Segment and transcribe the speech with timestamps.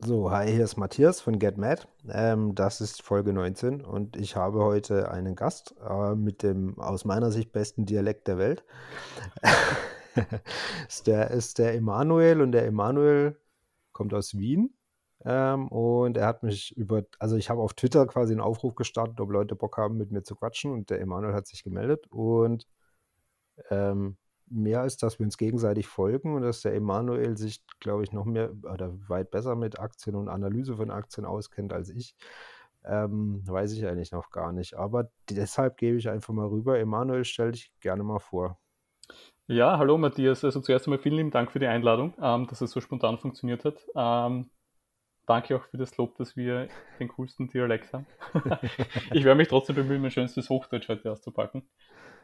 [0.00, 1.88] So, hi, hier ist Matthias von GetMad.
[2.08, 7.04] Ähm, das ist Folge 19 und ich habe heute einen Gast äh, mit dem aus
[7.04, 8.62] meiner Sicht besten Dialekt der Welt.
[10.88, 13.40] ist der ist der Emanuel und der Emanuel
[13.92, 14.72] kommt aus Wien.
[15.24, 19.20] Ähm, und er hat mich über, also ich habe auf Twitter quasi einen Aufruf gestartet,
[19.20, 22.68] ob Leute Bock haben, mit mir zu quatschen und der Emanuel hat sich gemeldet und
[23.70, 24.16] ähm,
[24.50, 28.24] mehr ist, dass wir uns gegenseitig folgen und dass der Emanuel sich, glaube ich, noch
[28.24, 32.14] mehr oder weit besser mit Aktien und Analyse von Aktien auskennt als ich.
[32.84, 34.74] Ähm, weiß ich eigentlich noch gar nicht.
[34.74, 36.78] Aber deshalb gebe ich einfach mal rüber.
[36.78, 38.58] Emanuel, stell dich gerne mal vor.
[39.46, 40.44] Ja, hallo Matthias.
[40.44, 43.64] Also zuerst einmal vielen lieben Dank für die Einladung, ähm, dass es so spontan funktioniert
[43.64, 43.78] hat.
[43.94, 44.50] Ähm,
[45.26, 48.06] danke auch für das Lob, dass wir den coolsten Dialekt haben.
[49.12, 51.68] ich werde mich trotzdem bemühen, mein schönstes Hochdeutsch heute auszupacken.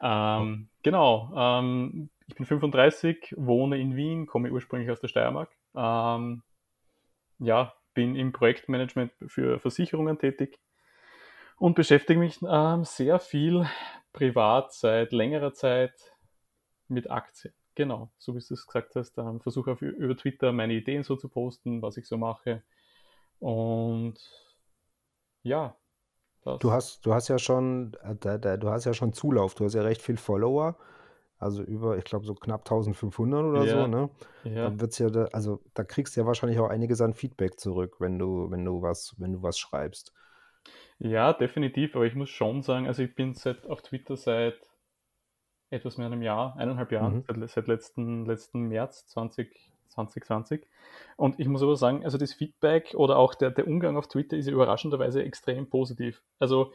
[0.02, 5.50] Ähm, genau, ähm, ich bin 35, wohne in Wien, komme ursprünglich aus der Steiermark.
[5.74, 6.42] Ähm,
[7.38, 10.58] ja, bin im Projektmanagement für Versicherungen tätig
[11.58, 13.66] und beschäftige mich ähm, sehr viel
[14.12, 15.94] privat seit längerer Zeit
[16.88, 17.54] mit Aktien.
[17.74, 21.16] Genau, so wie du es gesagt hast, ähm, versuche auf, über Twitter meine Ideen so
[21.16, 22.62] zu posten, was ich so mache.
[23.40, 24.18] Und
[25.42, 25.76] ja,
[26.60, 29.82] Du hast, du hast ja schon, äh, du hast ja schon Zulauf, du hast ja
[29.82, 30.76] recht viel Follower,
[31.44, 34.10] also über, ich glaube, so knapp 1500 oder so, ja, ne?
[34.44, 34.64] ja.
[34.64, 37.96] Dann wird's ja, da, also da kriegst du ja wahrscheinlich auch einiges an Feedback zurück,
[38.00, 40.12] wenn du, wenn du was, wenn du was schreibst.
[40.98, 44.56] Ja, definitiv, aber ich muss schon sagen, also ich bin seit, auf Twitter seit
[45.70, 47.24] etwas mehr einem Jahr, eineinhalb Jahren, Mhm.
[47.26, 50.66] seit, seit letzten, letzten März 20, 2020.
[51.16, 54.36] Und ich muss aber sagen, also das Feedback oder auch der, der Umgang auf Twitter
[54.36, 56.22] ist ja überraschenderweise extrem positiv.
[56.38, 56.72] Also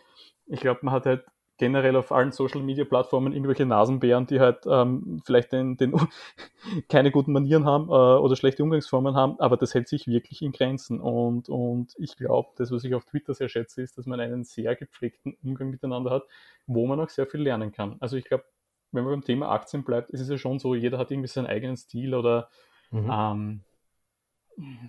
[0.48, 1.24] ich glaube, man hat halt
[1.60, 5.94] generell auf allen Social Media Plattformen irgendwelche Nasenbären, die halt ähm, vielleicht den, den
[6.90, 10.52] keine guten Manieren haben äh, oder schlechte Umgangsformen haben, aber das hält sich wirklich in
[10.52, 11.00] Grenzen.
[11.00, 14.44] Und, und ich glaube, das, was ich auf Twitter sehr schätze, ist, dass man einen
[14.44, 16.24] sehr gepflegten Umgang miteinander hat,
[16.66, 17.98] wo man auch sehr viel lernen kann.
[18.00, 18.46] Also ich glaube,
[18.92, 21.48] wenn man beim Thema Aktien bleibt, ist es ja schon so, jeder hat irgendwie seinen
[21.48, 22.50] eigenen Stil oder
[22.92, 23.08] Mhm.
[23.08, 23.62] ähm,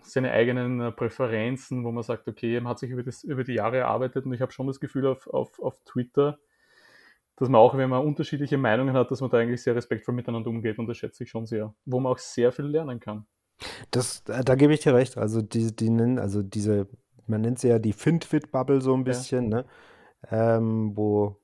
[0.02, 3.54] seine eigenen äh, Präferenzen, wo man sagt, okay, man hat sich über, das, über die
[3.54, 6.38] Jahre erarbeitet und ich habe schon das Gefühl auf, auf, auf Twitter,
[7.40, 10.50] dass man auch, wenn man unterschiedliche Meinungen hat, dass man da eigentlich sehr respektvoll miteinander
[10.50, 13.26] umgeht und das schätze ich schon sehr, wo man auch sehr viel lernen kann.
[13.90, 15.16] Das, da, da gebe ich dir recht.
[15.18, 16.88] Also die, die nennen, also diese,
[17.26, 19.64] man nennt sie ja die Fintwit-Bubble so ein Ja, bisschen, ne?
[20.30, 21.36] Ähm, wo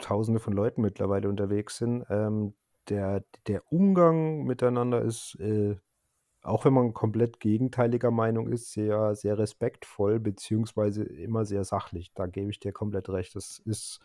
[0.00, 2.06] Tausende von Leuten mittlerweile unterwegs sind.
[2.10, 2.54] Ähm,
[2.88, 5.76] der, der Umgang miteinander ist äh,
[6.42, 12.12] auch wenn man komplett gegenteiliger Meinung ist, sehr, sehr respektvoll, beziehungsweise immer sehr sachlich.
[12.14, 13.36] Da gebe ich dir komplett recht.
[13.36, 14.00] Das ist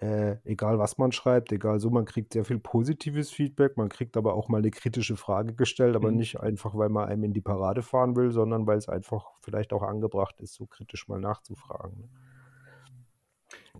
[0.00, 4.16] äh, egal, was man schreibt, egal so, man kriegt sehr viel positives Feedback, man kriegt
[4.16, 6.18] aber auch mal eine kritische Frage gestellt, aber mhm.
[6.18, 9.72] nicht einfach, weil man einem in die Parade fahren will, sondern weil es einfach vielleicht
[9.72, 11.98] auch angebracht ist, so kritisch mal nachzufragen.
[11.98, 12.08] ne?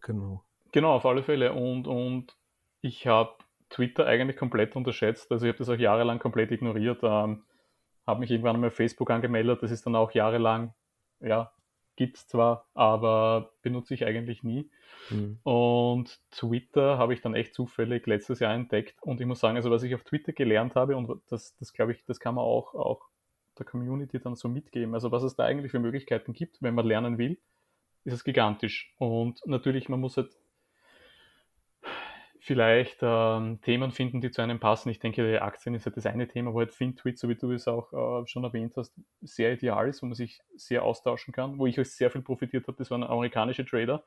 [0.01, 0.43] Genau.
[0.73, 1.53] Genau, auf alle Fälle.
[1.53, 2.37] Und, und
[2.81, 3.33] ich habe
[3.71, 5.31] Twitter eigentlich komplett unterschätzt.
[5.33, 7.01] Also ich habe das auch jahrelang komplett ignoriert.
[7.03, 7.45] Ähm,
[8.07, 9.63] habe mich irgendwann auf Facebook angemeldet.
[9.63, 10.75] Das ist dann auch jahrelang,
[11.21, 11.53] ja,
[11.99, 14.71] gibt es zwar, aber benutze ich eigentlich nie.
[15.09, 15.41] Hm.
[15.43, 19.03] Und Twitter habe ich dann echt zufällig letztes Jahr entdeckt.
[19.03, 21.93] Und ich muss sagen, also was ich auf Twitter gelernt habe, und das, das glaube
[21.93, 23.09] ich, das kann man auch, auch
[23.59, 24.95] der Community dann so mitgeben.
[24.95, 27.37] Also was es da eigentlich für Möglichkeiten gibt, wenn man lernen will,
[28.05, 28.95] ist es gigantisch.
[28.99, 30.31] Und natürlich, man muss halt
[32.49, 34.89] vielleicht ähm, Themen finden, die zu einem passen.
[34.89, 37.69] Ich denke, Aktien ist ja das eine Thema, wo halt FinTweet, so wie du es
[37.69, 37.93] auch
[38.23, 41.59] äh, schon erwähnt hast, sehr ideal ist, wo man sich sehr austauschen kann.
[41.59, 44.03] Wo ich sehr viel profitiert habe, das waren amerikanische Trader,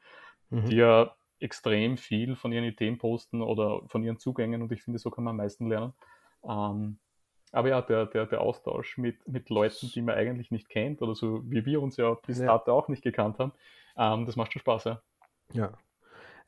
[0.52, 0.68] Mhm.
[0.70, 5.00] die ja extrem viel von ihren Ideen posten oder von ihren Zugängen und ich finde,
[5.00, 5.94] so kann man am meisten lernen.
[6.44, 7.00] Ähm,
[7.52, 11.16] aber ja, der, der, der Austausch mit, mit Leuten, die man eigentlich nicht kennt oder
[11.16, 13.54] so wie wir uns ja bis Ja, dato auch nicht gekannt haben,
[13.98, 15.02] ähm, das macht schon Spaß, ja.
[15.54, 15.72] ja.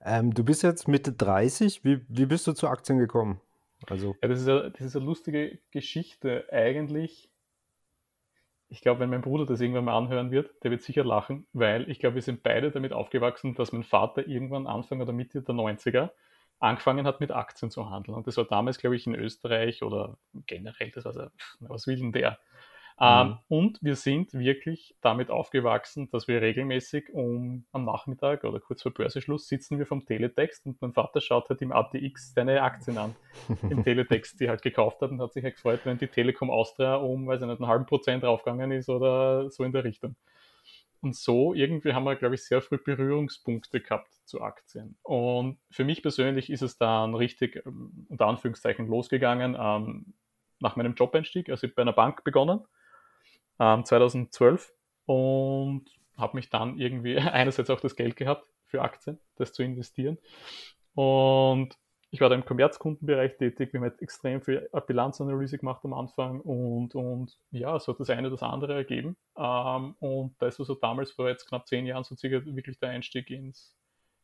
[0.05, 1.83] Ähm, du bist jetzt Mitte 30.
[1.83, 3.39] Wie, wie bist du zu Aktien gekommen?
[3.87, 6.45] Also, Ja, das ist, ja, das ist eine lustige Geschichte.
[6.51, 7.29] Eigentlich,
[8.69, 11.89] ich glaube, wenn mein Bruder das irgendwann mal anhören wird, der wird sicher lachen, weil
[11.89, 15.55] ich glaube, wir sind beide damit aufgewachsen, dass mein Vater irgendwann Anfang oder Mitte der
[15.55, 16.11] 90er
[16.59, 18.15] angefangen hat, mit Aktien zu handeln.
[18.15, 20.17] Und das war damals, glaube ich, in Österreich oder
[20.47, 21.27] generell, das war so,
[21.59, 22.39] was will denn der?
[22.99, 23.37] Ähm, mhm.
[23.47, 28.93] und wir sind wirklich damit aufgewachsen, dass wir regelmäßig um am Nachmittag oder kurz vor
[28.93, 33.15] Börseschluss sitzen wir vom Teletext und mein Vater schaut halt im ATX seine Aktien an
[33.69, 36.95] im Teletext, die halt gekauft hat und hat sich halt gefreut, wenn die Telekom Austria
[36.95, 40.15] um, weiß ich nicht, einen halben Prozent draufgegangen ist oder so in der Richtung.
[41.03, 44.95] Und so irgendwie haben wir, glaube ich, sehr früh Berührungspunkte gehabt zu Aktien.
[45.03, 50.13] Und für mich persönlich ist es dann richtig, ähm, unter Anführungszeichen, losgegangen ähm,
[50.59, 51.49] nach meinem Jobeinstieg.
[51.49, 52.61] Also ich habe bei einer Bank begonnen,
[53.59, 54.73] ähm, 2012
[55.05, 55.85] und
[56.17, 60.17] habe mich dann irgendwie einerseits auch das Geld gehabt für Aktien, das zu investieren.
[60.95, 61.77] Und
[62.11, 66.41] ich war da im Kommerzkundenbereich tätig, wir haben halt extrem viel Bilanzanalyse gemacht am Anfang
[66.41, 69.17] und, und ja, so hat das eine das andere ergeben.
[69.35, 72.89] Ähm, und das war so damals vor jetzt knapp zehn Jahren so circa wirklich der
[72.89, 73.75] Einstieg ins,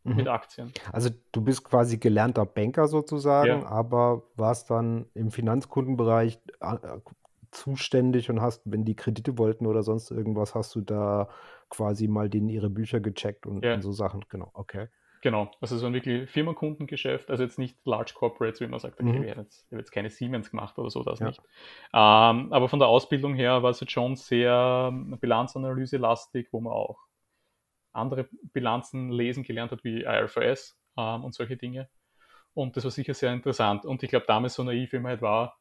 [0.03, 0.17] mhm.
[0.17, 0.71] mit Aktien.
[0.91, 3.67] Also du bist quasi gelernter Banker sozusagen, ja.
[3.67, 6.77] aber warst dann im Finanzkundenbereich äh,
[7.51, 11.29] zuständig und hast, wenn die Kredite wollten oder sonst irgendwas, hast du da
[11.69, 13.75] quasi mal denen ihre Bücher gecheckt und, ja.
[13.75, 14.25] und so Sachen.
[14.29, 14.87] Genau, okay.
[15.21, 19.19] Genau, also so ein wirklich Firmenkundengeschäft, also jetzt nicht Large Corporates, wie man sagt, okay,
[19.19, 19.23] mhm.
[19.23, 21.27] wir haben jetzt, jetzt keine Siemens gemacht oder so, das ja.
[21.27, 21.41] nicht.
[21.93, 26.99] Ähm, aber von der Ausbildung her war es jetzt schon sehr Bilanzanalyse-lastig, wo man auch
[27.91, 31.89] andere Bilanzen lesen gelernt hat, wie IFRS ähm, und solche Dinge.
[32.53, 33.85] Und das war sicher sehr interessant.
[33.85, 35.57] Und ich glaube, damals so naiv, wie man halt war,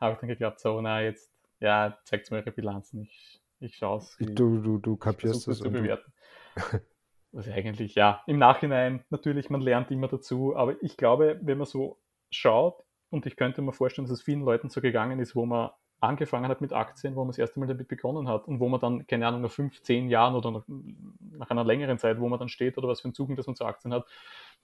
[0.00, 3.98] habe ich dann geglaubt, so, na, jetzt, ja, zeigt mir eure Bilanzen, ich, ich schaue
[3.98, 4.16] es.
[4.18, 5.58] Du, du, du kapierst es.
[5.58, 6.12] zu bewerten.
[7.32, 11.66] was eigentlich, ja, im Nachhinein natürlich, man lernt immer dazu, aber ich glaube, wenn man
[11.66, 12.00] so
[12.30, 15.70] schaut, und ich könnte mir vorstellen, dass es vielen Leuten so gegangen ist, wo man
[16.00, 18.80] angefangen hat mit Aktien, wo man das erste Mal damit begonnen hat und wo man
[18.80, 22.38] dann, keine Ahnung, nach fünf, zehn Jahren oder nach, nach einer längeren Zeit, wo man
[22.38, 24.06] dann steht oder was für einen Zugang, dass man zu Aktien hat,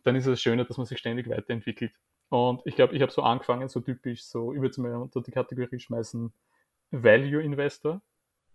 [0.02, 1.92] dann ist es das Schöne, dass man sich ständig weiterentwickelt.
[2.28, 5.30] Und ich glaube, ich habe so angefangen, so typisch, so, würde es mal unter die
[5.30, 6.32] Kategorie schmeißen,
[6.90, 8.02] Value Investor.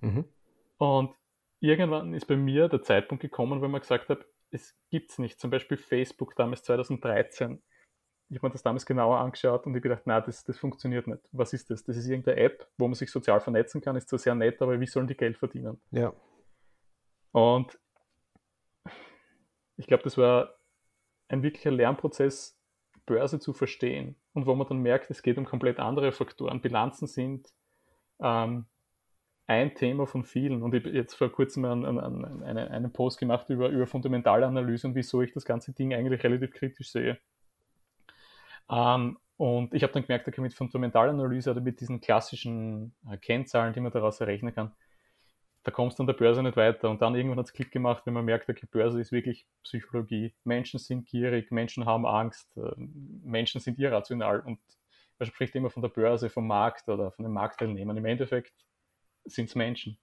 [0.02, 0.26] Mhm.
[0.78, 1.16] Und
[1.60, 5.40] irgendwann ist bei mir der Zeitpunkt gekommen, wo man gesagt hat, es gibt es nicht.
[5.40, 7.62] Zum Beispiel Facebook damals 2013.
[8.30, 11.22] Ich habe mir das damals genauer angeschaut und ich gedacht, na, das, das funktioniert nicht.
[11.32, 11.84] Was ist das?
[11.84, 14.80] Das ist irgendeine App, wo man sich sozial vernetzen kann, ist zwar sehr nett, aber
[14.80, 15.82] wie sollen die Geld verdienen?
[15.92, 16.14] Ja.
[17.32, 17.78] Und
[19.78, 20.56] ich glaube, das war
[21.28, 22.61] ein wirklicher Lernprozess,
[23.06, 24.16] Börse zu verstehen.
[24.34, 26.62] Und wo man dann merkt, es geht um komplett andere Faktoren.
[26.62, 27.50] Bilanzen sind
[28.20, 28.66] ähm,
[29.48, 30.64] ein Thema von vielen.
[30.64, 34.88] Und ich habe jetzt vor kurzem einen, einen, einen, einen Post gemacht über, über Fundamentalanalyse
[34.88, 37.18] und wieso ich das ganze Ding eigentlich relativ kritisch sehe.
[38.70, 43.74] Ähm, und ich habe dann gemerkt, okay, mit Fundamentalanalyse oder mit diesen klassischen äh, Kennzahlen,
[43.74, 44.72] die man daraus errechnen kann,
[45.64, 46.90] da kommst du an der Börse nicht weiter.
[46.90, 50.34] Und dann irgendwann hat es Klick gemacht, wenn man merkt, okay, Börse ist wirklich Psychologie.
[50.44, 54.40] Menschen sind gierig, Menschen haben Angst, äh, Menschen sind irrational.
[54.40, 54.60] Und
[55.20, 57.96] man spricht immer von der Börse, vom Markt oder von den Marktteilnehmern.
[57.96, 58.54] Im Endeffekt
[59.26, 60.00] sind es Menschen,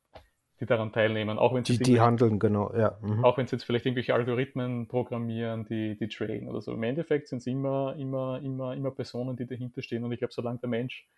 [0.61, 1.41] die daran teilnehmen.
[1.41, 2.97] Auch wenn die, die handeln, genau, ja.
[3.03, 3.25] Mhm.
[3.25, 6.73] Auch wenn sie jetzt vielleicht irgendwelche Algorithmen programmieren, die, die traden oder so.
[6.73, 10.05] Im Endeffekt sind es immer, immer, immer, immer Personen, die dahinter stehen.
[10.05, 11.09] Und ich glaube, solange der Mensch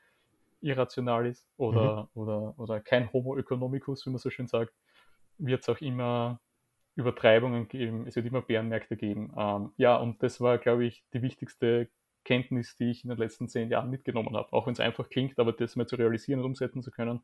[0.61, 2.21] irrational ist oder, mhm.
[2.23, 4.73] oder, oder kein Homo economicus, wie man so schön sagt,
[5.39, 6.41] wird es auch immer
[6.97, 9.33] Übertreibungen geben, es wird immer Bärenmärkte geben.
[9.37, 11.89] Ähm, ja, und das war, glaube ich, die wichtigste
[12.25, 14.53] Kenntnis, die ich in den letzten zehn Jahren mitgenommen habe.
[14.53, 17.21] Auch wenn es einfach klingt, aber das mal zu realisieren und umsetzen zu können,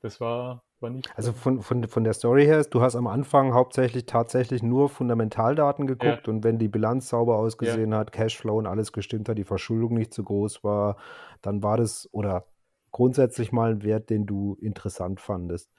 [0.00, 1.10] das war, war nicht.
[1.16, 5.86] Also von, von, von der Story her, du hast am Anfang hauptsächlich tatsächlich nur Fundamentaldaten
[5.86, 6.32] geguckt ja.
[6.32, 7.98] und wenn die Bilanz sauber ausgesehen ja.
[7.98, 10.96] hat, Cashflow und alles gestimmt hat, die Verschuldung nicht zu groß war,
[11.40, 12.46] dann war das oder
[12.96, 15.70] grundsätzlich mal ein Wert, den du interessant fandest.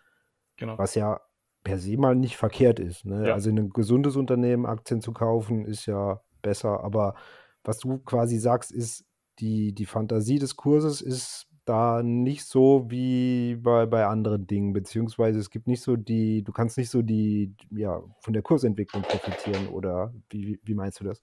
[0.56, 0.78] Genau.
[0.78, 1.20] Was ja
[1.64, 3.06] per se mal nicht verkehrt ist.
[3.06, 3.30] Ne?
[3.30, 3.34] Ja.
[3.34, 6.84] Also in ein gesundes Unternehmen Aktien zu kaufen, ist ja besser.
[6.84, 7.16] Aber
[7.64, 9.04] was du quasi sagst, ist,
[9.40, 15.40] die, die Fantasie des Kurses ist da nicht so wie bei, bei anderen Dingen, beziehungsweise
[15.40, 19.70] es gibt nicht so die, du kannst nicht so die, ja, von der Kursentwicklung profitieren
[19.70, 21.20] oder wie, wie meinst du das?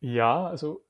[0.00, 0.85] Ja, also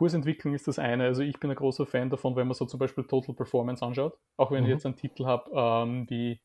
[0.00, 1.04] Kursentwicklung ist das eine.
[1.04, 4.18] Also ich bin ein großer Fan davon, wenn man so zum Beispiel Total Performance anschaut.
[4.38, 4.70] Auch wenn mhm.
[4.70, 6.40] ich jetzt einen Titel habe ähm, wie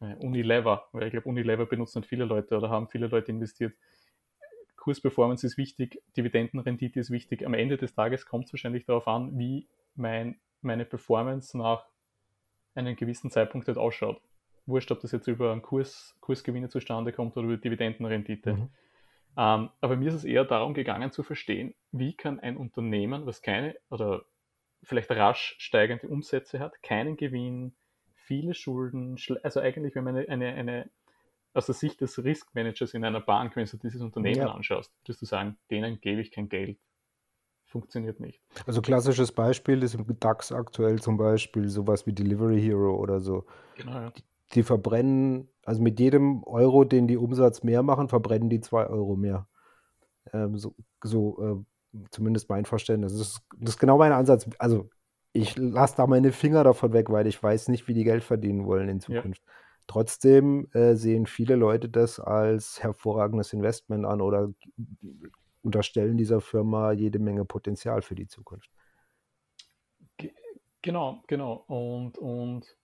[0.00, 3.72] äh, Unilever, weil ich glaube, Unilever benutzen viele Leute oder haben viele Leute investiert.
[4.74, 7.46] Kursperformance ist wichtig, Dividendenrendite ist wichtig.
[7.46, 11.86] Am Ende des Tages kommt es wahrscheinlich darauf an, wie mein, meine Performance nach
[12.74, 14.20] einem gewissen Zeitpunkt halt ausschaut.
[14.66, 18.54] Wurscht, ob das jetzt über einen Kurs, Kursgewinne zustande kommt oder über Dividendenrendite.
[18.54, 18.68] Mhm.
[19.38, 23.40] Ähm, aber mir ist es eher darum gegangen zu verstehen, wie kann ein Unternehmen, was
[23.40, 24.24] keine oder
[24.82, 27.76] vielleicht rasch steigende Umsätze hat, keinen Gewinn,
[28.14, 30.90] viele Schulden, also eigentlich, wenn man eine, eine, eine
[31.54, 34.52] aus der Sicht des Risk Managers in einer Bank, wenn du dieses Unternehmen ja.
[34.52, 36.78] anschaust, würdest du sagen, denen gebe ich kein Geld.
[37.64, 38.40] Funktioniert nicht.
[38.66, 43.46] Also klassisches Beispiel ist im DAX aktuell zum Beispiel sowas wie Delivery Hero oder so.
[43.76, 44.10] Genau, ja.
[44.10, 44.22] Die,
[44.54, 49.16] die verbrennen, also mit jedem Euro, den die Umsatz mehr machen, verbrennen die zwei Euro
[49.16, 49.46] mehr.
[50.32, 53.12] Ähm, so, so äh, zumindest mein Verständnis.
[53.12, 54.48] Das ist, das ist genau mein Ansatz.
[54.58, 54.88] Also
[55.34, 58.64] ich lasse da meine Finger davon weg, weil ich weiß nicht, wie die Geld verdienen
[58.64, 59.42] wollen in Zukunft.
[59.44, 59.52] Ja.
[59.86, 64.50] Trotzdem äh, sehen viele Leute das als hervorragendes Investment an oder
[65.60, 68.70] unterstellen dieser Firma jede Menge Potenzial für die Zukunft.
[70.80, 71.64] Genau, genau.
[71.66, 72.77] Und, und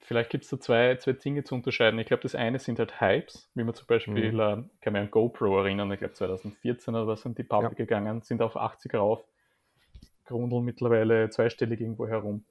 [0.00, 1.98] vielleicht gibt es da zwei, zwei Dinge zu unterscheiden.
[2.00, 4.40] Ich glaube, das eine sind halt Hypes, wie man zum Beispiel, mhm.
[4.40, 7.84] äh, kann man an GoPro erinnern, ich glaube 2014 oder was sind die Public ja.
[7.84, 9.24] gegangen, sind auf 80 rauf,
[10.24, 12.44] grundeln mittlerweile zweistellig irgendwo herum.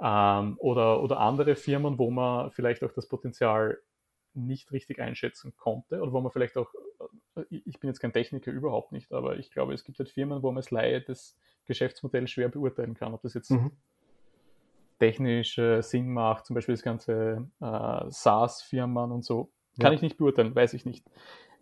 [0.00, 3.78] Ähm, oder, oder andere Firmen, wo man vielleicht auch das Potenzial
[4.32, 6.72] nicht richtig einschätzen konnte oder wo man vielleicht auch,
[7.36, 10.42] äh, ich bin jetzt kein Techniker überhaupt nicht, aber ich glaube, es gibt halt Firmen,
[10.42, 13.72] wo man als Laie das Geschäftsmodell schwer beurteilen kann, ob das jetzt mhm.
[15.00, 19.96] Technisch äh, Sinn macht, zum Beispiel das ganze äh, SaaS-Firmen und so, kann ja.
[19.96, 21.04] ich nicht beurteilen, weiß ich nicht.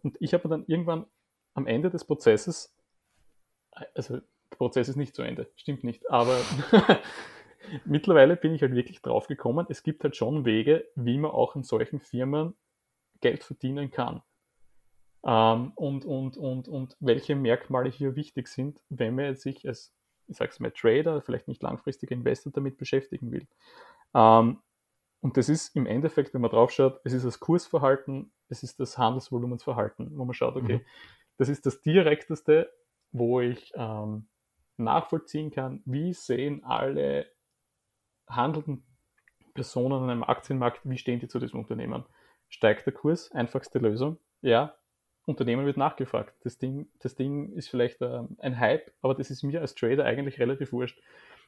[0.02, 1.06] Und ich habe dann irgendwann
[1.54, 2.76] am Ende des Prozesses,
[3.94, 4.18] also
[4.50, 6.36] der Prozess ist nicht zu Ende, stimmt nicht, aber
[7.84, 11.54] mittlerweile bin ich halt wirklich drauf gekommen, es gibt halt schon Wege, wie man auch
[11.54, 12.54] in solchen Firmen
[13.20, 14.22] Geld verdienen kann.
[15.24, 19.94] Ähm, und, und, und, und welche Merkmale hier wichtig sind, wenn man sich als,
[20.28, 23.46] ich sag's mal, Trader, vielleicht nicht langfristiger Investor damit beschäftigen will.
[24.14, 24.60] Ähm,
[25.20, 28.78] und das ist im Endeffekt, wenn man drauf schaut, es ist das Kursverhalten, es ist
[28.78, 30.84] das Handelsvolumensverhalten, wo man schaut, okay, mhm.
[31.38, 32.72] das ist das direkteste,
[33.10, 34.28] wo ich ähm,
[34.76, 37.26] nachvollziehen kann, wie sehen alle
[38.28, 38.84] handelnden
[39.54, 42.04] Personen an einem Aktienmarkt, wie stehen die zu diesem Unternehmen?
[42.48, 43.32] Steigt der Kurs?
[43.32, 44.18] Einfachste Lösung.
[44.40, 44.76] Ja,
[45.28, 46.34] Unternehmen wird nachgefragt.
[46.42, 50.04] Das Ding, das Ding ist vielleicht äh, ein Hype, aber das ist mir als Trader
[50.04, 51.00] eigentlich relativ wurscht.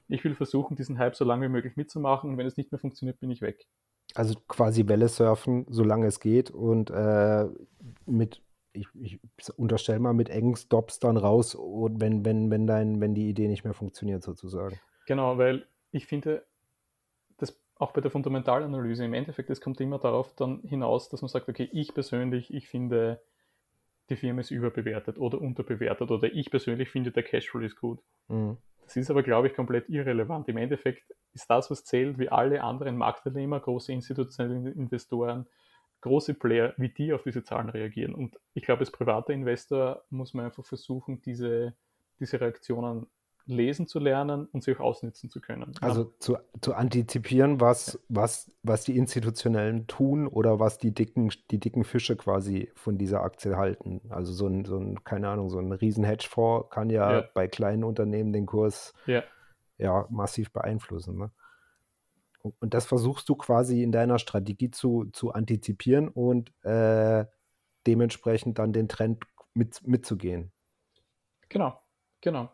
[0.08, 2.78] Ich will versuchen, diesen Hype so lange wie möglich mitzumachen und wenn es nicht mehr
[2.78, 3.66] funktioniert, bin ich weg.
[4.14, 7.46] Also quasi Welle surfen, solange es geht und äh,
[8.06, 9.20] mit, ich, ich
[9.56, 13.48] unterstelle mal, mit engen Stops dann raus, und wenn, wenn, wenn, dein, wenn die Idee
[13.48, 14.80] nicht mehr funktioniert sozusagen.
[15.06, 16.44] Genau, weil ich finde,
[17.80, 21.48] auch bei der Fundamentalanalyse im Endeffekt, es kommt immer darauf dann hinaus, dass man sagt,
[21.48, 23.22] okay, ich persönlich, ich finde,
[24.10, 28.00] die Firma ist überbewertet oder unterbewertet oder ich persönlich finde, der Cashflow ist gut.
[28.28, 28.56] Mhm.
[28.82, 30.48] Das ist aber, glaube ich, komplett irrelevant.
[30.48, 35.46] Im Endeffekt ist das, was zählt, wie alle anderen Marktteilnehmer, große institutionelle Investoren,
[36.00, 38.14] große Player, wie die auf diese Zahlen reagieren.
[38.14, 41.74] Und ich glaube, als privater Investor muss man einfach versuchen, diese,
[42.18, 43.06] diese Reaktionen
[43.46, 45.72] lesen zu lernen und sie auch ausnutzen zu können.
[45.80, 46.10] Also ja.
[46.18, 48.00] zu, zu antizipieren, was, ja.
[48.08, 53.22] was, was die Institutionellen tun oder was die dicken, die dicken Fische quasi von dieser
[53.22, 54.00] Aktie halten.
[54.08, 57.24] Also so ein, so ein keine Ahnung, so ein riesen Hedgefonds kann ja, ja.
[57.34, 58.92] bei kleinen Unternehmen den Kurs
[59.78, 61.18] ja, massiv beeinflussen.
[61.18, 61.30] Ne?
[62.42, 67.26] Und das versuchst du quasi in deiner Strategie zu, zu antizipieren und äh,
[67.86, 70.52] dementsprechend dann den Trend mit, mitzugehen.
[71.48, 71.80] Genau,
[72.20, 72.50] genau.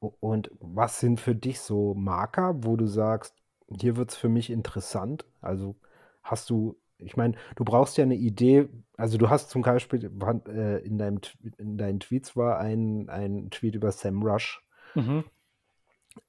[0.00, 3.34] Und was sind für dich so Marker, wo du sagst,
[3.68, 5.26] hier wird es für mich interessant?
[5.40, 5.76] Also
[6.22, 10.10] hast du, ich meine, du brauchst ja eine Idee, also du hast zum Beispiel
[10.48, 11.20] äh, in, deinem,
[11.58, 14.64] in deinen Tweets war ein, ein Tweet über SEMrush.
[14.94, 15.24] Mhm.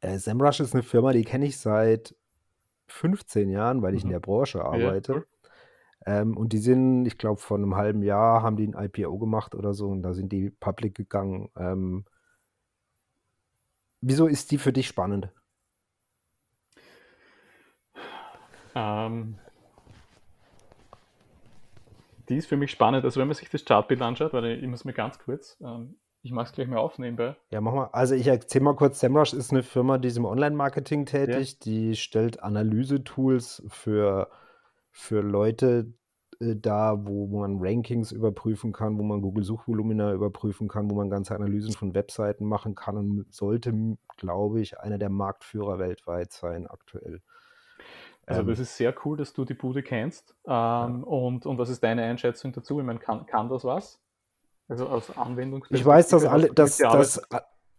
[0.01, 2.15] Äh, SEMrush ist eine Firma, die kenne ich seit
[2.87, 4.09] 15 Jahren, weil ich mhm.
[4.09, 5.13] in der Branche arbeite.
[6.05, 6.21] Ja.
[6.21, 9.55] Ähm, und die sind, ich glaube, vor einem halben Jahr haben die ein IPO gemacht
[9.55, 11.49] oder so und da sind die public gegangen.
[11.55, 12.05] Ähm,
[14.01, 15.29] Wieso ist die für dich spannend?
[18.73, 19.37] Ähm,
[22.29, 23.05] die ist für mich spannend.
[23.05, 26.31] Also wenn man sich das Chartbild anschaut, weil ich muss mir ganz kurz, ähm, ich
[26.31, 27.35] mache es gleich mal aufnehmen.
[27.49, 27.89] Ja, mach mal.
[27.93, 31.51] Also ich erzähle mal kurz, SEMrush ist eine Firma, die ist im Online-Marketing tätig.
[31.51, 31.57] Ja.
[31.63, 34.29] Die stellt Analyse-Tools für,
[34.91, 35.93] für Leute,
[36.41, 41.35] äh, da, wo man Rankings überprüfen kann, wo man Google-Suchvolumina überprüfen kann, wo man ganze
[41.35, 43.73] Analysen von Webseiten machen kann und sollte,
[44.17, 47.21] glaube ich, einer der Marktführer weltweit sein aktuell.
[48.25, 50.35] Also ähm, das ist sehr cool, dass du die Bude kennst.
[50.45, 50.85] Ähm, ja.
[50.85, 52.79] und, und was ist deine Einschätzung dazu?
[52.79, 53.99] Ich meine, kann, kann das was?
[54.67, 55.65] Also aus Anwendung.
[55.69, 57.21] Ich weiß, dass alle, dass, dass,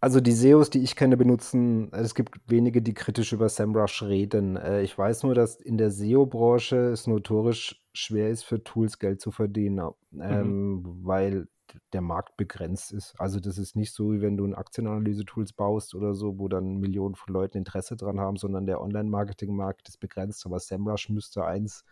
[0.00, 4.56] also die SEOs, die ich kenne, benutzen, es gibt wenige, die kritisch über SEMrush reden.
[4.56, 9.20] Äh, ich weiß nur, dass in der SEO-Branche es notorisch schwer ist, für Tools Geld
[9.20, 10.22] zu verdienen, mhm.
[10.22, 11.48] ähm, weil
[11.92, 13.14] der Markt begrenzt ist.
[13.18, 16.78] Also das ist nicht so, wie wenn du ein Aktienanalyse-Tools baust oder so, wo dann
[16.78, 20.44] Millionen von Leuten Interesse dran haben, sondern der Online-Marketing-Markt ist begrenzt.
[20.46, 21.84] Aber SEMrush müsste eins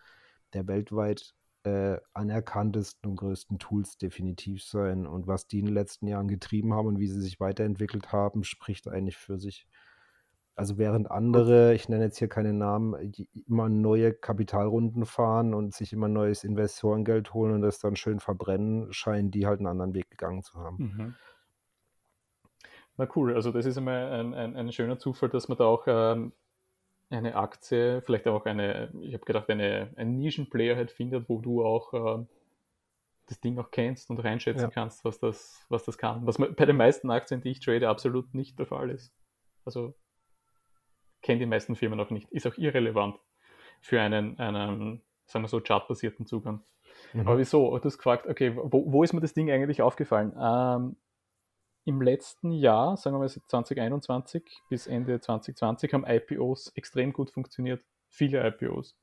[0.53, 5.07] der weltweit äh, anerkanntesten und größten Tools definitiv sein.
[5.07, 8.43] Und was die in den letzten Jahren getrieben haben und wie sie sich weiterentwickelt haben,
[8.43, 9.67] spricht eigentlich für sich.
[10.55, 13.13] Also während andere, ich nenne jetzt hier keine Namen,
[13.47, 18.91] immer neue Kapitalrunden fahren und sich immer neues Investorengeld holen und das dann schön verbrennen,
[18.91, 20.77] scheinen die halt einen anderen Weg gegangen zu haben.
[20.77, 21.15] Mhm.
[22.97, 25.85] Na cool, also das ist einmal ein, ein, ein schöner Zufall, dass man da auch
[25.87, 26.33] ähm,
[27.09, 31.63] eine Aktie, vielleicht auch eine, ich habe gedacht, eine, ein Nischenplayer halt findet, wo du
[31.63, 32.25] auch äh,
[33.27, 34.69] das Ding auch kennst und reinschätzen ja.
[34.69, 36.25] kannst, was das, was das kann.
[36.27, 39.13] Was bei den meisten Aktien, die ich trade, absolut nicht der Fall ist.
[39.65, 39.95] Also
[41.21, 42.29] kennen die meisten Firmen auch nicht.
[42.31, 43.19] Ist auch irrelevant.
[43.79, 46.63] für einen, einen sagen wir so, chartbasierten Zugang.
[47.13, 47.21] Mhm.
[47.21, 47.77] Aber wieso?
[47.77, 50.33] Du hast gefragt, okay, wo, wo, ist mir das Ding eigentlich aufgefallen?
[50.39, 50.97] Ähm,
[51.85, 57.83] Im letzten Jahr, sagen wir mal 2021 bis Ende 2020, haben IPOs extrem gut funktioniert.
[58.07, 58.95] Viele IPOs.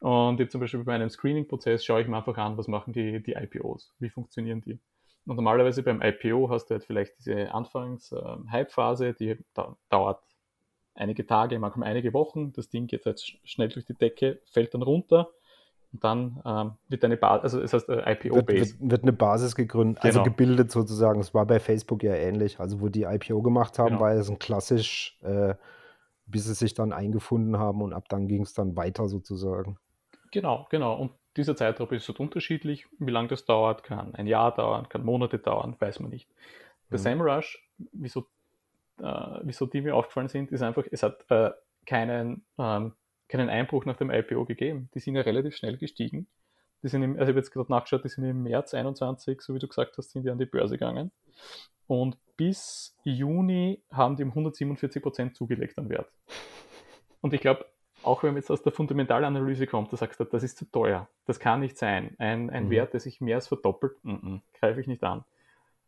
[0.00, 3.22] Und jetzt zum Beispiel bei einem Screening-Prozess schaue ich mir einfach an, was machen die,
[3.22, 4.80] die IPOs, wie funktionieren die.
[5.26, 10.22] Und normalerweise beim IPO hast du halt vielleicht diese Anfangs-Hype-Phase, ähm, die da, dauert
[11.00, 12.52] einige Tage, manchmal einige Wochen.
[12.52, 15.30] Das Ding geht halt schnell durch die Decke, fällt dann runter
[15.92, 18.78] und dann ähm, wird eine Basis, also es heißt äh, IPO-Base.
[18.78, 20.22] Wird, wird, eine Basis gegründet, also genau.
[20.22, 21.20] also gebildet sozusagen.
[21.20, 22.60] Es war bei Facebook ja ähnlich.
[22.60, 24.00] Also wo die IPO gemacht haben, genau.
[24.00, 25.54] war es ein klassisch, äh,
[26.26, 29.78] bis sie sich dann eingefunden haben und ab dann ging es dann weiter sozusagen.
[30.30, 30.94] Genau, genau.
[30.94, 32.86] Und dieser Zeitraum ist halt unterschiedlich.
[32.98, 36.28] Wie lange das dauert, kann ein Jahr dauern, kann Monate dauern, weiß man nicht.
[36.88, 37.02] Bei mhm.
[37.02, 38.26] SEMrush, wieso,
[39.02, 41.50] äh, wieso die mir aufgefallen sind, ist einfach, es hat äh,
[41.86, 42.92] keinen, ähm,
[43.28, 44.90] keinen Einbruch nach dem IPO gegeben.
[44.94, 46.26] Die sind ja relativ schnell gestiegen.
[46.82, 49.54] Die sind im, also ich habe jetzt gerade nachgeschaut, die sind im März 21, so
[49.54, 51.10] wie du gesagt hast, sind die an die Börse gegangen.
[51.86, 56.10] Und bis Juni haben die um 147 Prozent zugelegt an Wert.
[57.20, 57.66] Und ich glaube,
[58.02, 61.08] auch wenn man jetzt aus der Fundamentalanalyse kommt, da sagst du, das ist zu teuer,
[61.26, 62.14] das kann nicht sein.
[62.18, 62.70] Ein, ein mhm.
[62.70, 65.24] Wert, der sich mehr als verdoppelt, mm -mm, greife ich nicht an.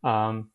[0.04, 0.50] Ähm,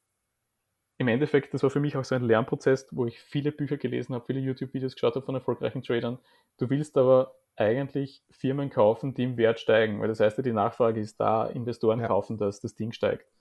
[1.00, 4.16] Im Endeffekt, das war für mich auch so ein Lernprozess, wo ich viele Bücher gelesen
[4.16, 6.18] habe, viele YouTube-Videos geschaut habe von erfolgreichen Tradern.
[6.58, 11.00] Du willst aber eigentlich Firmen kaufen, die im Wert steigen, weil das heißt, die Nachfrage
[11.00, 12.08] ist da, Investoren ja.
[12.08, 13.32] kaufen, dass das Ding steigt.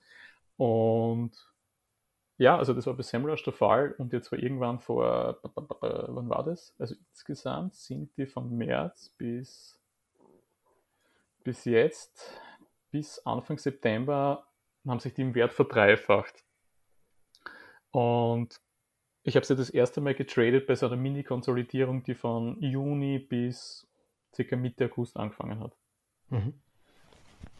[0.57, 1.31] Und
[2.37, 6.43] ja, also das war bei SEMrush der Fall und jetzt war irgendwann vor, wann war
[6.43, 6.75] das?
[6.77, 9.79] Also insgesamt sind die von März bis,
[11.43, 12.39] bis jetzt,
[12.91, 14.47] bis Anfang September,
[14.87, 16.46] haben sich die im Wert verdreifacht.
[17.91, 18.61] Und
[19.23, 23.87] ich habe sie das erste Mal getradet bei so einer Mini-Konsolidierung, die von Juni bis
[24.33, 25.75] circa Mitte August angefangen hat.
[26.29, 26.53] Mhm.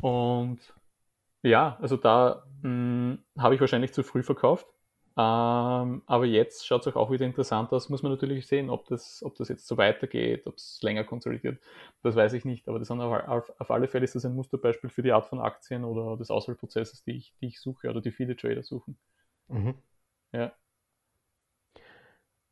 [0.01, 0.59] Und
[1.41, 4.67] ja, also da hm, habe ich wahrscheinlich zu früh verkauft.
[5.19, 7.89] Ähm, aber jetzt schaut es auch wieder interessant aus.
[7.89, 11.59] Muss man natürlich sehen, ob das, ob das jetzt so weitergeht, ob es länger konsolidiert.
[12.03, 12.67] Das weiß ich nicht.
[12.67, 15.83] Aber das auf, auf, alle Fälle ist das ein Musterbeispiel für die Art von Aktien
[15.83, 18.97] oder des Auswahlprozesses, die ich, die ich suche oder die viele Trader suchen.
[19.47, 19.73] Mhm.
[20.31, 20.53] Ja.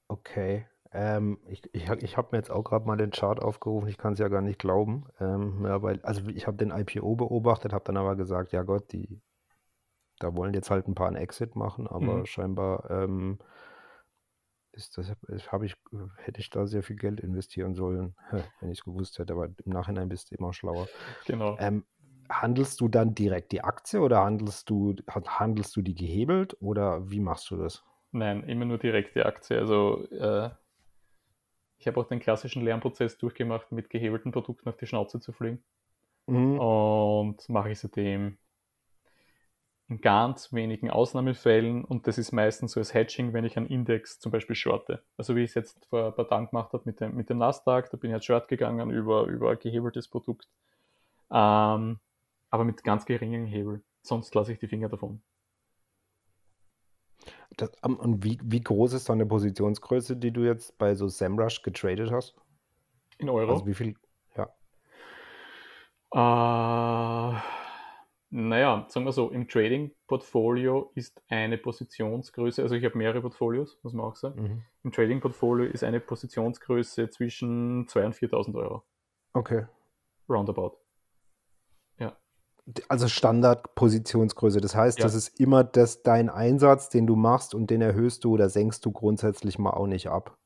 [0.08, 0.68] Okay.
[0.92, 4.14] Ähm, ich ich, ich habe mir jetzt auch gerade mal den Chart aufgerufen, ich kann
[4.14, 5.06] es ja gar nicht glauben.
[5.20, 8.94] Ähm, ja, weil, also ich habe den IPO beobachtet, habe dann aber gesagt, ja Gott,
[8.94, 9.22] die,
[10.20, 12.26] da wollen jetzt halt ein paar einen Exit machen, aber mhm.
[12.26, 13.40] scheinbar ähm,
[14.72, 15.12] ist das,
[15.52, 15.76] habe ich,
[16.18, 18.16] hätte ich da sehr viel Geld investieren sollen,
[18.60, 20.88] wenn ich es gewusst hätte, aber im Nachhinein bist du immer schlauer.
[21.26, 21.58] Genau.
[21.60, 21.86] Ähm,
[22.30, 27.20] handelst du dann direkt die Aktie oder handelst du, handelst du die gehebelt oder wie
[27.20, 27.84] machst du das?
[28.12, 29.58] Nein, immer nur direkt die Aktie.
[29.58, 30.50] Also äh,
[31.78, 35.64] ich habe auch den klassischen Lernprozess durchgemacht, mit gehebelten Produkten auf die Schnauze zu fliegen.
[36.28, 36.60] Mhm.
[36.60, 38.38] Und mache ich seitdem
[39.88, 44.20] in ganz wenigen Ausnahmefällen und das ist meistens so als Hedging, wenn ich einen Index
[44.20, 45.04] zum Beispiel shorte.
[45.16, 47.38] Also wie ich es jetzt vor ein paar Tagen gemacht habe mit dem, mit dem
[47.38, 50.48] Nasdaq, da bin ich jetzt short gegangen über, über ein gehebeltes Produkt.
[51.32, 52.00] Ähm,
[52.50, 53.84] aber mit ganz geringem Hebel.
[54.02, 55.22] Sonst lasse ich die Finger davon.
[57.58, 62.12] Das, und wie, wie groß ist deine Positionsgröße, die du jetzt bei so SEMrush getradet
[62.12, 62.36] hast?
[63.18, 63.54] In Euro?
[63.54, 63.96] Also wie viel?
[64.36, 64.50] Ja.
[67.34, 67.40] Äh,
[68.30, 73.94] naja, sagen wir so, im Trading-Portfolio ist eine Positionsgröße, also ich habe mehrere Portfolios, muss
[73.94, 74.42] man auch sagen.
[74.42, 74.64] Mhm.
[74.84, 78.84] Im Trading-Portfolio ist eine Positionsgröße zwischen 2.000 und 4.000 Euro.
[79.34, 79.66] Okay.
[80.28, 80.85] Roundabout
[82.90, 84.60] also Standardpositionsgröße.
[84.60, 85.04] Das heißt, ja.
[85.04, 88.86] das ist immer das, dein Einsatz, den du machst und den erhöhst du oder senkst
[88.86, 90.38] du grundsätzlich mal auch nicht ab.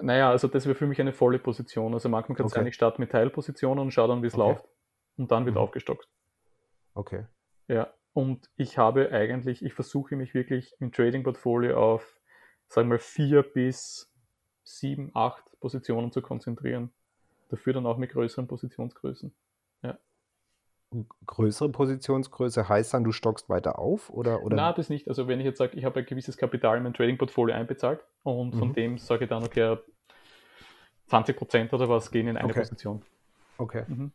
[0.00, 1.94] Naja, also das wäre für mich eine volle Position.
[1.94, 2.60] Also manchmal kann es okay.
[2.60, 4.48] sein, ich starte mit Teilpositionen und schaue dann, wie es okay.
[4.48, 4.64] läuft
[5.16, 5.62] und dann wird mhm.
[5.62, 6.08] aufgestockt.
[6.94, 7.26] Okay.
[7.68, 12.20] Ja, und ich habe eigentlich, ich versuche mich wirklich im Trading-Portfolio auf,
[12.68, 14.12] sagen wir mal, vier bis
[14.64, 16.92] sieben, acht Positionen zu konzentrieren.
[17.48, 19.32] Dafür dann auch mit größeren Positionsgrößen
[21.26, 24.10] größere Positionsgröße heißt dann, du stockst weiter auf?
[24.10, 24.56] Oder, oder?
[24.56, 25.08] Na, das nicht.
[25.08, 28.54] Also wenn ich jetzt sage, ich habe ein gewisses Kapital in mein Trading-Portfolio einbezahlt und
[28.54, 28.74] von mhm.
[28.74, 29.76] dem sage ich dann, okay,
[31.06, 32.60] 20 Prozent oder was gehen in eine okay.
[32.60, 33.02] Position.
[33.58, 33.84] Okay.
[33.86, 34.12] Mhm.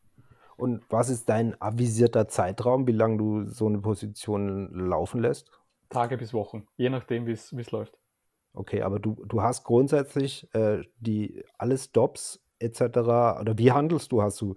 [0.57, 5.51] Und was ist dein avisierter Zeitraum, wie lange du so eine Position laufen lässt?
[5.89, 7.97] Tage bis Wochen, je nachdem, wie es läuft.
[8.53, 12.81] Okay, aber du, du hast grundsätzlich äh, die alle Stops etc.
[12.81, 14.23] oder wie handelst du?
[14.23, 14.55] Hast du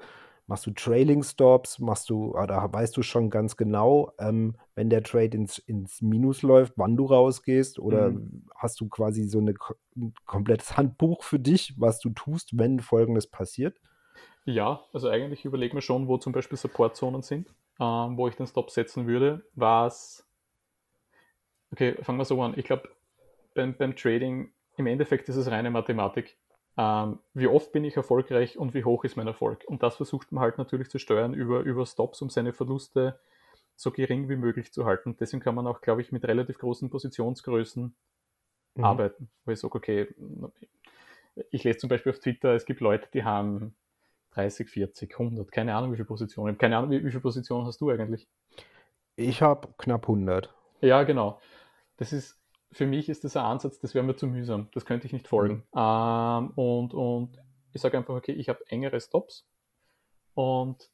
[0.51, 1.79] Machst du Trailing Stops?
[1.79, 6.43] Machst du, oder weißt du schon ganz genau, ähm, wenn der Trade ins, ins Minus
[6.43, 7.79] läuft, wann du rausgehst?
[7.79, 8.49] Oder mhm.
[8.57, 9.55] hast du quasi so eine,
[9.95, 13.81] ein komplettes Handbuch für dich, was du tust, wenn Folgendes passiert?
[14.45, 18.49] Ja, also eigentlich überlegen wir schon, wo zum Beispiel Supportzonen sind, ähm, wo ich den
[18.49, 19.45] Stop setzen würde.
[19.55, 20.27] Was.
[21.71, 22.55] Okay, fangen wir so an.
[22.57, 22.89] Ich glaube,
[23.55, 26.37] beim, beim Trading, im Endeffekt ist es reine Mathematik.
[26.77, 29.65] Ähm, wie oft bin ich erfolgreich und wie hoch ist mein Erfolg?
[29.67, 33.19] Und das versucht man halt natürlich zu steuern über, über Stops, um seine Verluste
[33.77, 35.17] so gering wie möglich zu halten.
[35.19, 37.95] Deswegen kann man auch, glaube ich, mit relativ großen Positionsgrößen
[38.75, 38.85] mhm.
[38.85, 39.31] arbeiten.
[39.45, 40.09] Wo ich sage, okay,
[41.51, 43.75] ich lese zum Beispiel auf Twitter, es gibt Leute, die haben
[44.33, 46.59] 30, 40, 100, keine Ahnung, wie viele Positionen.
[46.59, 48.29] Keine Ahnung, wie, wie viele Positionen hast du eigentlich?
[49.17, 50.53] Ich habe knapp 100.
[50.81, 51.41] Ja, genau.
[51.97, 52.39] Das ist,
[52.73, 54.69] für mich ist das ein Ansatz, das wäre mir zu mühsam.
[54.73, 55.65] Das könnte ich nicht folgen.
[55.73, 55.81] Mhm.
[55.81, 57.39] Ähm, und, und
[57.73, 59.47] ich sage einfach, okay, ich habe engere Stops
[60.35, 60.91] und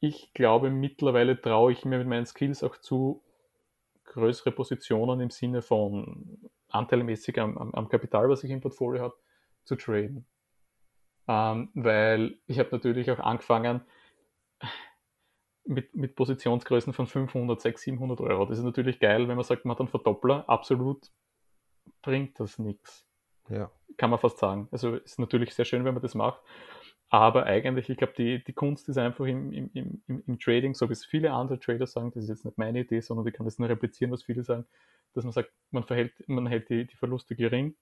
[0.00, 3.22] ich glaube, mittlerweile traue ich mir mit meinen Skills auch zu,
[4.08, 6.38] größere Positionen im Sinne von
[6.68, 9.14] anteilmäßig am, am, am Kapital, was ich im Portfolio habe,
[9.64, 10.26] zu traden.
[11.26, 13.82] Ähm, weil ich habe natürlich auch angefangen
[15.68, 18.46] mit, mit Positionsgrößen von 500, 600, 700 Euro.
[18.46, 20.48] Das ist natürlich geil, wenn man sagt, man hat einen Verdoppler.
[20.48, 21.10] Absolut
[22.02, 23.06] bringt das nichts.
[23.48, 23.70] Ja.
[23.96, 24.68] Kann man fast sagen.
[24.70, 26.40] Also ist natürlich sehr schön, wenn man das macht.
[27.10, 30.88] Aber eigentlich, ich glaube, die, die Kunst ist einfach im, im, im, im Trading, so
[30.88, 33.46] wie es viele andere Trader sagen, das ist jetzt nicht meine Idee, sondern ich kann
[33.46, 34.66] das nur replizieren, was viele sagen,
[35.14, 37.74] dass man sagt, man, verhält, man hält die, die Verluste gering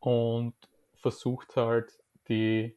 [0.00, 0.54] und
[0.94, 2.74] versucht halt die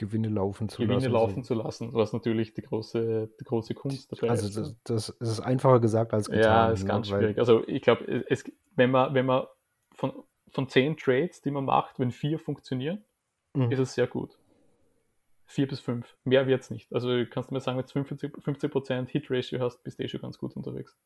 [0.00, 1.12] Gewinne laufen zu Gewinne lassen.
[1.12, 4.56] laufen zu lassen, was natürlich die große, die große Kunst dabei also ist.
[4.56, 6.42] Also das, das ist einfacher gesagt als getan.
[6.42, 6.88] Ja, ist ne?
[6.88, 7.38] ganz schwierig.
[7.38, 8.24] Also ich glaube,
[8.76, 9.44] wenn man, wenn man
[9.92, 10.12] von,
[10.48, 13.04] von zehn Trades, die man macht, wenn vier funktionieren,
[13.52, 13.70] mhm.
[13.70, 14.38] ist es sehr gut.
[15.44, 16.16] Vier bis fünf.
[16.24, 16.90] Mehr wird es nicht.
[16.94, 20.22] Also kannst du mir sagen, wenn du 50%, 50 Hit-Ratio hast, bist du eh schon
[20.22, 20.96] ganz gut unterwegs.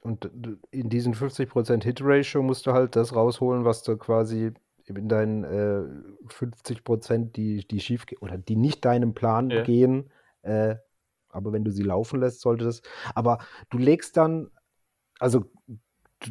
[0.00, 0.28] Und
[0.72, 4.52] in diesen 50% Hit-Ratio musst du halt das rausholen, was du quasi
[4.86, 5.84] in deinen äh,
[6.28, 9.62] 50 Prozent, die, die schief oder die nicht deinem Plan ja.
[9.62, 10.10] gehen,
[10.42, 10.76] äh,
[11.28, 12.82] aber wenn du sie laufen lässt, sollte das.
[13.14, 13.38] Aber
[13.70, 14.50] du legst dann,
[15.18, 15.44] also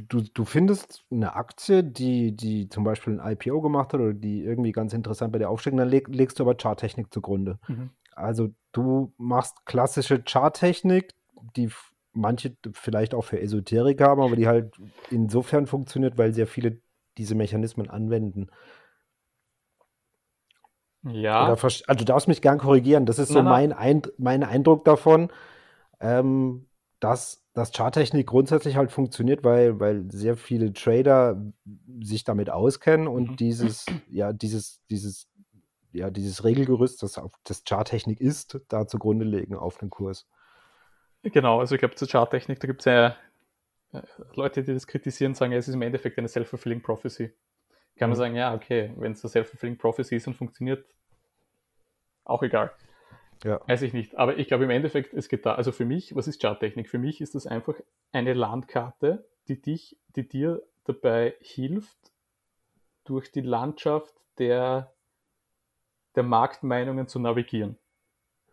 [0.07, 4.43] du, du findest eine Aktie, die, die zum Beispiel ein IPO gemacht hat oder die
[4.43, 7.59] irgendwie ganz interessant bei dir aufsteigt, dann leg, legst du aber Charttechnik zugrunde.
[7.67, 7.89] Mhm.
[8.13, 11.13] Also du machst klassische Charttechnik,
[11.55, 11.69] die
[12.13, 14.75] manche vielleicht auch für Esoterik haben, aber die halt
[15.09, 16.79] insofern funktioniert, weil sehr viele
[17.17, 18.50] diese Mechanismen anwenden.
[21.04, 21.47] Ja.
[21.47, 23.06] Also du darfst mich gern korrigieren.
[23.06, 25.32] Das ist so mein, Eind mein Eindruck davon,
[26.00, 26.67] ähm,
[27.00, 31.41] dass, dass Charttechnik grundsätzlich halt funktioniert, weil, weil sehr viele Trader
[32.02, 33.36] sich damit auskennen und mhm.
[33.38, 35.28] dieses, ja, dieses, dieses,
[35.91, 40.28] ja, dieses Regelgerüst, das auf das Charttechnik ist, da zugrunde legen auf den Kurs.
[41.24, 43.15] Genau, also ich glaube zur Charttechnik, da gibt es ja
[44.36, 47.34] Leute, die das kritisieren, sagen, ja, es ist im Endeffekt eine self-fulfilling prophecy.
[47.97, 48.21] Kann man mhm.
[48.21, 50.86] sagen, ja, okay, wenn es eine self-fulfilling prophecy ist und funktioniert,
[52.23, 52.71] auch egal.
[53.43, 53.60] Ja.
[53.67, 54.15] Weiß ich nicht.
[54.17, 56.89] Aber ich glaube, im Endeffekt, es geht da, also für mich, was ist Charttechnik?
[56.89, 57.75] Für mich ist das einfach
[58.12, 62.12] eine Landkarte, die dich, die dir dabei hilft,
[63.04, 64.93] durch die Landschaft der,
[66.15, 67.77] der Marktmeinungen zu navigieren.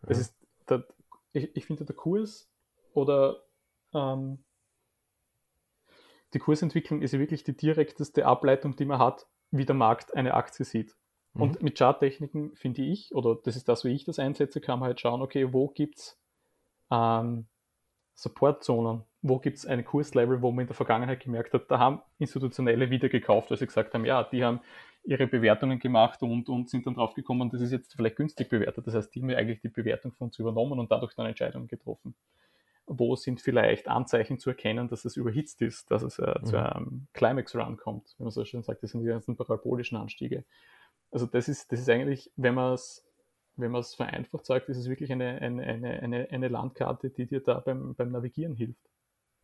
[0.03, 0.35] Das ist,
[0.69, 0.85] der,
[1.33, 2.51] ich, ich finde, der Kurs
[2.95, 3.43] oder
[3.93, 4.39] ähm,
[6.35, 10.35] die Kursentwicklung ist ja wirklich die direkteste Ableitung, die man hat, wie der Markt eine
[10.35, 10.95] Aktie sieht.
[11.35, 11.43] Mhm.
[11.43, 14.89] Und mit Charttechniken finde ich, oder das ist das, wie ich das einsetze, kann man
[14.89, 16.19] halt schauen, okay, wo gibt es
[16.91, 17.47] ähm,
[18.15, 22.03] Supportzonen, wo gibt es ein Kurslevel, wo man in der Vergangenheit gemerkt hat, da haben
[22.19, 24.61] Institutionelle wieder gekauft, weil sie gesagt haben, ja, die haben
[25.05, 28.87] ihre Bewertungen gemacht und, und sind dann drauf gekommen, das ist jetzt vielleicht günstig bewertet.
[28.87, 32.15] Das heißt, die haben eigentlich die Bewertung von uns übernommen und dadurch dann Entscheidungen getroffen
[32.89, 36.45] wo sind vielleicht Anzeichen zu erkennen, dass es überhitzt ist, dass es äh, mhm.
[36.45, 40.45] zu einem Climax-Run kommt, wenn man so schön sagt, das sind die ganzen parabolischen Anstiege.
[41.11, 43.05] Also das ist, das ist eigentlich, wenn man es
[43.59, 47.41] wenn man es vereinfacht sagt, ist es wirklich eine, eine, eine, eine, Landkarte, die dir
[47.41, 48.89] da beim, beim Navigieren hilft.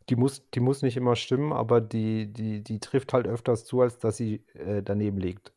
[0.09, 3.81] Die muss, die muss nicht immer stimmen, aber die, die, die trifft halt öfters zu,
[3.81, 5.53] als dass sie äh, daneben liegt.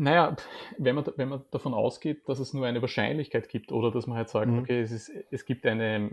[0.00, 0.36] Naja,
[0.76, 4.16] wenn man, wenn man davon ausgeht, dass es nur eine Wahrscheinlichkeit gibt oder dass man
[4.16, 4.60] halt sagt, mhm.
[4.60, 6.12] okay, es, ist, es gibt eine,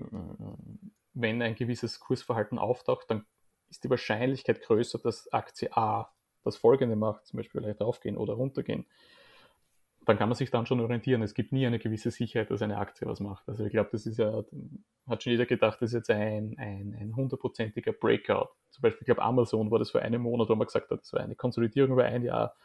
[1.13, 3.25] wenn ein gewisses Kursverhalten auftaucht, dann
[3.69, 6.11] ist die Wahrscheinlichkeit größer, dass Aktie A
[6.43, 8.87] das folgende macht, zum Beispiel vielleicht raufgehen oder runtergehen.
[10.07, 11.21] Dann kann man sich dann schon orientieren.
[11.21, 13.47] Es gibt nie eine gewisse Sicherheit, dass eine Aktie was macht.
[13.47, 14.43] Also ich glaube, das ist ja,
[15.05, 18.49] hat schon jeder gedacht, das ist jetzt ein, ein, ein hundertprozentiger Breakout.
[18.71, 21.13] Zum Beispiel, ich glaube, Amazon war das vor einem Monat, wo man gesagt hat, das
[21.13, 22.55] war eine Konsolidierung über ein Jahr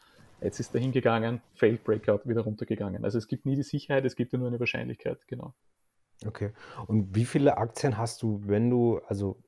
[0.42, 3.04] Jetzt ist er hingegangen, Failed Breakout, wieder runtergegangen.
[3.04, 5.54] Also es gibt nie die Sicherheit, es gibt ja nur eine Wahrscheinlichkeit, genau.
[6.26, 6.52] Okay.
[6.86, 9.42] Und wie viele Aktien hast du, wenn du, also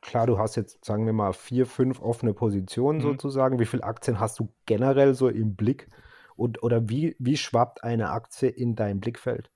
[0.00, 3.02] klar, du hast jetzt, sagen wir mal, vier, fünf offene Positionen mhm.
[3.02, 3.58] sozusagen.
[3.58, 5.88] Wie viele Aktien hast du generell so im Blick?
[6.36, 9.50] Und, oder wie, wie schwappt eine Aktie in dein Blickfeld?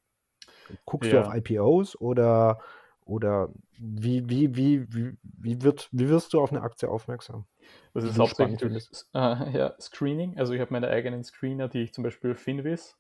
[0.84, 1.22] Guckst Ja.
[1.22, 2.60] du auf IPOs oder,
[3.12, 7.44] oder wie, wie, wie, wie, wie, wird, wie wirst du auf eine Aktie aufmerksam?
[7.94, 8.62] Das ist hauptsächlich
[9.14, 10.38] äh, ja, Screening.
[10.38, 12.96] Also ich habe meine eigenen Screener, die ich zum Beispiel Finviz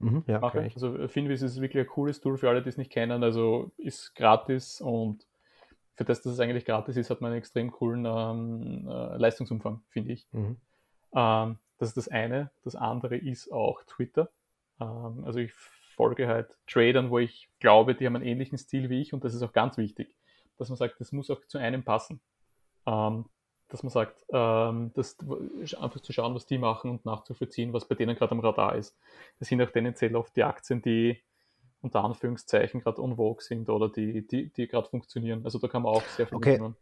[0.00, 0.62] Mhm, ja, mache.
[0.62, 3.22] Also äh, Finviz ist wirklich ein cooles Tool für alle, die es nicht kennen.
[3.22, 5.26] Also ist gratis und
[5.94, 9.82] für das, dass es eigentlich gratis ist, hat man einen extrem coolen ähm, äh, Leistungsumfang,
[9.90, 10.26] finde ich.
[10.32, 10.56] Mhm.
[11.14, 12.50] Ähm, das ist das eine.
[12.64, 14.30] Das andere ist auch Twitter.
[14.80, 15.52] Ähm, also ich
[16.00, 19.34] folge halt Tradern, wo ich glaube, die haben einen ähnlichen Stil wie ich und das
[19.34, 20.16] ist auch ganz wichtig,
[20.56, 22.20] dass man sagt, das muss auch zu einem passen.
[22.86, 23.26] Ähm,
[23.68, 25.16] dass man sagt, ähm, das,
[25.78, 28.96] einfach zu schauen, was die machen und nachzuvollziehen, was bei denen gerade am Radar ist.
[29.38, 31.22] Das sind auch tendenziell oft die Aktien, die
[31.82, 35.44] unter Anführungszeichen gerade on vogue sind oder die, die, die gerade funktionieren.
[35.44, 36.52] Also da kann man auch sehr viel Okay.
[36.52, 36.76] mitnehmen.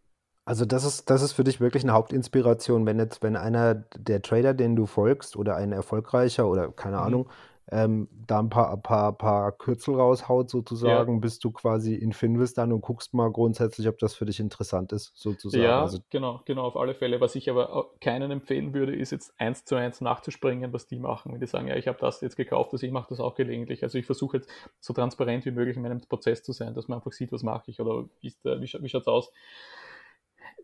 [0.45, 4.23] Also das ist, das ist für dich wirklich eine Hauptinspiration, wenn jetzt, wenn einer der
[4.23, 7.03] Trader, den du folgst, oder ein erfolgreicher oder keine Mhm.
[7.03, 7.29] Ahnung,
[7.71, 12.73] ähm, da ein paar, paar, paar Kürzel raushaut sozusagen, bist du quasi in Finvis dann
[12.73, 15.63] und guckst mal grundsätzlich, ob das für dich interessant ist, sozusagen.
[15.63, 17.21] Ja, Also genau, genau, auf alle Fälle.
[17.21, 21.33] Was ich aber keinen empfehlen würde, ist jetzt eins zu eins nachzuspringen, was die machen.
[21.33, 23.83] Wenn die sagen, ja, ich habe das jetzt gekauft, also ich mache das auch gelegentlich.
[23.83, 24.51] Also ich versuche jetzt
[24.81, 27.71] so transparent wie möglich in meinem Prozess zu sein, dass man einfach sieht, was mache
[27.71, 29.33] ich oder wie, wie schaut es aus.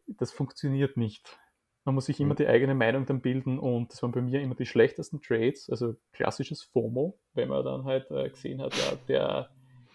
[0.06, 1.38] Das funktioniert nicht.
[1.84, 2.38] Man muss sich immer Mhm.
[2.38, 5.94] die eigene Meinung dann bilden und das waren bei mir immer die schlechtesten Trades, also
[6.12, 9.50] klassisches FOMO, wenn man dann halt äh, gesehen hat, ja, der,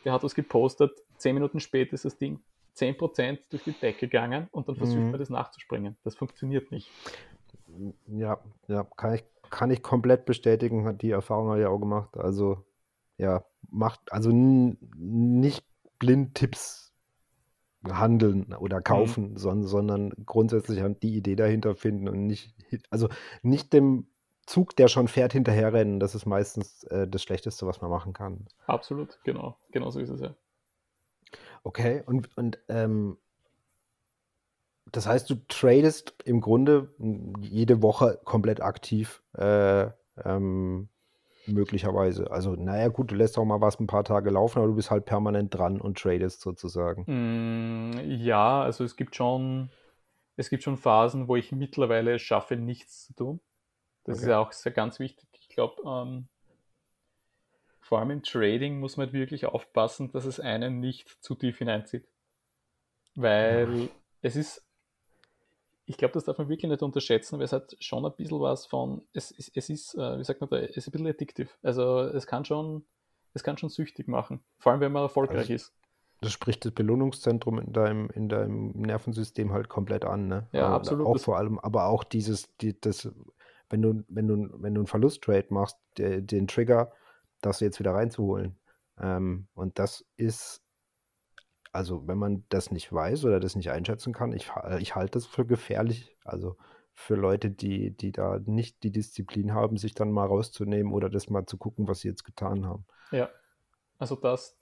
[0.06, 2.40] der hat was gepostet, zehn Minuten später ist das Ding
[2.76, 5.12] 10% durch die Decke gegangen und dann versucht Mhm.
[5.12, 5.98] man das nachzuspringen.
[6.04, 6.90] Das funktioniert nicht.
[8.08, 12.16] ja, ja, kann ich, kann ich komplett bestätigen, hat die Erfahrung habe ich auch gemacht.
[12.18, 12.64] Also
[13.18, 15.66] ja, macht, also nicht
[16.00, 16.89] blind Tipps
[17.88, 22.54] handeln oder kaufen, son sondern grundsätzlich halt die Idee dahinter finden und nicht,
[22.90, 23.10] also
[23.42, 24.08] nicht dem
[24.46, 26.00] Zug, der schon fährt, hinterherrennen.
[26.00, 28.48] Das ist meistens äh, das Schlechteste, was man machen kann.
[28.66, 29.58] Absolut, genau.
[29.72, 30.36] Genau so ist es ja.
[31.64, 33.18] Okay, und, und ähm,
[34.92, 39.90] das heißt, du tradest im Grunde m, jede Woche komplett aktiv, äh,
[40.26, 40.90] ähm,
[41.54, 42.32] möglicherweise.
[42.32, 44.92] Also, naja, gut, du lässt auch mal was ein paar Tage laufen, aber du bist
[44.92, 47.08] halt permanent dran und tradest sozusagen.
[47.08, 49.70] Mm, ja, also es gibt schon,
[50.36, 53.40] es gibt schon Phasen, wo ich mittlerweile es schaffe, nichts zu tun.
[54.04, 54.32] Das ist Okay.
[54.32, 55.28] ja auch sehr ganz wichtig.
[55.40, 56.28] Ich glaube, ähm,
[57.80, 61.58] vor allem im Trading muss man halt wirklich aufpassen, dass es einen nicht zu tief
[61.58, 62.08] hineinzieht.
[63.16, 63.90] Weil
[64.22, 64.69] es ist,
[65.90, 68.68] ich glaube, das darf man wirklich nicht unterschätzen, weil es hat schon ein bisschen was
[68.68, 71.50] von, es, es, es ist, äh, wie sagt man da, es ist ein bisschen addictive.
[71.64, 72.86] Also es kann schon,
[73.34, 74.40] es kann schon süchtig machen.
[74.60, 75.74] Vor allem, wenn man erfolgreich Also- ist.
[76.22, 80.48] Das spricht das Belohnungszentrum in deinem, in deinem Nervensystem halt komplett an, ne?
[80.52, 81.08] Ja, Aber absolut.
[81.08, 83.10] Auch vor allem, aber auch dieses, die, das,
[83.70, 86.92] wenn du, wenn du, wenn du einen Verlusttrade machst, der, den Trigger,
[87.42, 88.60] das jetzt wieder reinzuholen.
[89.00, 90.62] Ähm, und das ist,
[91.72, 95.14] also wenn man das nicht weiß oder das nicht einschätzen kann, ich, ha- ich halte
[95.14, 96.16] das für gefährlich.
[96.24, 96.58] Also
[96.94, 101.30] für Leute, die, die da nicht die Disziplin haben, sich dann mal rauszunehmen oder das
[101.30, 102.86] mal zu gucken, was sie jetzt getan haben.
[103.12, 103.30] Ja,
[104.00, 104.58] also das,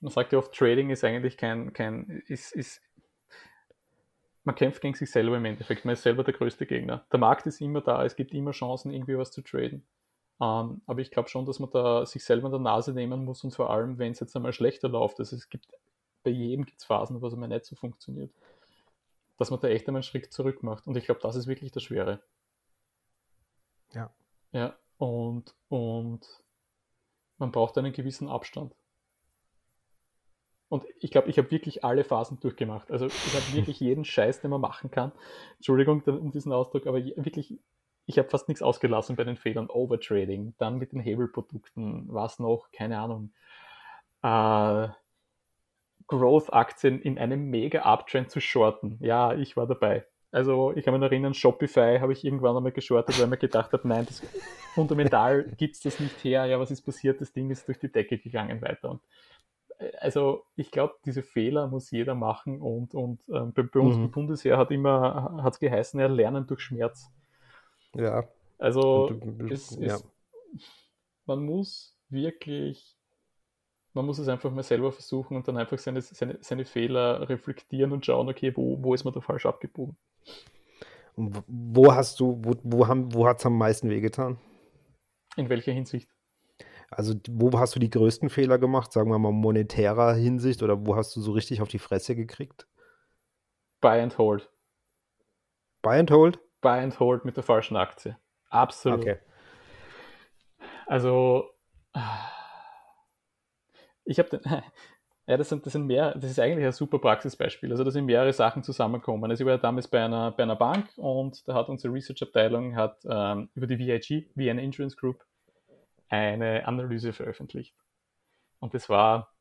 [0.00, 2.80] man sagt ja oft, Trading ist eigentlich kein, kein ist, ist,
[4.44, 7.04] man kämpft gegen sich selber im Endeffekt, man ist selber der größte Gegner.
[7.12, 9.86] Der Markt ist immer da, es gibt immer Chancen, irgendwie was zu traden.
[10.40, 13.42] Ähm, aber ich glaube schon, dass man da sich selber in der Nase nehmen muss
[13.44, 15.66] und vor allem, wenn es jetzt einmal schlechter läuft, also es gibt,
[16.22, 18.30] bei jedem gibt es Phasen, wo es einmal nicht so funktioniert,
[19.38, 20.86] dass man da echt einmal einen Schritt zurück macht.
[20.86, 22.20] Und ich glaube, das ist wirklich das Schwere.
[23.92, 24.12] Ja.
[24.52, 26.26] Ja, und, und
[27.38, 28.74] man braucht einen gewissen Abstand.
[30.68, 32.90] Und ich glaube, ich habe wirklich alle Phasen durchgemacht.
[32.90, 35.12] Also ich habe wirklich jeden Scheiß, den man machen kann.
[35.56, 37.58] Entschuldigung um diesen Ausdruck, aber wirklich,
[38.06, 39.68] ich habe fast nichts ausgelassen bei den Fehlern.
[39.68, 43.32] Overtrading, dann mit den Hebelprodukten, was noch, keine Ahnung.
[44.22, 44.88] Äh,
[46.08, 48.98] Growth-Aktien in einem mega-Uptrend zu shorten.
[49.00, 50.06] Ja, ich war dabei.
[50.30, 53.88] Also ich kann mich erinnern, Shopify habe ich irgendwann einmal geschortet, weil mir gedacht habe,
[53.88, 54.22] nein, das,
[54.74, 56.44] fundamental gibt es das nicht her.
[56.46, 57.20] Ja, was ist passiert?
[57.20, 58.90] Das Ding ist durch die Decke gegangen weiter.
[58.90, 59.02] Und
[59.78, 63.98] äh, also ich glaube, diese Fehler muss jeder machen und, und ähm, bei, bei uns
[63.98, 64.04] Mhm.
[64.04, 67.10] im Bundesheer hat immer hat's geheißen, ja, lernen durch Schmerz.
[67.96, 68.28] Ja.
[68.58, 69.94] Also du- es, ja.
[69.96, 70.04] es,
[71.26, 72.96] man muss wirklich,
[73.92, 77.92] man muss es einfach mal selber versuchen und dann einfach seine, seine, seine Fehler reflektieren
[77.92, 79.96] und schauen, okay, wo, wo ist man da falsch abgebogen.
[81.16, 84.38] Und wo hast du, wo, wo, haben, wo hat es am meisten wehgetan?
[85.36, 86.10] In welcher Hinsicht?
[86.90, 90.94] Also wo hast du die größten Fehler gemacht, sagen wir mal monetärer Hinsicht, oder wo
[90.94, 92.68] hast du so richtig auf die Fresse gekriegt?
[93.80, 94.50] Buy and hold.
[95.82, 96.38] Buy and hold?
[96.60, 98.16] Buy and hold mit der falschen Aktie.
[98.50, 99.00] Absolut.
[99.00, 99.18] Okay.
[100.86, 101.50] Also,
[104.04, 104.40] ich habe
[105.26, 107.70] ja, das sind, das sind mehr, das ist eigentlich ein super Praxisbeispiel.
[107.70, 109.28] Also da sind mehrere Sachen zusammengekommen.
[109.30, 112.76] Also ich war ja damals bei einer, bei einer Bank und da hat unsere Research-Abteilung
[112.76, 115.24] hat ähm, über die VIG, Vienna Insurance Group,
[116.08, 117.74] eine Analyse veröffentlicht.
[118.60, 119.34] Und das war,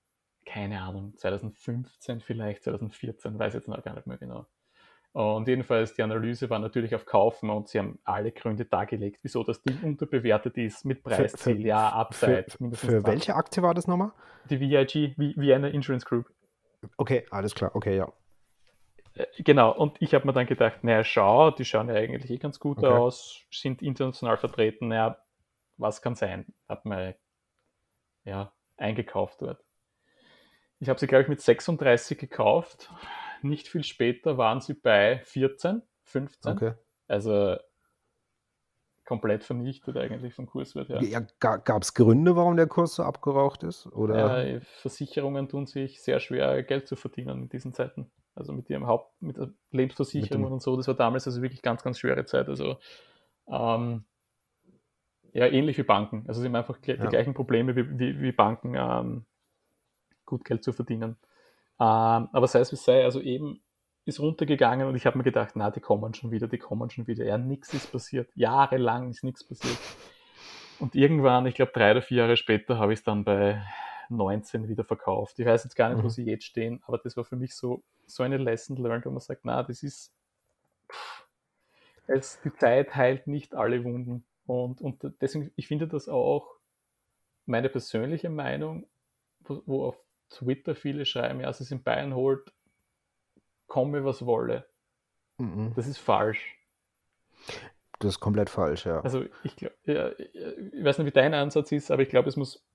[0.45, 4.47] keine Ahnung, 2015 vielleicht, 2014, weiß jetzt noch gar nicht mehr genau.
[5.15, 9.45] Und jedenfalls, die Analyse war natürlich auf Kaufen und sie haben alle Gründe dargelegt, wieso
[9.45, 12.47] das Ding unterbewertet ist, mit Preisziel, für, ja, Upside.
[12.49, 14.11] Für, für welche Aktie war das nochmal?
[14.49, 16.29] Die VIG, Vienna Insurance Group.
[16.97, 18.11] Okay, alles klar, okay, ja.
[19.13, 22.37] Äh, genau, und ich habe mir dann gedacht, naja, schau, die schauen ja eigentlich eh
[22.37, 22.87] ganz gut okay.
[22.87, 25.17] aus, sind international vertreten, naja,
[25.77, 26.45] was kann sein?
[26.67, 27.15] Hab mir
[28.25, 29.63] ja, eingekauft dort.
[30.81, 32.91] Ich habe sie, glaube ich, mit 36 gekauft
[33.49, 36.51] nicht viel später waren sie bei 14, 15.
[36.51, 36.73] Okay.
[37.07, 37.57] Also
[39.05, 41.01] komplett vernichtet eigentlich vom Kurswert her.
[41.03, 43.85] Ja, Gab es Gründe, warum der Kurs so abgeraucht ist?
[43.87, 44.47] Oder?
[44.47, 48.11] Ja, Versicherungen tun sich sehr schwer, Geld zu verdienen in diesen Zeiten.
[48.33, 49.37] Also mit ihrem Haupt, mit
[49.71, 52.49] Lebensversicherungen und so, das war damals also wirklich ganz, ganz schwere Zeit.
[52.49, 52.77] Also
[53.47, 54.05] ähm,
[55.31, 56.25] ja, ähnlich wie Banken.
[56.27, 57.05] Also sie haben einfach die ja.
[57.05, 59.25] gleichen Probleme wie, wie, wie Banken, ähm,
[60.25, 61.17] gut Geld zu verdienen.
[61.79, 63.61] Ähm, aber sei es wie sei, also eben
[64.05, 67.07] ist runtergegangen und ich habe mir gedacht, na, die kommen schon wieder, die kommen schon
[67.07, 67.25] wieder.
[67.25, 68.29] Ja, nichts ist passiert.
[68.35, 69.77] Jahrelang ist nichts passiert.
[70.79, 73.61] Und irgendwann, ich glaube drei oder vier Jahre später, habe ich es dann bei
[74.09, 75.39] 19 wieder verkauft.
[75.39, 76.11] Ich weiß jetzt gar nicht, wo mhm.
[76.11, 79.21] sie jetzt stehen, aber das war für mich so, so eine Lesson learned, wo man
[79.21, 80.13] sagt, na, das ist,
[80.91, 81.27] pff,
[82.07, 84.25] es, die Zeit heilt nicht alle Wunden.
[84.45, 86.47] Und, und deswegen, ich finde das auch
[87.47, 88.85] meine persönliche Meinung,
[89.39, 92.53] wo, wo auf Twitter viele schreiben, ja, sie sind Bayern holt,
[93.67, 94.65] komme was wolle.
[95.37, 95.73] Mhm.
[95.75, 96.57] Das ist falsch.
[97.99, 98.99] Das ist komplett falsch, ja.
[99.01, 102.35] Also ich glaube, ja, ich weiß nicht, wie dein Ansatz ist, aber ich glaube, es
[102.35, 102.65] muss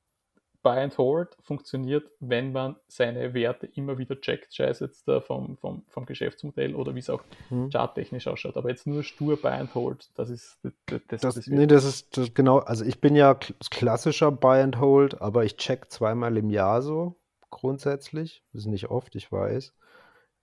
[0.62, 5.56] Buy and Hold funktioniert, wenn man seine Werte immer wieder checkt, scheiß jetzt da vom,
[5.56, 7.70] vom, vom Geschäftsmodell oder wie es auch hm.
[7.70, 8.56] charttechnisch ausschaut.
[8.56, 11.84] Aber jetzt nur stur Buy and Hold, das ist das, das, das, das Nee, das
[11.84, 13.34] ist das genau, also ich bin ja
[13.70, 17.16] klassischer Buy and Hold, aber ich check zweimal im Jahr so
[17.50, 18.42] grundsätzlich.
[18.52, 19.74] Das ist nicht oft, ich weiß.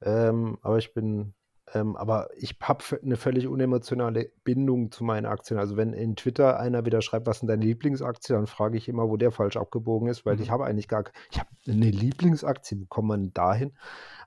[0.01, 1.33] Ähm, aber ich bin,
[1.73, 5.59] ähm, aber ich habe eine völlig unemotionale Bindung zu meinen Aktien.
[5.59, 9.09] Also wenn in Twitter einer wieder schreibt, was sind deine Lieblingsaktien, dann frage ich immer,
[9.09, 10.43] wo der falsch abgebogen ist, weil mhm.
[10.43, 13.73] ich habe eigentlich gar, ich habe eine Lieblingsaktie, wo kommt man dahin?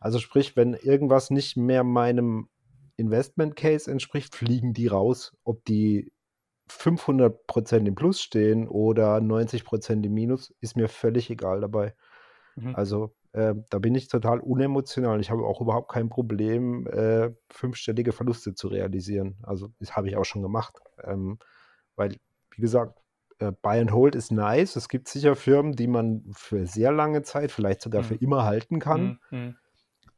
[0.00, 2.48] Also sprich, wenn irgendwas nicht mehr meinem
[2.96, 6.12] Investment Case entspricht, fliegen die raus, ob die
[6.70, 11.94] 500% im Plus stehen oder 90% im Minus, ist mir völlig egal dabei.
[12.56, 12.74] Mhm.
[12.74, 15.20] Also äh, da bin ich total unemotional.
[15.20, 19.36] Ich habe auch überhaupt kein Problem, äh, fünfstellige Verluste zu realisieren.
[19.42, 20.78] Also das habe ich auch schon gemacht.
[21.04, 21.38] Ähm,
[21.96, 22.16] weil,
[22.50, 22.98] wie gesagt,
[23.38, 24.76] äh, Buy and Hold ist nice.
[24.76, 28.06] Es gibt sicher Firmen, die man für sehr lange Zeit, vielleicht sogar mhm.
[28.06, 29.20] für immer halten kann.
[29.30, 29.56] Mhm.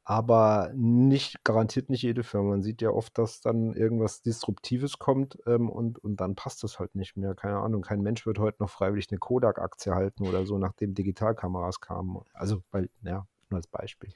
[0.04, 2.50] Aber nicht garantiert nicht jede Firma.
[2.50, 6.78] Man sieht ja oft, dass dann irgendwas Disruptives kommt ähm, und, und dann passt das
[6.80, 7.34] halt nicht mehr.
[7.34, 11.80] Keine Ahnung, kein Mensch wird heute noch freiwillig eine Kodak-Aktie halten oder so, nachdem Digitalkameras
[11.80, 12.20] kamen.
[12.34, 14.10] Also, weil, ja, nur als Beispiel.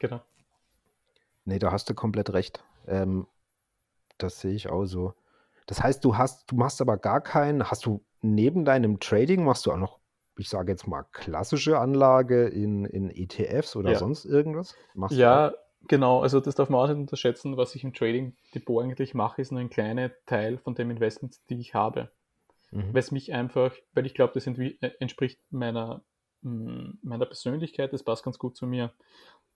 [0.00, 0.20] Genau.
[1.44, 2.64] Nee, da hast du komplett recht.
[2.88, 3.26] Ähm,
[4.18, 5.14] das sehe ich auch so.
[5.66, 9.66] Das heißt, du hast, du machst aber gar keinen, hast du neben deinem Trading, machst
[9.66, 9.99] du auch noch
[10.40, 13.98] ich sage jetzt mal, klassische Anlage in, in ETFs oder ja.
[13.98, 14.74] sonst irgendwas?
[14.94, 15.54] Machst ja,
[15.86, 16.22] genau.
[16.22, 17.56] Also das darf man auch nicht unterschätzen.
[17.56, 21.60] Was ich im Trading-Depot eigentlich mache, ist nur ein kleiner Teil von dem Investment, die
[21.60, 22.10] ich habe.
[22.70, 22.94] Mhm.
[22.94, 26.02] Weil es mich einfach, weil ich glaube, das äh, entspricht meiner,
[26.42, 28.92] mm, meiner Persönlichkeit, das passt ganz gut zu mir.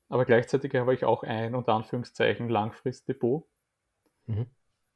[0.09, 3.45] Aber gleichzeitig habe ich auch ein, unter Anführungszeichen, Langfristdepot,
[4.27, 4.47] mhm.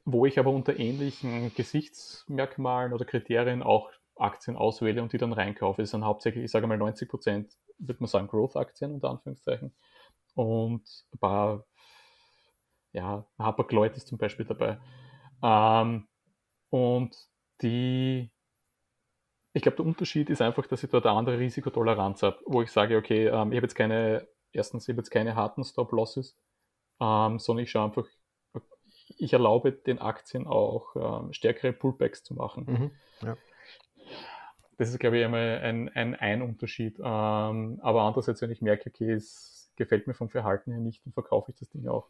[0.04, 5.82] wo ich aber unter ähnlichen Gesichtsmerkmalen oder Kriterien auch Aktien auswähle und die dann reinkaufe.
[5.82, 9.74] Das sind hauptsächlich, ich sage mal 90 Prozent, würde man sagen, Growth-Aktien unter Anführungszeichen.
[10.34, 11.64] Und ein paar,
[12.92, 14.78] ja, Hapag-Lloyd ist zum Beispiel dabei.
[15.42, 16.06] Ähm,
[16.70, 17.16] und
[17.62, 18.30] die,
[19.52, 22.70] ich glaube, der Unterschied ist einfach, dass ich dort eine andere Risikotoleranz habe, wo ich
[22.70, 26.36] sage, okay, ähm, ich habe jetzt keine, erstens, ich habe jetzt keine harten Stop-Losses,
[27.00, 28.06] ähm, sondern ich schaue einfach,
[29.16, 32.64] ich erlaube den Aktien auch ähm, stärkere Pullbacks zu machen.
[32.66, 32.90] Mhm,
[33.26, 33.36] ja.
[34.78, 36.98] Das ist, glaube ich, einmal ein, ein, ein Unterschied.
[36.98, 41.12] Ähm, aber andererseits, wenn ich merke, okay, es gefällt mir vom Verhalten her nicht, dann
[41.12, 42.08] verkaufe ich das Ding auch.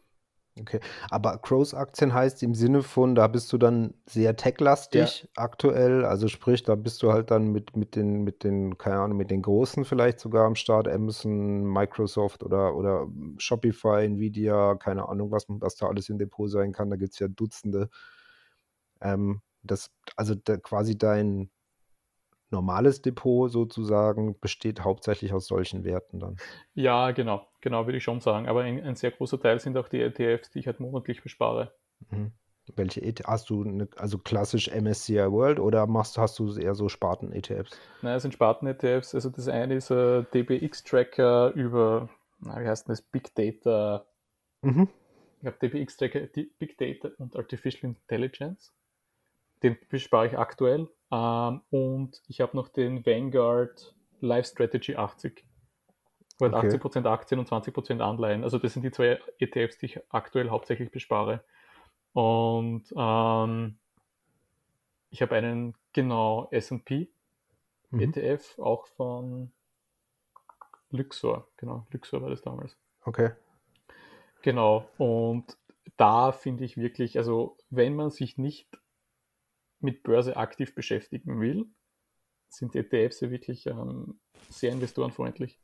[0.59, 5.29] Okay, aber Crows-Aktien heißt im Sinne von, da bist du dann sehr tech-lastig ja.
[5.35, 9.17] aktuell, also sprich, da bist du halt dann mit, mit den, mit den, keine Ahnung,
[9.17, 13.07] mit den Großen vielleicht sogar am Start, Amazon, Microsoft oder, oder
[13.37, 17.19] Shopify, Nvidia, keine Ahnung, was, was da alles im Depot sein kann, da gibt es
[17.19, 17.89] ja Dutzende.
[19.01, 21.49] Ähm, das, also da quasi dein
[22.51, 26.37] normales Depot sozusagen besteht hauptsächlich aus solchen Werten dann.
[26.73, 28.47] Ja, genau, genau, würde ich schon sagen.
[28.47, 31.73] Aber ein, ein sehr großer Teil sind auch die ETFs, die ich halt monatlich bespare.
[32.09, 32.31] Mhm.
[32.75, 36.87] Welche ETF hast du, eine, also klassisch MSCI World oder machst, hast du eher so
[36.87, 37.71] Sparten-ETFs?
[38.01, 39.15] Nein, es sind Sparten-ETFs.
[39.15, 44.05] Also das eine ist ein DBX-Tracker über, na, wie heißt das, Big Data.
[44.61, 44.87] Mhm.
[45.41, 46.19] Ich habe DBX-Tracker,
[46.59, 48.73] Big Data und Artificial Intelligence.
[49.63, 50.89] Den bespare ich aktuell.
[51.11, 55.45] Ähm, und ich habe noch den Vanguard Life Strategy 80.
[56.39, 56.67] Wo okay.
[56.67, 58.43] 80% Aktien und 20% Anleihen.
[58.43, 61.43] Also das sind die zwei ETFs, die ich aktuell hauptsächlich bespare.
[62.13, 63.77] Und ähm,
[65.09, 67.11] ich habe einen genau SP
[67.91, 67.99] mhm.
[67.99, 69.51] ETF, auch von
[70.91, 71.47] Luxor.
[71.57, 72.77] Genau, Luxor war das damals.
[73.03, 73.31] Okay.
[74.41, 75.57] Genau, und
[75.97, 78.69] da finde ich wirklich, also wenn man sich nicht
[79.79, 81.65] mit Börse aktiv beschäftigen will,
[82.49, 84.19] sind ETFs ja wirklich ähm,
[84.49, 85.59] sehr investorenfreundlich.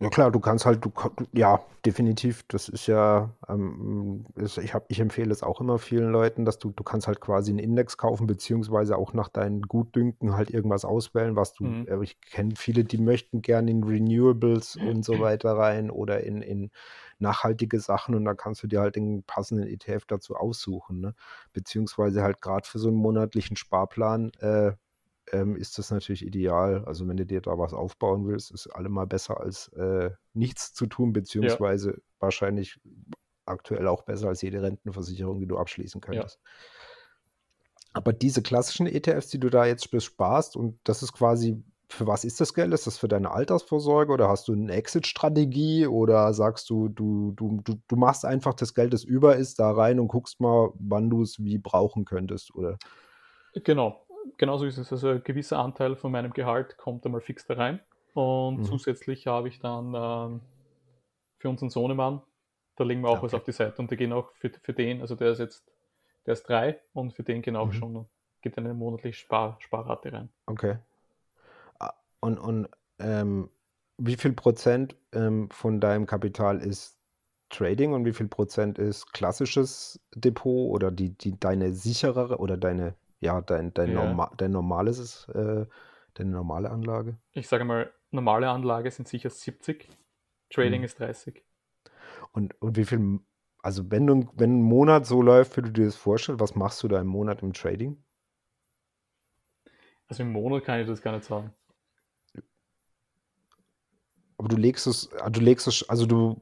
[0.00, 0.92] Ja klar, du kannst halt, du,
[1.32, 2.44] ja, definitiv.
[2.46, 6.60] Das ist ja, ähm, ist, ich, hab, ich empfehle es auch immer vielen Leuten, dass
[6.60, 10.84] du, du kannst halt quasi einen Index kaufen, beziehungsweise auch nach deinen Gutdünken halt irgendwas
[10.84, 11.88] auswählen, was du, mhm.
[11.88, 16.42] äh, ich kenne viele, die möchten gerne in Renewables und so weiter rein oder in,
[16.42, 16.70] in
[17.18, 21.14] nachhaltige Sachen und dann kannst du dir halt den passenden ETF dazu aussuchen, ne?
[21.52, 24.72] Beziehungsweise halt gerade für so einen monatlichen Sparplan, äh,
[25.32, 26.84] ähm, ist das natürlich ideal.
[26.84, 30.86] Also wenn du dir da was aufbauen willst, ist allemal besser als äh, nichts zu
[30.86, 31.96] tun, beziehungsweise ja.
[32.18, 32.80] wahrscheinlich
[33.44, 36.38] aktuell auch besser als jede Rentenversicherung, die du abschließen könntest.
[36.42, 36.50] Ja.
[37.94, 42.24] Aber diese klassischen ETFs, die du da jetzt besparst, und das ist quasi, für was
[42.24, 42.72] ist das Geld?
[42.74, 47.60] Ist das für deine Altersvorsorge oder hast du eine Exit-Strategie oder sagst du, du, du,
[47.64, 51.08] du, du machst einfach das Geld, das über ist, da rein und guckst mal, wann
[51.08, 52.78] du es wie brauchen könntest, oder?
[53.54, 54.04] Genau,
[54.36, 54.92] genauso ist es.
[54.92, 57.80] Also ein gewisser Anteil von meinem Gehalt kommt einmal fix da rein.
[58.12, 58.64] Und mhm.
[58.64, 60.40] zusätzlich habe ich dann ähm,
[61.38, 62.22] für unseren Sohnemann,
[62.76, 63.26] da legen wir auch okay.
[63.26, 65.64] was auf die Seite und die gehen auch für, für den, also der ist jetzt,
[66.26, 67.72] der ist drei und für den gehen auch mhm.
[67.72, 68.08] schon,
[68.42, 70.28] geht eine monatliche Spar, Sparrate rein.
[70.46, 70.78] Okay.
[72.20, 73.50] Und, und ähm,
[73.98, 76.98] wie viel Prozent ähm, von deinem Kapital ist
[77.50, 82.94] Trading und wie viel Prozent ist klassisches Depot oder die, die deine sicherere oder deine
[83.20, 83.94] ja, dein, dein, Ja.
[83.94, 85.66] Norma dein normales, äh,
[86.14, 87.18] deine normale Anlage?
[87.32, 89.88] Ich sage mal, normale Anlage sind sicher 70,
[90.50, 90.84] Trading Mhm.
[90.84, 91.42] ist 30.
[92.32, 93.20] Und, und wie viel,
[93.62, 96.82] also wenn du, wenn ein Monat so läuft, wie du dir das vorstellst, was machst
[96.82, 98.02] du da im Monat im Trading?
[100.06, 101.54] Also im Monat kann ich das gar nicht sagen.
[104.38, 106.40] Aber du legst es, ah, du legst es, also du,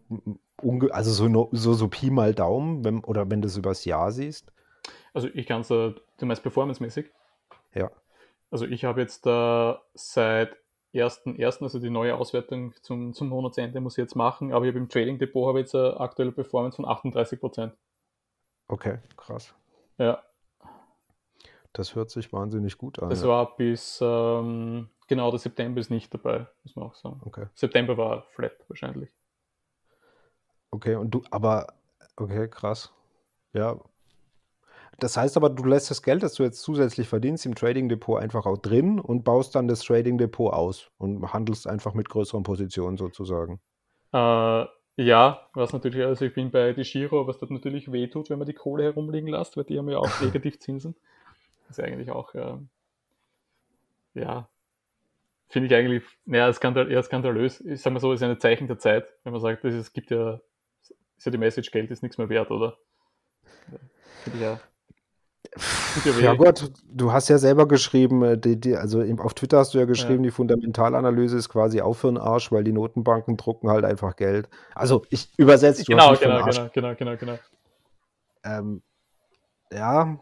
[0.90, 4.52] also so, so, so Pi mal Daumen, wenn, oder wenn du es übers Jahr siehst?
[5.14, 7.10] Also ich kann es, äh, du meinst performancemäßig?
[7.74, 7.90] Ja.
[8.50, 10.56] Also ich habe jetzt äh, seit
[10.94, 14.78] 1.1., also die neue Auswertung zum, zum Monatsende muss ich jetzt machen, aber ich habe
[14.78, 17.72] im Trading Depot habe jetzt eine aktuelle Performance von 38%
[18.68, 19.54] Okay, krass.
[19.98, 20.22] Ja.
[21.72, 23.10] Das hört sich wahnsinnig gut an.
[23.10, 23.28] Das ja.
[23.28, 27.20] war bis, ähm, genau, der September ist nicht dabei, muss man auch sagen.
[27.24, 27.46] Okay.
[27.54, 29.10] September war flat wahrscheinlich.
[30.70, 31.74] Okay, und du, aber,
[32.16, 32.92] okay, krass.
[33.52, 33.80] Ja,
[34.98, 38.20] das heißt aber, du lässt das Geld, das du jetzt zusätzlich verdienst, im Trading Depot
[38.20, 42.42] einfach auch drin und baust dann das Trading Depot aus und handelst einfach mit größeren
[42.42, 43.60] Positionen sozusagen.
[44.12, 44.64] Äh,
[44.96, 48.46] ja, was natürlich, also ich bin bei die Giro, was dort natürlich wehtut, wenn man
[48.46, 50.96] die Kohle herumliegen lässt, weil die haben ja auch Negativzinsen.
[51.68, 52.56] Das ist eigentlich auch, äh,
[54.14, 54.48] ja,
[55.48, 57.60] finde ich eigentlich, naja, skandal, eher skandalös.
[57.60, 60.40] Ich sage mal so, ist ein Zeichen der Zeit, wenn man sagt, es gibt ja,
[61.16, 62.76] ist ja die Message, Geld ist nichts mehr wert, oder?
[64.24, 64.60] Finde ich ja
[66.20, 69.78] ja Gott, du hast ja selber geschrieben, äh, die, die, also auf Twitter hast du
[69.78, 70.28] ja geschrieben, ja.
[70.28, 74.48] die Fundamentalanalyse ist quasi auch für den Arsch, weil die Notenbanken drucken halt einfach Geld.
[74.74, 77.38] Also ich übersetze genau, genau, genau, genau, genau, genau.
[78.44, 78.82] Ähm,
[79.72, 80.18] ja,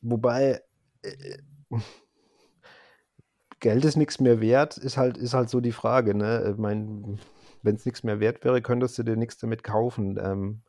[0.00, 0.60] wobei
[1.02, 1.38] äh,
[3.62, 6.16] Geld ist nichts mehr wert, ist halt, ist halt so die Frage.
[6.16, 6.56] Ne?
[6.58, 10.18] Wenn es nichts mehr wert wäre, könntest du dir nichts damit kaufen.
[10.20, 10.62] Ähm,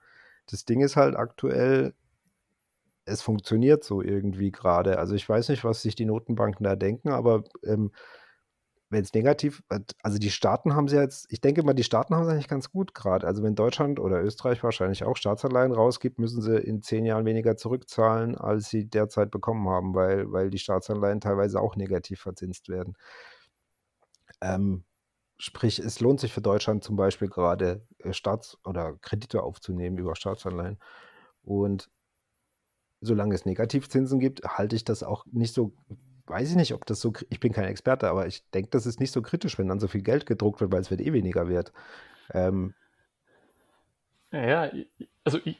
[0.45, 1.95] das Ding ist halt aktuell,
[3.05, 4.99] es funktioniert so irgendwie gerade.
[4.99, 7.91] Also ich weiß nicht, was sich die Notenbanken da denken, aber ähm,
[8.93, 9.63] wenn es negativ,
[10.01, 12.71] also die Staaten haben sie jetzt, ich denke mal, die Staaten haben es eigentlich ganz
[12.71, 13.27] gut gerade.
[13.27, 17.57] Also wenn Deutschland oder Österreich wahrscheinlich auch Staatsanleihen rausgibt, müssen sie in zehn Jahren weniger
[17.57, 22.95] zurückzahlen, als sie derzeit bekommen haben, weil, weil die Staatsanleihen teilweise auch negativ verzinst werden.
[24.41, 24.85] Ähm,
[25.37, 30.15] sprich, es lohnt sich für Deutschland zum Beispiel gerade äh, Staats- oder Kredite aufzunehmen über
[30.15, 30.79] Staatsanleihen.
[31.43, 31.89] Und
[33.01, 35.73] solange es Negativzinsen gibt, halte ich das auch nicht so,
[36.27, 38.99] weiß ich nicht, ob das so, ich bin kein Experte, aber ich denke, das ist
[38.99, 41.49] nicht so kritisch, wenn dann so viel Geld gedruckt wird, weil es wird eh weniger
[41.49, 41.73] wert.
[42.33, 42.73] Ähm,
[44.31, 44.71] ja,
[45.23, 45.57] also ich,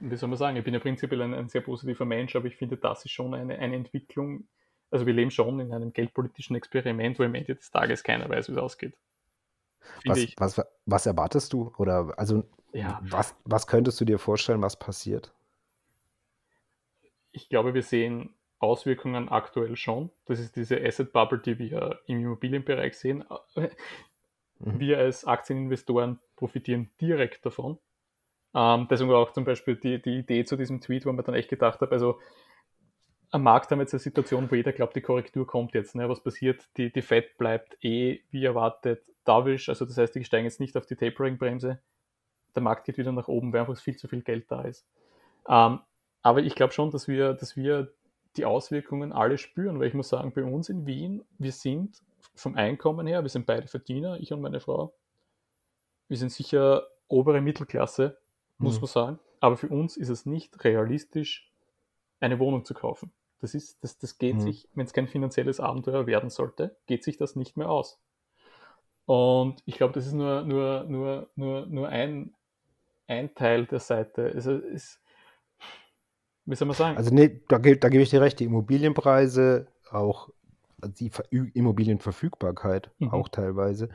[0.00, 2.56] wie soll man sagen, ich bin ja prinzipiell ein, ein, sehr positiver Mensch, aber ich
[2.56, 4.44] finde, das ist schon eine, eine Entwicklung.
[4.90, 8.48] Also wir leben schon in einem geldpolitischen Experiment, wo am Ende des Tages keiner weiß,
[8.48, 8.94] wie es ausgeht.
[10.04, 11.72] Was, was, was, erwartest du?
[11.76, 13.00] Oder also ja.
[13.02, 15.32] was, was könntest du dir vorstellen, was passiert?
[17.32, 20.10] Ich glaube, wir sehen Auswirkungen aktuell schon.
[20.26, 23.24] Das ist diese Asset Bubble, die wir im Immobilienbereich sehen.
[24.60, 24.78] Mhm.
[24.78, 27.78] Wir als Aktieninvestoren profitieren direkt davon.
[28.54, 31.48] Ähm, deswegen auch zum Beispiel die, die Idee zu diesem Tweet, wo man dann echt
[31.48, 32.18] gedacht hat, also
[33.30, 35.94] am Markt haben wir jetzt eine Situation, wo jeder glaubt, die Korrektur kommt jetzt.
[35.94, 36.08] Ne?
[36.08, 36.68] Was passiert?
[36.76, 40.76] Die, die Fed bleibt eh, wie erwartet, dovish, also das heißt, die steigen jetzt nicht
[40.76, 41.80] auf die Tapering-Bremse.
[42.54, 44.84] Der Markt geht wieder nach oben, weil einfach viel zu viel Geld da ist.
[45.48, 45.80] Ähm,
[46.22, 47.92] aber ich glaube schon, dass wir, dass wir
[48.36, 52.02] die Auswirkungen alle spüren, weil ich muss sagen, bei uns in Wien, wir sind
[52.34, 54.94] vom Einkommen her, wir sind beide Verdiener, ich und meine Frau.
[56.08, 58.18] Wir sind sicher obere Mittelklasse,
[58.58, 58.80] muss mhm.
[58.80, 59.18] man sagen.
[59.40, 61.50] Aber für uns ist es nicht realistisch,
[62.20, 63.12] eine Wohnung zu kaufen.
[63.40, 64.40] Das ist, das, das geht mhm.
[64.40, 67.98] sich, wenn es kein finanzielles Abenteuer werden sollte, geht sich das nicht mehr aus.
[69.06, 72.34] Und ich glaube, das ist nur, nur, nur, nur, nur ein,
[73.08, 74.30] ein Teil der Seite.
[74.34, 75.00] Also ist,
[76.46, 76.96] wie soll man sagen?
[76.96, 80.30] Also nee, da, da gebe ich dir recht, die Immobilienpreise, auch
[80.82, 83.10] die Immobilienverfügbarkeit mhm.
[83.10, 83.88] auch teilweise,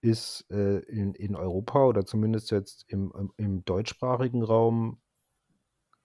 [0.00, 4.98] ist äh, in, in Europa oder zumindest jetzt im, im deutschsprachigen Raum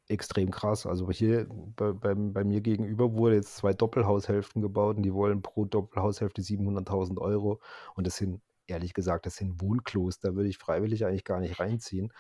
[0.10, 0.86] extrem krass.
[0.86, 5.42] Also hier bei, bei, bei, mir gegenüber wurde jetzt zwei Doppelhaushälften gebaut und die wollen
[5.42, 7.62] pro Doppelhaushälfte 700.000 Euro.
[7.96, 10.20] Und das sind, ehrlich gesagt, das sind Wohnklos.
[10.20, 12.12] Da würde ich freiwillig eigentlich gar nicht reinziehen.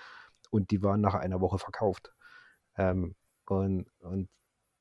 [0.51, 2.13] Und die waren nach einer Woche verkauft.
[2.77, 3.15] Ähm,
[3.49, 4.29] und, und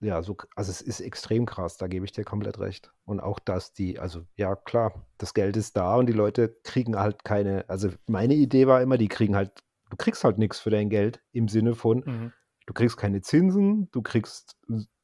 [0.00, 2.92] ja, so, also es ist extrem krass, da gebe ich dir komplett recht.
[3.04, 6.96] Und auch, dass die, also ja, klar, das Geld ist da und die Leute kriegen
[6.96, 10.70] halt keine, also meine Idee war immer, die kriegen halt, du kriegst halt nichts für
[10.70, 12.32] dein Geld im Sinne von, mhm.
[12.66, 14.56] du kriegst keine Zinsen, du kriegst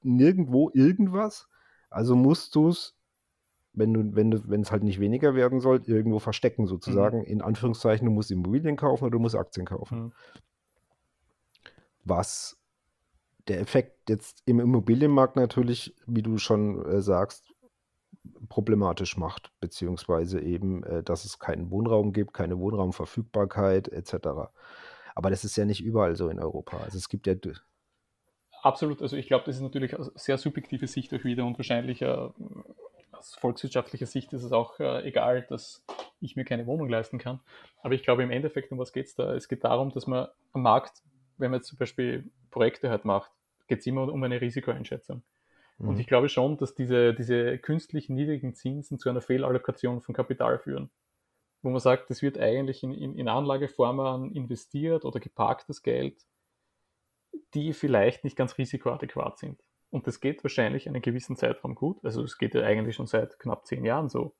[0.02, 1.48] nirgendwo irgendwas,
[1.90, 2.94] also musst du es,
[3.72, 7.24] wenn du, wenn du, wenn es halt nicht weniger werden soll, irgendwo verstecken sozusagen, mhm.
[7.24, 9.98] in Anführungszeichen, du musst Immobilien kaufen oder du musst Aktien kaufen.
[9.98, 10.12] Mhm.
[12.04, 12.56] Was
[13.48, 17.54] der Effekt jetzt im Immobilienmarkt natürlich, wie du schon äh, sagst,
[18.48, 24.14] problematisch macht, beziehungsweise eben, äh, dass es keinen Wohnraum gibt, keine Wohnraumverfügbarkeit etc.
[25.14, 26.78] Aber das ist ja nicht überall so in Europa.
[26.78, 27.34] Also es gibt ja.
[28.62, 32.00] Absolut, also ich glaube, das ist natürlich eine sehr subjektive Sicht auch wieder und wahrscheinlich
[32.00, 32.28] äh,
[33.12, 35.84] aus volkswirtschaftlicher Sicht ist es auch äh, egal, dass
[36.20, 37.40] ich mir keine Wohnung leisten kann.
[37.82, 39.34] Aber ich glaube im Endeffekt, um was geht es da?
[39.34, 41.02] Es geht darum, dass man am Markt
[41.38, 43.32] wenn man jetzt zum Beispiel Projekte halt macht,
[43.66, 45.22] geht es immer um eine Risikoeinschätzung.
[45.78, 45.88] Mhm.
[45.88, 50.58] Und ich glaube schon, dass diese, diese künstlichen niedrigen Zinsen zu einer Fehlallokation von Kapital
[50.58, 50.90] führen.
[51.62, 56.24] Wo man sagt, das wird eigentlich in, in, in Anlageformen investiert oder geparktes Geld,
[57.54, 59.60] die vielleicht nicht ganz risikoadäquat sind.
[59.90, 62.04] Und das geht wahrscheinlich einen gewissen Zeitraum gut.
[62.04, 64.34] Also es geht ja eigentlich schon seit knapp zehn Jahren so.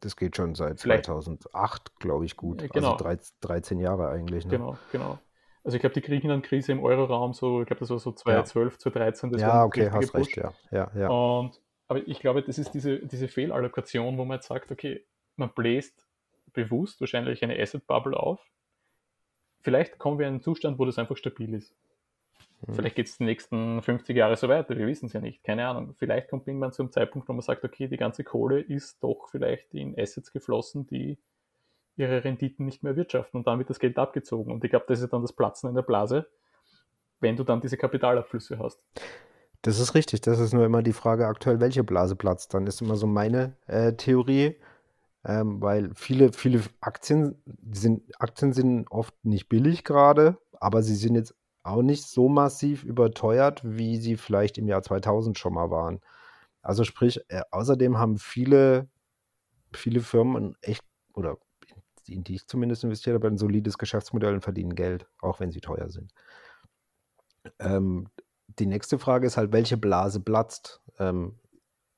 [0.00, 1.06] Das geht schon seit Vielleicht.
[1.06, 2.70] 2008, glaube ich, gut.
[2.72, 2.96] Genau.
[2.96, 4.44] Also 13 Jahre eigentlich.
[4.44, 4.50] Ne?
[4.50, 5.18] Genau, genau.
[5.66, 8.78] Also ich glaube, die Griechenland-Krise im Euroraum, so, ich glaube, das war so 2012, ja.
[8.78, 9.32] 2013.
[9.32, 10.52] Das ja, okay, hast recht, ja.
[10.70, 11.08] ja, ja.
[11.08, 15.04] Und, aber ich glaube, das ist diese, diese Fehlallokation, wo man jetzt sagt, okay,
[15.34, 16.06] man bläst
[16.52, 18.38] bewusst wahrscheinlich eine Asset-Bubble auf.
[19.60, 21.74] Vielleicht kommen wir in einen Zustand, wo das einfach stabil ist.
[22.64, 22.74] Hm.
[22.76, 25.66] Vielleicht geht es die nächsten 50 Jahre so weiter, wir wissen es ja nicht, keine
[25.66, 25.96] Ahnung.
[25.98, 29.26] Vielleicht kommt irgendwann zu einem Zeitpunkt, wo man sagt, okay, die ganze Kohle ist doch
[29.32, 31.18] vielleicht in Assets geflossen, die
[31.96, 34.52] ihre Renditen nicht mehr wirtschaften und dann wird das Geld abgezogen.
[34.52, 36.26] Und ich glaube, das ist dann das Platzen in der Blase,
[37.20, 38.82] wenn du dann diese Kapitalabflüsse hast.
[39.62, 40.20] Das ist richtig.
[40.20, 42.54] Das ist nur immer die Frage aktuell, welche Blase platzt.
[42.54, 44.56] Dann ist immer so meine äh, Theorie,
[45.24, 47.42] ähm, weil viele, viele Aktien
[47.72, 51.34] sind, Aktien sind oft nicht billig gerade, aber sie sind jetzt
[51.64, 56.00] auch nicht so massiv überteuert, wie sie vielleicht im Jahr 2000 schon mal waren.
[56.62, 58.88] Also sprich, äh, außerdem haben viele,
[59.72, 60.84] viele Firmen echt
[61.14, 61.38] oder
[62.14, 65.60] in die ich zumindest investiert habe, ein solides Geschäftsmodell und verdienen Geld, auch wenn sie
[65.60, 66.12] teuer sind.
[67.58, 68.08] Ähm,
[68.58, 70.80] die nächste Frage ist halt, welche Blase platzt?
[70.98, 71.38] Ähm,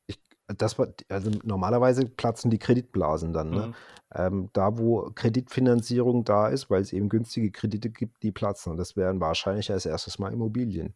[0.06, 3.50] ich, das war, also normalerweise platzen die Kreditblasen dann.
[3.50, 3.66] Ne?
[3.66, 3.74] Mhm.
[4.14, 8.72] Ähm, da, wo Kreditfinanzierung da ist, weil es eben günstige Kredite gibt, die platzen.
[8.72, 10.94] Und das wären wahrscheinlich als erstes mal Immobilien.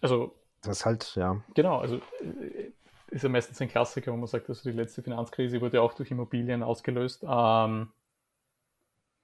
[0.00, 0.34] Also.
[0.62, 1.40] Das halt, ja.
[1.54, 2.72] Genau, also äh,
[3.10, 6.10] ist ja meistens ein Klassiker, wo man sagt, also die letzte Finanzkrise wurde auch durch
[6.10, 7.24] Immobilien ausgelöst.
[7.28, 7.90] Ähm,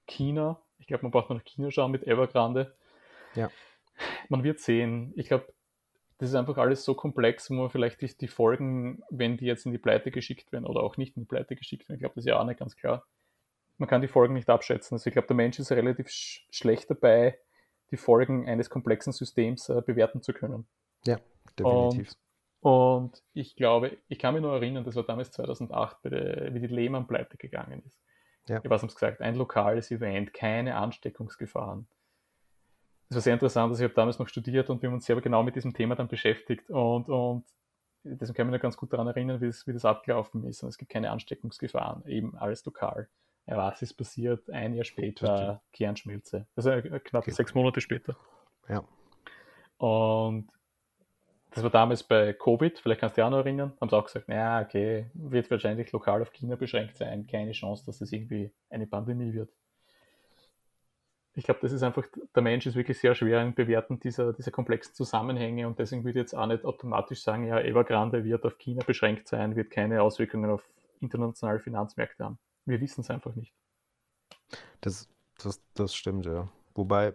[0.06, 2.74] China, ich glaube, man braucht noch nach China schauen mit Evergrande.
[3.34, 3.50] Ja.
[4.28, 5.12] man wird sehen.
[5.16, 5.52] Ich glaube,
[6.18, 9.66] das ist einfach alles so komplex, wo man vielleicht die, die, Folgen, wenn die jetzt
[9.66, 12.14] in die Pleite geschickt werden oder auch nicht in die Pleite geschickt werden, ich glaube,
[12.14, 13.04] das ist ja auch nicht ganz klar.
[13.76, 14.94] Man kann die Folgen nicht abschätzen.
[14.94, 17.38] Also ich glaube, der Mensch ist relativ sch schlecht dabei,
[17.90, 20.66] die Folgen eines komplexen Systems äh, bewerten zu können.
[21.04, 21.18] Ja,
[21.58, 22.10] definitiv.
[22.10, 22.18] Und,
[22.64, 26.66] und, ich glaube, ich kann mich nur erinnern, das war damals 2008, der, wie die
[26.66, 28.00] Lehmann pleite gegangen ist.
[28.46, 28.60] Ja.
[28.62, 31.86] Ich weiß, haben gesagt, ein lokales Event, keine Ansteckungsgefahren
[33.08, 35.20] das war sehr interessant, dass ich habe damals noch studiert und wir haben uns sehr
[35.20, 37.44] genau mit diesem Thema dann beschäftigt und, und
[38.02, 40.62] deswegen kann ich mich noch ganz gut daran erinnern, wie das, wie das abgelaufen ist.
[40.62, 43.08] Und es gibt keine Ansteckungsgefahren, eben alles lokal.
[43.46, 44.48] Ja, was ist passiert?
[44.50, 46.46] Ein Jahr später Kernschmelze.
[46.56, 47.30] Also äh, knapp okay.
[47.30, 48.16] sechs Monate später.
[48.68, 48.84] Ja.
[49.76, 50.48] Und
[51.54, 54.04] das war damals bei Covid, vielleicht kannst du dich auch noch erinnern, haben sie auch
[54.04, 58.52] gesagt, naja, okay, wird wahrscheinlich lokal auf China beschränkt sein, keine Chance, dass das irgendwie
[58.70, 59.50] eine Pandemie wird
[61.36, 64.52] ich glaube, das ist einfach, der Mensch ist wirklich sehr schwer im Bewerten dieser, dieser
[64.52, 68.56] komplexen Zusammenhänge und deswegen würde ich jetzt auch nicht automatisch sagen, ja, Evergrande wird auf
[68.58, 70.64] China beschränkt sein, wird keine Auswirkungen auf
[71.00, 72.38] internationale Finanzmärkte haben.
[72.64, 73.52] Wir wissen es einfach nicht.
[74.80, 75.08] Das,
[75.42, 76.48] das, das stimmt, ja.
[76.74, 77.14] Wobei,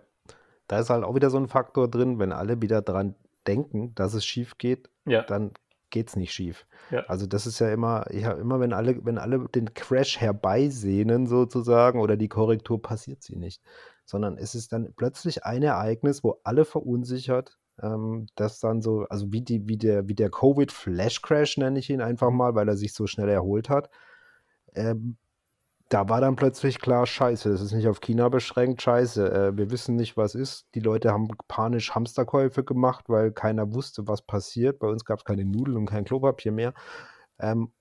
[0.68, 3.16] da ist halt auch wieder so ein Faktor drin, wenn alle wieder dran
[3.48, 5.24] denken, dass es schief geht, ja.
[5.24, 5.52] dann
[5.90, 6.68] geht es nicht schief.
[6.92, 7.06] Ja.
[7.08, 12.00] Also das ist ja immer, ja, immer wenn alle, wenn alle den Crash herbeisehnen sozusagen
[12.00, 13.62] oder die Korrektur, passiert sie nicht
[14.10, 19.32] sondern es ist dann plötzlich ein Ereignis, wo alle verunsichert, ähm, das dann so, also
[19.32, 22.38] wie, die, wie der, wie der Covid-Flash-Crash nenne ich ihn einfach mhm.
[22.38, 23.92] mal, weil er sich so schnell erholt hat.
[24.74, 25.18] Ähm,
[25.90, 29.72] da war dann plötzlich klar, scheiße, das ist nicht auf China beschränkt, scheiße, äh, wir
[29.72, 30.68] wissen nicht, was ist.
[30.76, 34.80] Die Leute haben panisch Hamsterkäufe gemacht, weil keiner wusste, was passiert.
[34.80, 36.74] Bei uns gab es keine Nudeln und kein Klopapier mehr.
[37.40, 37.74] Ähm,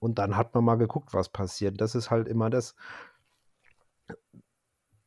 [0.00, 1.80] und dann hat man mal geguckt, was passiert.
[1.80, 2.74] Das ist halt immer das,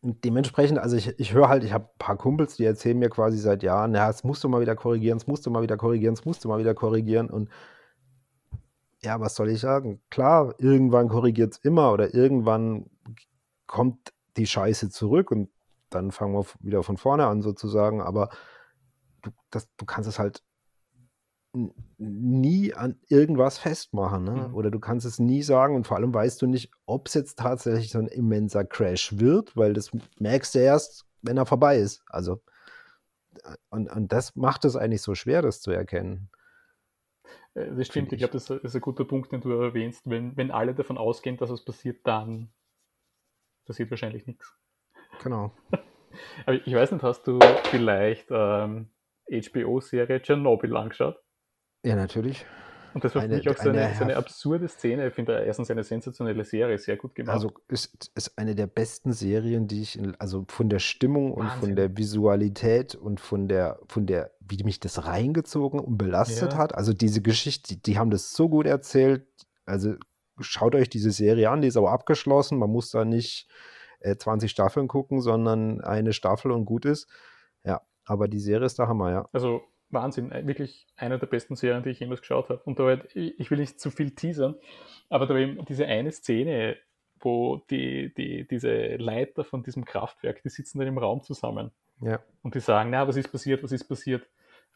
[0.01, 3.37] dementsprechend, also ich, ich höre halt, ich habe ein paar Kumpels, die erzählen mir quasi
[3.37, 6.13] seit Jahren, ja, es musst du mal wieder korrigieren, es musst du mal wieder korrigieren,
[6.13, 7.29] es musst du mal wieder korrigieren.
[7.29, 7.49] Und
[9.01, 10.01] ja, was soll ich sagen?
[10.09, 12.89] Klar, irgendwann korrigiert es immer oder irgendwann
[13.65, 15.49] kommt die Scheiße zurück und
[15.89, 18.29] dann fangen wir wieder von vorne an sozusagen, aber
[19.21, 20.43] du, das, du kannst es halt
[21.97, 24.23] nie an irgendwas festmachen.
[24.23, 24.31] Ne?
[24.31, 24.55] Mhm.
[24.55, 27.39] Oder du kannst es nie sagen und vor allem weißt du nicht, ob es jetzt
[27.39, 32.03] tatsächlich so ein immenser Crash wird, weil das merkst du erst, wenn er vorbei ist.
[32.07, 32.41] Also,
[33.43, 36.29] äh, und, und das macht es eigentlich so schwer, das zu erkennen.
[37.59, 40.09] Äh, das stimmt, ich glaube, das ist ein guter Punkt, den du erwähnst.
[40.09, 42.51] Wenn, wenn alle davon ausgehen, dass es passiert, dann
[43.65, 44.57] passiert wahrscheinlich nichts.
[45.21, 45.51] Genau.
[46.45, 48.89] Aber ich weiß nicht, hast du vielleicht ähm,
[49.29, 51.19] HBO-Serie Chernobyl angeschaut?
[51.83, 52.45] Ja, natürlich.
[52.93, 55.07] Und das war für mich auch so eine, eine, so eine absurde Szene.
[55.07, 57.33] Ich finde erstens eine sensationelle Serie, sehr gut gemacht.
[57.33, 61.45] Also ist, ist eine der besten Serien, die ich, in, also von der Stimmung und
[61.45, 61.59] Wahnsinn.
[61.59, 66.57] von der Visualität und von der, von der, wie mich das reingezogen und belastet ja.
[66.57, 66.75] hat.
[66.75, 69.27] Also diese Geschichte, die, die haben das so gut erzählt.
[69.65, 69.95] Also
[70.39, 72.57] schaut euch diese Serie an, die ist auch abgeschlossen.
[72.57, 73.49] Man muss da nicht
[73.99, 77.07] äh, 20 Staffeln gucken, sondern eine Staffel und gut ist.
[77.63, 79.29] Ja, aber die Serie ist der Hammer, ja.
[79.31, 79.61] Also
[79.91, 82.61] Wahnsinn, äh, wirklich eine der besten Serien, die ich jemals geschaut habe.
[82.63, 84.55] Und da halt, ich will nicht zu viel teasern,
[85.09, 86.77] aber da war eben diese eine Szene,
[87.19, 91.71] wo die, die, diese Leiter von diesem Kraftwerk, die sitzen dann im Raum zusammen.
[92.01, 92.19] Ja.
[92.43, 94.25] Und die sagen, na, was ist passiert, was ist passiert?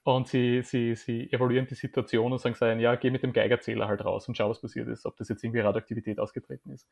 [0.05, 3.88] Und sie, sie, sie evaluieren die Situation und sagen, sagen, ja, geh mit dem Geigerzähler
[3.88, 6.89] halt raus und schau, was passiert ist, ob das jetzt irgendwie Radioaktivität ausgetreten ist.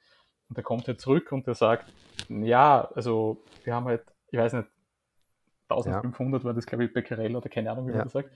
[0.48, 1.92] Und der kommt halt zurück und der sagt,
[2.30, 4.70] ja, also wir haben halt, ich weiß nicht,
[5.76, 6.46] 1500 ja.
[6.46, 7.98] war das, glaube ich, Becquerel oder keine Ahnung, wie ja.
[7.98, 8.32] man das sagt.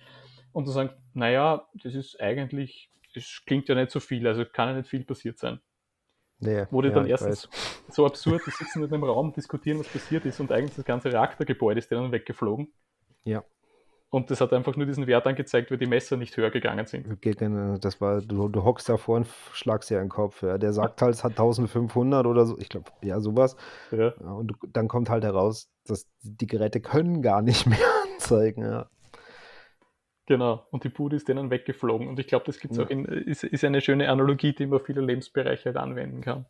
[0.51, 4.69] Und zu sagen, naja, das ist eigentlich, das klingt ja nicht so viel, also kann
[4.69, 5.59] ja nicht viel passiert sein.
[6.39, 7.49] Nee, Wurde ja, dann erstens
[7.89, 11.11] so absurd, die sitzen in einem Raum, diskutieren, was passiert ist und eigentlich das ganze
[11.11, 12.73] Reaktorgebäude ist denen weggeflogen.
[13.23, 13.43] Ja.
[14.15, 17.05] Und das hat einfach nur diesen Wert angezeigt, weil die Messer nicht höher gegangen sind.
[17.83, 20.41] Das war, du, du hockst davor und schlagst dir einen Kopf.
[20.41, 20.57] Ja.
[20.57, 23.57] Der sagt halt, es hat 1500 oder so, ich glaube, ja, sowas.
[23.91, 24.13] Ja.
[24.13, 27.77] Und dann kommt halt heraus, dass die Geräte können gar nicht mehr
[28.13, 28.63] anzeigen.
[28.63, 28.89] Ja.
[30.27, 32.07] Genau, und die Bude ist denen weggeflogen.
[32.07, 32.85] Und ich glaube, das gibt's ja.
[32.85, 36.45] auch in, ist, ist eine schöne Analogie, die man viele Lebensbereiche halt anwenden kann.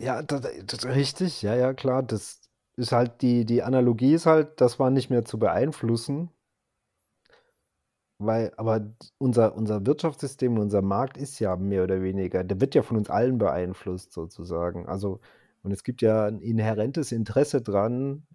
[0.00, 2.02] Ja, das, das, richtig, ja, ja, klar.
[2.02, 2.43] Das,
[2.76, 6.30] ist halt die, die Analogie ist halt, das war nicht mehr zu beeinflussen.
[8.18, 12.82] Weil, aber unser, unser Wirtschaftssystem, unser Markt ist ja mehr oder weniger, der wird ja
[12.82, 14.86] von uns allen beeinflusst sozusagen.
[14.86, 15.20] Also,
[15.62, 18.26] und es gibt ja ein inhärentes Interesse dran,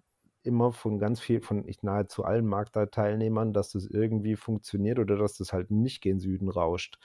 [0.42, 5.36] immer von ganz viel, von ich nahezu allen Marktteilnehmern, dass das irgendwie funktioniert oder dass
[5.38, 6.98] das halt nicht gen Süden rauscht.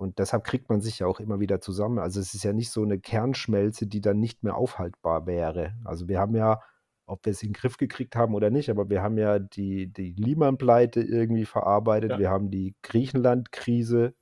[0.00, 1.98] Und deshalb kriegt man sich ja auch immer wieder zusammen.
[1.98, 5.74] Also es ist ja nicht so eine Kernschmelze, die dann nicht mehr aufhaltbar wäre.
[5.84, 6.62] Also wir haben ja,
[7.04, 9.92] ob wir es in den Griff gekriegt haben oder nicht, aber wir haben ja die,
[9.92, 12.18] die Lehman-Pleite irgendwie verarbeitet, ja.
[12.18, 14.14] wir haben die Griechenland-Krise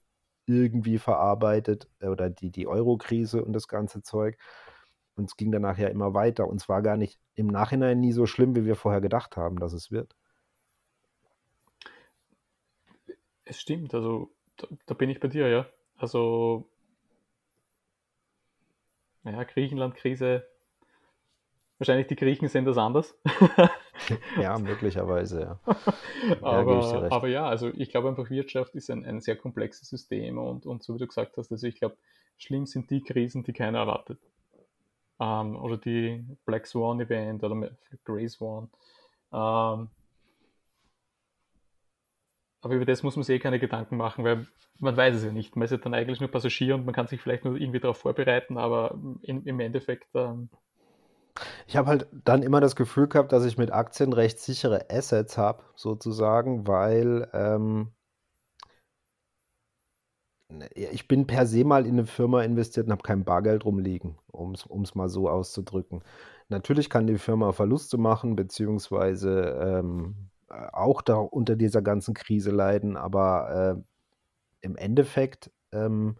[0.46, 4.36] irgendwie verarbeitet äh, oder die, die Euro-Krise und das ganze Zeug.
[5.14, 6.48] Und es ging danach ja immer weiter.
[6.48, 9.60] Und es war gar nicht im Nachhinein nie so schlimm, wie wir vorher gedacht haben,
[9.60, 10.16] dass es wird.
[13.44, 15.66] Es stimmt, also da, da bin ich bei dir, ja.
[15.96, 16.68] Also,
[19.22, 20.46] naja, Griechenland-Krise,
[21.78, 23.18] wahrscheinlich die Griechen sehen das anders.
[24.40, 25.60] ja, möglicherweise, ja.
[26.42, 30.38] aber, ja, aber ja, also ich glaube einfach, Wirtschaft ist ein, ein sehr komplexes System
[30.38, 31.96] und, und so wie du gesagt hast, also ich glaube,
[32.36, 34.20] schlimm sind die Krisen, die keiner erwartet.
[35.20, 37.70] Ähm, oder die Black Swan Event oder
[38.04, 38.70] Grey Swan.
[39.32, 39.90] Ähm,
[42.60, 44.46] aber über das muss man sich eh keine Gedanken machen, weil
[44.80, 45.56] man weiß es ja nicht.
[45.56, 47.98] Man ist ja dann eigentlich nur Passagier und man kann sich vielleicht nur irgendwie darauf
[47.98, 50.48] vorbereiten, aber in, im Endeffekt ähm,
[51.66, 55.38] ich habe halt dann immer das Gefühl gehabt, dass ich mit Aktien recht sichere Assets
[55.38, 57.92] habe, sozusagen, weil ähm,
[60.48, 64.18] ne, ich bin per se mal in eine Firma investiert und habe kein Bargeld rumliegen,
[64.32, 66.02] um es mal so auszudrücken.
[66.48, 72.96] Natürlich kann die Firma Verluste machen, beziehungsweise ähm, auch da unter dieser ganzen Krise leiden,
[72.96, 73.82] aber äh,
[74.60, 76.16] im Endeffekt ähm,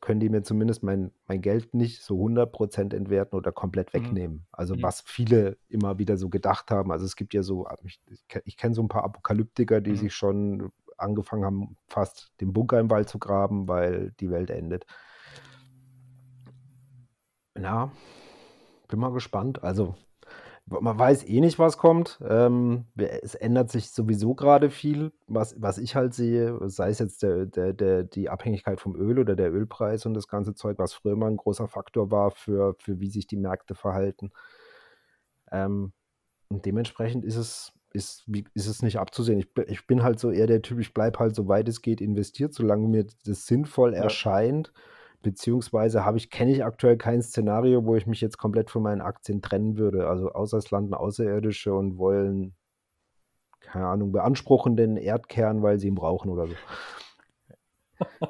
[0.00, 3.98] können die mir zumindest mein, mein Geld nicht so 100% entwerten oder komplett mhm.
[3.98, 4.46] wegnehmen.
[4.52, 4.82] Also mhm.
[4.82, 6.92] was viele immer wieder so gedacht haben.
[6.92, 8.00] Also es gibt ja so, ich,
[8.44, 9.96] ich kenne so ein paar Apokalyptiker, die mhm.
[9.96, 14.84] sich schon angefangen haben, fast den Bunker im Wald zu graben, weil die Welt endet.
[17.58, 17.90] Ja,
[18.88, 19.62] bin mal gespannt.
[19.62, 19.94] Also
[20.66, 22.18] man weiß eh nicht, was kommt.
[22.26, 27.22] Ähm, es ändert sich sowieso gerade viel, was, was ich halt sehe, sei es jetzt
[27.22, 30.94] der, der, der, die Abhängigkeit vom Öl oder der Ölpreis und das ganze Zeug, was
[30.94, 34.30] früher mal ein großer Faktor war für, für wie sich die Märkte verhalten.
[35.52, 35.92] Ähm,
[36.48, 39.38] und dementsprechend ist es, ist, ist es nicht abzusehen.
[39.38, 42.00] Ich, ich bin halt so eher der Typ, ich bleibe halt so weit es geht
[42.00, 44.02] investiert, solange mir das sinnvoll ja.
[44.02, 44.72] erscheint
[45.24, 49.00] beziehungsweise habe ich, kenne ich aktuell kein Szenario, wo ich mich jetzt komplett von meinen
[49.00, 50.06] Aktien trennen würde.
[50.08, 52.54] Also außer es landen Außerirdische und wollen,
[53.60, 56.54] keine Ahnung, beanspruchen den Erdkern, weil sie ihn brauchen oder so.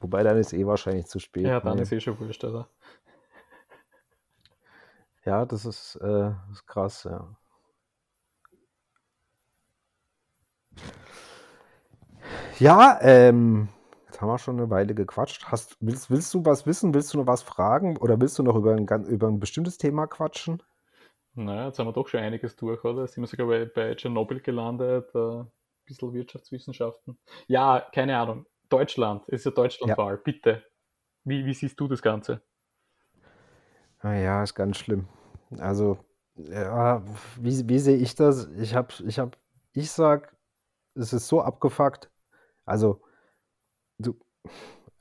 [0.00, 1.46] Wobei dann ist eh wahrscheinlich zu spät.
[1.46, 1.82] Ja, dann ne?
[1.82, 2.68] ist eh schon wurscht, oder?
[5.24, 7.28] Ja, das ist, äh, ist krass, ja.
[12.58, 13.68] Ja, ähm,
[14.22, 15.46] haben wir schon eine Weile gequatscht.
[15.46, 16.94] Hast, willst, willst du was wissen?
[16.94, 17.96] Willst du noch was fragen?
[17.96, 20.62] Oder willst du noch über ein, über ein bestimmtes Thema quatschen?
[21.34, 23.02] Naja, jetzt haben wir doch schon einiges durch, oder?
[23.02, 25.50] Jetzt sind wir sogar bei, bei Tschernobyl gelandet, äh, ein
[25.84, 27.18] bisschen Wirtschaftswissenschaften.
[27.48, 28.46] Ja, keine Ahnung.
[28.68, 30.20] Deutschland, ist ja Deutschlandwahl, ja.
[30.22, 30.62] bitte.
[31.24, 32.42] Wie, wie siehst du das Ganze?
[34.02, 35.08] Naja, ah ist ganz schlimm.
[35.58, 35.98] Also,
[36.36, 37.02] ja,
[37.40, 38.48] wie, wie sehe ich das?
[38.56, 39.32] Ich habe, ich habe,
[39.72, 40.34] ich sag,
[40.94, 42.10] es ist so abgefuckt.
[42.64, 43.02] Also,
[44.02, 44.16] du,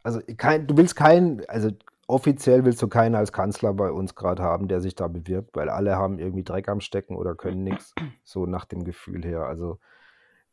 [0.04, 1.72] also kein, du willst keinen, also
[2.08, 5.70] offiziell willst du keinen als Kanzler bei uns gerade haben, der sich da bewirbt, weil
[5.70, 7.94] alle haben irgendwie Dreck am Stecken oder können nichts,
[8.24, 9.46] so nach dem Gefühl her.
[9.46, 9.80] Also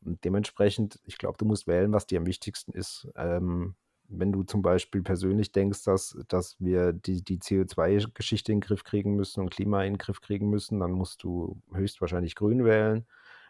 [0.00, 3.08] dementsprechend, ich glaube, du musst wählen, was dir am wichtigsten ist.
[3.16, 3.74] Ähm,
[4.10, 8.84] wenn du zum Beispiel persönlich denkst, dass, dass wir die, die CO2-Geschichte in den Griff
[8.84, 13.06] kriegen müssen und Klima in den Griff kriegen müssen, dann musst du höchstwahrscheinlich grün wählen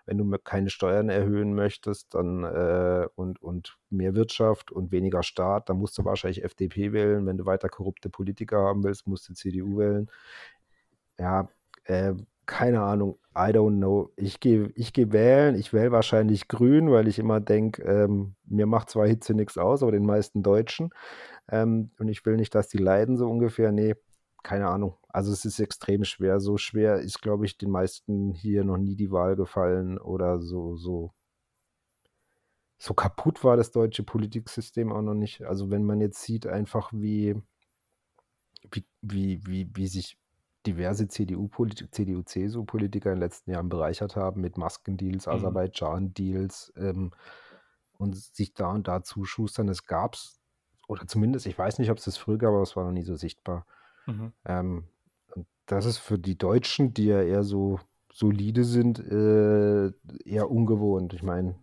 [0.08, 5.68] wenn du keine Steuern erhöhen möchtest, dann äh, und, und mehr Wirtschaft und weniger Staat,
[5.68, 7.26] dann musst du wahrscheinlich FDP wählen.
[7.26, 10.10] Wenn du weiter korrupte Politiker haben willst, musst du CDU wählen.
[11.18, 11.50] Ja,
[11.84, 12.14] äh,
[12.46, 14.10] keine Ahnung, I don't know.
[14.16, 18.64] Ich gehe ich geh wählen, ich wähle wahrscheinlich grün, weil ich immer denke, ähm, mir
[18.64, 20.88] macht zwar Hitze nichts aus, aber den meisten Deutschen.
[21.50, 23.72] Ähm, und ich will nicht, dass die leiden, so ungefähr.
[23.72, 23.94] Nee,
[24.42, 24.96] keine Ahnung.
[25.08, 26.40] Also es ist extrem schwer.
[26.40, 30.76] So schwer ist, glaube ich, den meisten hier noch nie die Wahl gefallen oder so,
[30.76, 31.12] so,
[32.78, 35.42] so kaputt war das deutsche Politiksystem auch noch nicht.
[35.42, 37.34] Also wenn man jetzt sieht, einfach wie,
[38.70, 40.18] wie, wie, wie, wie sich
[40.66, 45.32] diverse CDU-Politiker, CDU-CSU-Politiker in den letzten Jahren bereichert haben mit Maskendeals, mhm.
[45.32, 47.12] Aserbaidschan-Deals ähm,
[47.96, 49.68] und sich da und da zuschustern.
[49.68, 50.40] Es gab es,
[50.86, 53.02] oder zumindest, ich weiß nicht, ob es das früher gab, aber es war noch nie
[53.02, 53.66] so sichtbar.
[54.08, 54.32] Mhm.
[54.46, 54.84] Ähm,
[55.66, 57.78] das ist für die Deutschen, die ja eher so
[58.12, 59.92] solide sind, äh,
[60.24, 61.12] eher ungewohnt.
[61.12, 61.56] Ich meine,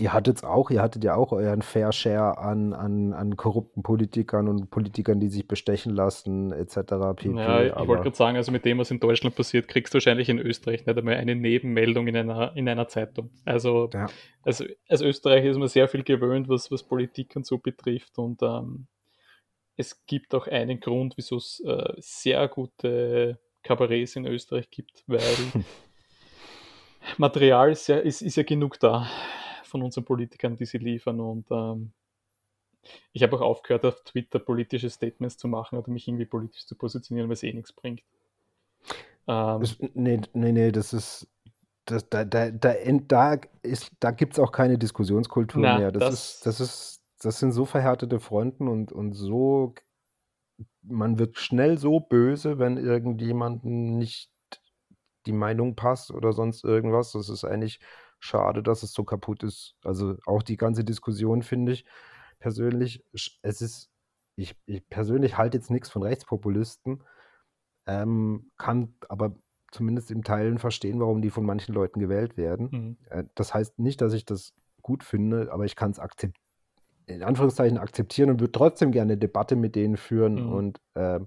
[0.00, 4.48] ihr hattet auch, ihr hattet ja auch euren Fair Share an, an, an korrupten Politikern
[4.48, 6.76] und Politikern, die sich bestechen lassen, etc.
[7.16, 7.34] pp.
[7.36, 10.28] Ja, ich wollte gerade sagen, also mit dem, was in Deutschland passiert, kriegst du wahrscheinlich
[10.28, 13.30] in Österreich nicht einmal eine Nebenmeldung in einer, in einer Zeitung.
[13.44, 14.06] Also ja.
[14.42, 18.40] als, als Österreich ist man sehr viel gewöhnt, was, was Politik und so betrifft und
[18.42, 18.86] ähm,
[19.78, 25.22] es gibt auch einen Grund, wieso es äh, sehr gute Kabarets in Österreich gibt, weil
[27.16, 29.08] Material ist ja, ist, ist ja genug da
[29.62, 31.20] von unseren Politikern, die sie liefern.
[31.20, 31.92] Und ähm,
[33.12, 36.74] ich habe auch aufgehört, auf Twitter politische Statements zu machen oder mich irgendwie politisch zu
[36.74, 38.02] positionieren, weil es eh nichts bringt.
[39.28, 41.28] Ähm, das, nee, nee, nee, das ist.
[41.84, 43.38] Das, da da, da, da,
[44.00, 45.92] da gibt es auch keine Diskussionskultur na, mehr.
[45.92, 49.74] Das, das, ist, das, ist, das sind so verhärtete Fronten und, und so.
[50.82, 54.30] Man wird schnell so böse, wenn irgendjemanden nicht
[55.26, 57.12] die Meinung passt oder sonst irgendwas.
[57.12, 57.80] Das ist eigentlich
[58.18, 59.76] schade, dass es so kaputt ist.
[59.84, 61.84] Also auch die ganze Diskussion finde ich
[62.38, 63.90] persönlich, es ist,
[64.36, 67.02] ich, ich persönlich halte jetzt nichts von Rechtspopulisten,
[67.86, 69.34] ähm, kann aber
[69.70, 72.68] zumindest in Teilen verstehen, warum die von manchen Leuten gewählt werden.
[72.70, 72.96] Mhm.
[73.10, 76.47] Äh, das heißt nicht, dass ich das gut finde, aber ich kann es akzeptieren
[77.08, 80.46] in Anführungszeichen akzeptieren und würde trotzdem gerne eine Debatte mit denen führen.
[80.46, 80.52] Mhm.
[80.52, 81.26] Und ähm,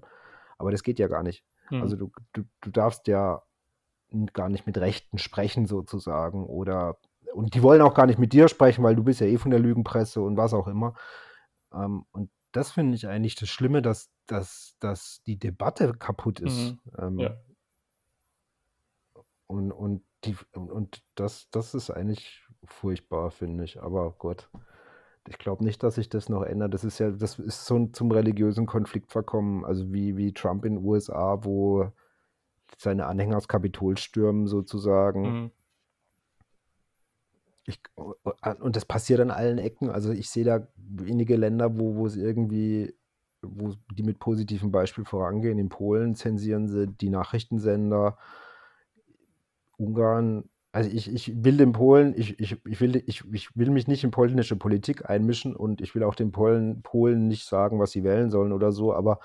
[0.58, 1.44] aber das geht ja gar nicht.
[1.70, 1.82] Mhm.
[1.82, 3.42] Also du, du, du darfst ja
[4.32, 6.98] gar nicht mit Rechten sprechen sozusagen oder
[7.32, 9.50] und die wollen auch gar nicht mit dir sprechen, weil du bist ja eh von
[9.50, 10.94] der Lügenpresse und was auch immer.
[11.72, 16.72] Ähm, und das finde ich eigentlich das Schlimme, dass, dass, dass die Debatte kaputt ist.
[16.72, 16.80] Mhm.
[16.98, 17.36] Ähm, ja.
[19.46, 23.82] Und, und, die, und das, das ist eigentlich furchtbar, finde ich.
[23.82, 24.50] Aber Gott,
[25.28, 26.74] ich glaube nicht, dass sich das noch ändert.
[26.74, 29.64] Das ist ja, das ist so zum religiösen Konflikt verkommen.
[29.64, 31.92] Also wie, wie Trump in den USA, wo
[32.76, 35.22] seine Anhänger aufs Kapitol stürmen, sozusagen.
[35.22, 35.50] Mhm.
[37.64, 39.90] Ich, und das passiert an allen Ecken.
[39.90, 42.92] Also ich sehe da wenige Länder, wo, wo es irgendwie,
[43.40, 45.58] wo die mit positivem Beispiel vorangehen.
[45.60, 48.18] In Polen zensieren sie die Nachrichtensender.
[49.76, 53.86] Ungarn, also ich, ich will den Polen, ich, ich, ich, will, ich, ich will mich
[53.86, 57.92] nicht in polnische Politik einmischen und ich will auch den Polen, Polen nicht sagen, was
[57.92, 59.20] sie wählen sollen oder so, aber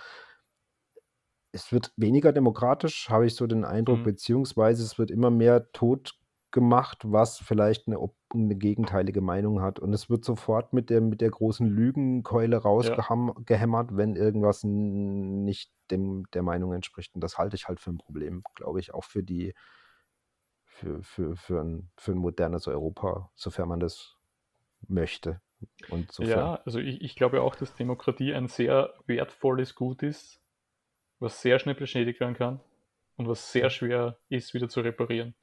[1.54, 4.04] es wird weniger demokratisch, habe ich so den Eindruck, mhm.
[4.04, 6.20] beziehungsweise es wird immer mehr tot
[6.52, 7.98] gemacht, was vielleicht eine,
[8.34, 9.80] eine, gegenteilige Meinung hat.
[9.80, 13.98] Und es wird sofort mit der, mit der großen Lügenkeule rausgehämmert, ja.
[13.98, 17.16] wenn irgendwas nicht dem, der Meinung entspricht.
[17.16, 19.54] Und das halte ich halt für ein Problem, glaube ich, auch für die,
[20.78, 24.16] für, für, für, ein, für ein modernes Europa, sofern man das
[24.88, 25.42] möchte.
[25.90, 30.40] Und ja, also ich, ich glaube auch, dass Demokratie ein sehr wertvolles Gut ist,
[31.20, 32.60] was sehr schnell beschädigt werden kann
[33.16, 35.34] und was sehr schwer ist, wieder zu reparieren.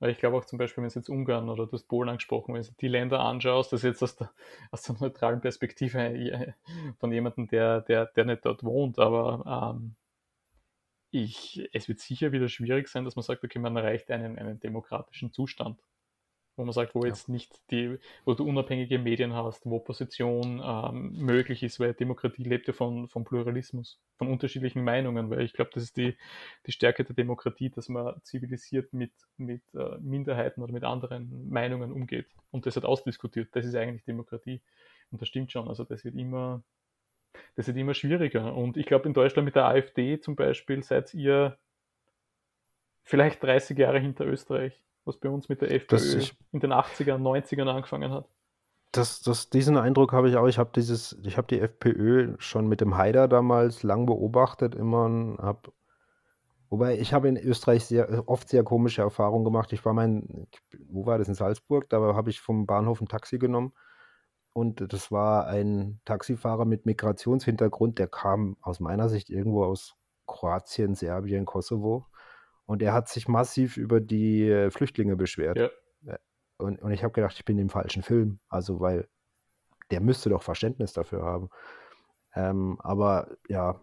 [0.00, 2.52] Weil ich glaube auch zum Beispiel, wenn es jetzt Ungarn oder du hast Polen angesprochen,
[2.52, 4.32] wenn du die Länder anschaust, das jetzt aus der,
[4.72, 6.52] aus der neutralen Perspektive äh,
[6.98, 9.94] von jemandem, der, der, der nicht dort wohnt, aber ähm,
[11.14, 14.60] ich, es wird sicher wieder schwierig sein, dass man sagt, okay, man erreicht einen, einen
[14.60, 15.80] demokratischen Zustand
[16.56, 17.08] wo man sagt, wo ja.
[17.08, 22.44] jetzt nicht die, wo du unabhängige Medien hast, wo Opposition ähm, möglich ist, weil Demokratie
[22.44, 26.16] lebt ja von, von Pluralismus, von unterschiedlichen Meinungen, weil ich glaube, das ist die,
[26.66, 31.92] die Stärke der Demokratie, dass man zivilisiert mit, mit äh, Minderheiten oder mit anderen Meinungen
[31.92, 33.48] umgeht und das hat ausdiskutiert.
[33.52, 34.62] Das ist eigentlich Demokratie.
[35.10, 35.68] Und das stimmt schon.
[35.68, 36.62] Also das wird immer,
[37.56, 38.54] das wird immer schwieriger.
[38.54, 41.58] Und ich glaube, in Deutschland mit der AfD zum Beispiel seid ihr
[43.02, 47.18] vielleicht 30 Jahre hinter Österreich was bei uns mit der FPÖ ich, in den 80ern,
[47.18, 48.28] 90ern angefangen hat.
[48.92, 50.46] Das, das, diesen Eindruck habe ich auch.
[50.46, 55.36] Ich habe dieses, ich habe die FPÖ schon mit dem Haider damals lang beobachtet, immer
[55.38, 55.72] habe
[56.70, 59.72] Wobei ich habe in Österreich sehr, oft sehr komische Erfahrungen gemacht.
[59.72, 60.48] Ich war mein,
[60.88, 61.88] wo war das in Salzburg?
[61.88, 63.72] Da habe ich vom Bahnhof ein Taxi genommen
[64.54, 69.94] und das war ein Taxifahrer mit Migrationshintergrund, der kam aus meiner Sicht irgendwo aus
[70.26, 72.06] Kroatien, Serbien, Kosovo
[72.66, 75.58] und er hat sich massiv über die äh, Flüchtlinge beschwert.
[75.58, 75.68] Ja.
[76.06, 76.18] Äh,
[76.56, 78.40] und, und ich habe gedacht, ich bin im falschen Film.
[78.48, 79.08] Also, weil
[79.90, 81.50] der müsste doch Verständnis dafür haben.
[82.34, 83.80] Ähm, aber ja,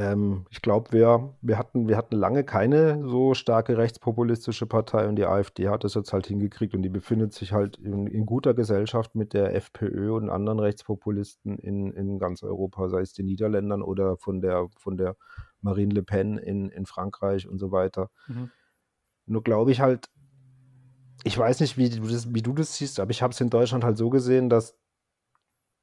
[0.00, 5.16] ähm, ich glaube, wir, wir, hatten, wir hatten lange keine so starke rechtspopulistische Partei und
[5.16, 8.54] die AfD hat es jetzt halt hingekriegt und die befindet sich halt in, in, guter
[8.54, 13.82] Gesellschaft mit der FPÖ und anderen Rechtspopulisten in, in ganz Europa, sei es den Niederländern
[13.82, 15.16] oder von der, von der
[15.60, 18.08] Marine Le Pen in, in Frankreich und so weiter.
[18.26, 18.50] Mhm.
[19.26, 20.08] Nur glaube ich halt,
[21.24, 23.50] ich weiß nicht, wie du das, wie du das siehst, aber ich habe es in
[23.50, 24.79] Deutschland halt so gesehen, dass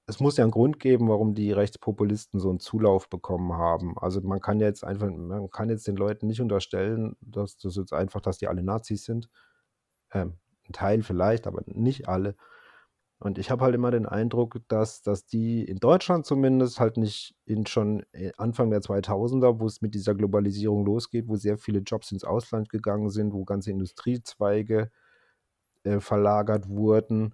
[0.08, 3.98] es muss ja einen Grund geben, warum die Rechtspopulisten so einen Zulauf bekommen haben.
[3.98, 7.92] Also man kann jetzt einfach, man kann jetzt den Leuten nicht unterstellen, dass das jetzt
[7.94, 9.30] einfach, dass die alle Nazis sind.
[10.14, 10.38] Ähm,
[10.70, 12.36] ein Teil vielleicht, aber nicht alle.
[13.20, 17.36] Und ich habe halt immer den Eindruck, dass, dass die in Deutschland zumindest halt nicht
[17.46, 21.80] in schon äh, Anfang der 2000er, wo es mit dieser Globalisierung losgeht, wo sehr viele
[21.80, 24.90] Jobs ins Ausland gegangen sind, wo ganze Industriezweige
[25.84, 27.34] äh, verlagert wurden,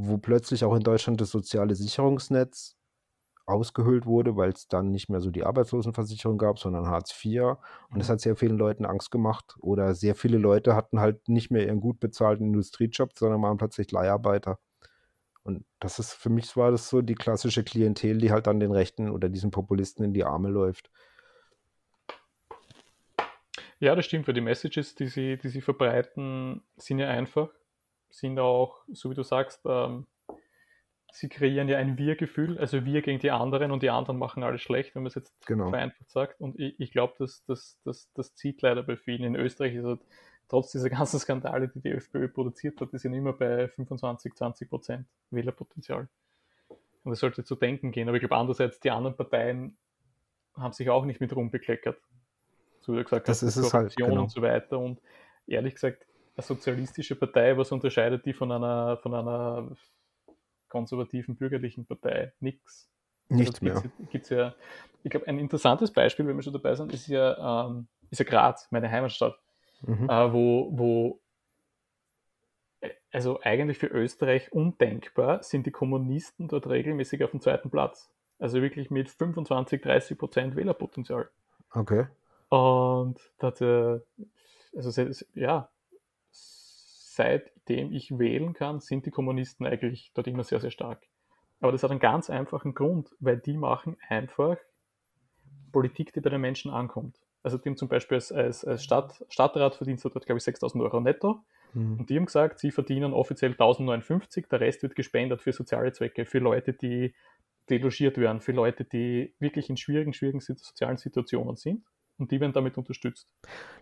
[0.00, 2.76] wo plötzlich auch in Deutschland das soziale Sicherungsnetz
[3.46, 7.56] ausgehöhlt wurde, weil es dann nicht mehr so die Arbeitslosenversicherung gab, sondern Hartz IV.
[7.90, 8.12] Und das mhm.
[8.12, 9.56] hat sehr vielen Leuten Angst gemacht.
[9.58, 13.90] Oder sehr viele Leute hatten halt nicht mehr ihren gut bezahlten Industriejob, sondern waren plötzlich
[13.90, 14.60] Leiharbeiter.
[15.42, 18.70] Und das ist für mich war das so die klassische Klientel, die halt dann den
[18.70, 20.90] Rechten oder diesen Populisten in die Arme läuft.
[23.80, 27.48] Ja, das stimmt, weil die Messages, die sie, die sie verbreiten, sind ja einfach,
[28.10, 30.06] sind auch, so wie du sagst, ähm,
[31.12, 34.62] sie kreieren ja ein Wir-Gefühl, also wir gegen die anderen und die anderen machen alles
[34.62, 35.70] schlecht, wenn man es jetzt genau.
[35.70, 36.40] vereinfacht sagt.
[36.40, 39.24] Und ich, ich glaube, das, das, das, das zieht leider bei vielen.
[39.24, 40.00] In Österreich ist halt
[40.48, 44.68] trotz dieser ganzen Skandale, die die FPÖ produziert hat, die sind immer bei 25, 20
[44.68, 46.08] Prozent Wählerpotenzial.
[47.04, 48.08] Und das sollte zu denken gehen.
[48.08, 49.76] Aber ich glaube, andererseits, die anderen Parteien
[50.54, 51.98] haben sich auch nicht mit rumbekleckert.
[52.80, 54.22] So wie du gesagt das hast, ist Korruption es halt, genau.
[54.22, 54.78] und so weiter.
[54.78, 55.00] Und
[55.46, 56.06] ehrlich gesagt,
[56.38, 59.68] eine sozialistische Partei, was unterscheidet die von einer, von einer
[60.68, 62.32] konservativen bürgerlichen Partei?
[62.40, 62.88] Nix.
[63.28, 63.92] Nichts also mehr.
[64.10, 64.54] Gibt's ja,
[65.02, 68.24] ich glaube, ein interessantes Beispiel, wenn wir schon dabei sind, ist ja, ähm, ist ja
[68.24, 69.38] Graz, meine Heimatstadt
[69.82, 70.08] mhm.
[70.08, 71.20] äh, wo, wo
[72.80, 78.10] äh, also eigentlich für Österreich undenkbar sind die Kommunisten dort regelmäßig auf dem zweiten Platz.
[78.38, 81.28] Also wirklich mit 25, 30 Prozent Wählerpotenzial.
[81.72, 82.06] Okay.
[82.48, 84.00] Und das, äh,
[84.74, 85.68] also ja,
[87.18, 91.02] seitdem ich wählen kann, sind die Kommunisten eigentlich dort immer sehr, sehr stark.
[91.60, 94.56] Aber das hat einen ganz einfachen Grund, weil die machen einfach
[95.72, 97.18] Politik, die bei den Menschen ankommt.
[97.42, 100.82] Also die haben zum Beispiel als, als, als Stadt, Stadtrat verdient dort, glaube ich, 6000
[100.84, 101.44] Euro netto.
[101.74, 101.98] Mhm.
[101.98, 106.24] Und die haben gesagt, sie verdienen offiziell 1059, der Rest wird gespendet für soziale Zwecke,
[106.24, 107.14] für Leute, die
[107.68, 111.84] delogiert werden, für Leute, die wirklich in schwierigen, schwierigen sozialen Situationen sind.
[112.18, 113.28] Und die werden damit unterstützt.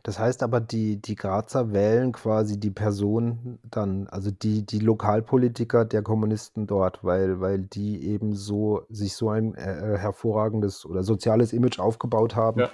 [0.02, 5.86] Das heißt aber, die, die Grazer wählen quasi die Person dann, also die, die Lokalpolitiker
[5.86, 11.54] der Kommunisten dort, weil, weil die eben so sich so ein äh, hervorragendes oder soziales
[11.54, 12.60] Image aufgebaut haben.
[12.60, 12.70] Ja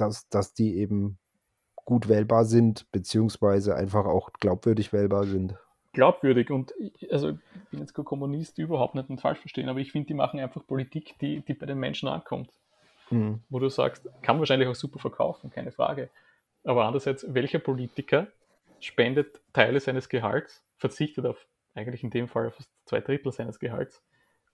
[0.00, 1.18] dass, dass die eben
[1.84, 5.56] gut wählbar sind, beziehungsweise einfach auch glaubwürdig wählbar sind.
[5.92, 9.80] Glaubwürdig und ich, also ich bin jetzt kein Kommunist, überhaupt nicht, nicht falsch verstehen, aber
[9.80, 12.50] ich finde, die machen einfach Politik, die, die bei den Menschen ankommt.
[13.10, 13.40] Mhm.
[13.48, 16.10] Wo du sagst, kann wahrscheinlich auch super verkaufen, keine Frage.
[16.64, 18.28] Aber andererseits, welcher Politiker
[18.80, 24.02] spendet Teile seines Gehalts, verzichtet auf eigentlich in dem Fall fast zwei Drittel seines Gehalts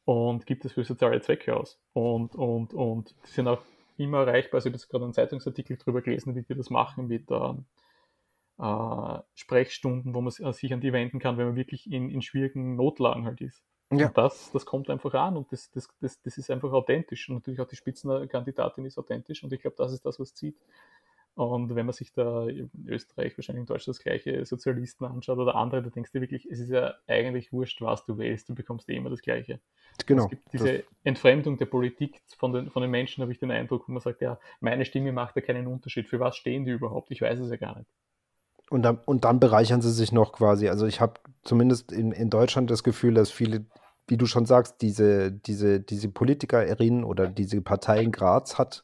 [0.04, 1.80] und gibt es für soziale Zwecke aus.
[1.92, 3.62] Und, und, und die sind auch
[3.96, 4.58] immer erreichbar.
[4.58, 7.54] Also ich habe jetzt gerade einen Zeitungsartikel darüber gelesen, wie die das machen mit äh,
[8.58, 12.76] äh, Sprechstunden, wo man sich an die wenden kann, wenn man wirklich in, in schwierigen
[12.76, 13.62] Notlagen halt ist.
[13.92, 14.08] Ja.
[14.08, 17.28] Und das, das kommt einfach an und das, das, das, das ist einfach authentisch.
[17.28, 20.56] Und natürlich auch die Spitzenkandidatin ist authentisch und ich glaube, das ist das, was zieht.
[21.36, 25.54] Und wenn man sich da in Österreich, wahrscheinlich in Deutschland das gleiche Sozialisten anschaut oder
[25.54, 28.88] andere, da denkst du wirklich, es ist ja eigentlich wurscht, was du wählst, du bekommst
[28.88, 29.60] eh immer das Gleiche.
[30.06, 30.24] Genau.
[30.24, 33.86] Es gibt diese Entfremdung der Politik von den, von den Menschen, habe ich den Eindruck,
[33.86, 36.08] wo man sagt, ja, meine Stimme macht ja keinen Unterschied.
[36.08, 37.10] Für was stehen die überhaupt?
[37.10, 37.90] Ich weiß es ja gar nicht.
[38.70, 40.68] Und dann, und dann bereichern sie sich noch quasi.
[40.68, 41.14] Also ich habe
[41.44, 43.64] zumindest in, in Deutschland das Gefühl, dass viele,
[44.08, 48.82] wie du schon sagst, diese, diese, diese Politikerinnen oder diese Partei in Graz hat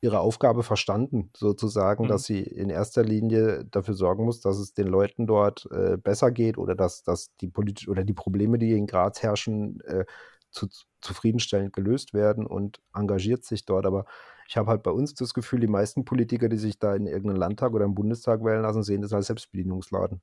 [0.00, 2.08] ihre Aufgabe verstanden, sozusagen, mhm.
[2.08, 6.30] dass sie in erster Linie dafür sorgen muss, dass es den Leuten dort äh, besser
[6.30, 10.04] geht oder dass, dass die politisch oder die Probleme, die in Graz herrschen, äh,
[10.50, 10.68] zu,
[11.00, 13.86] zufriedenstellend gelöst werden und engagiert sich dort.
[13.86, 14.06] Aber
[14.48, 17.36] ich habe halt bei uns das Gefühl, die meisten Politiker, die sich da in irgendeinen
[17.36, 20.22] Landtag oder im Bundestag wählen lassen, sehen das als Selbstbedienungsladen.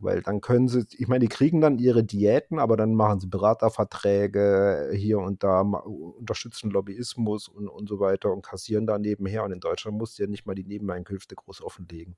[0.00, 3.28] Weil dann können sie, ich meine, die kriegen dann ihre Diäten, aber dann machen sie
[3.28, 9.44] Beraterverträge hier und da, unterstützen Lobbyismus und, und so weiter und kassieren da nebenher.
[9.44, 12.16] Und in Deutschland musst du ja nicht mal die Nebeneinkünfte groß offenlegen.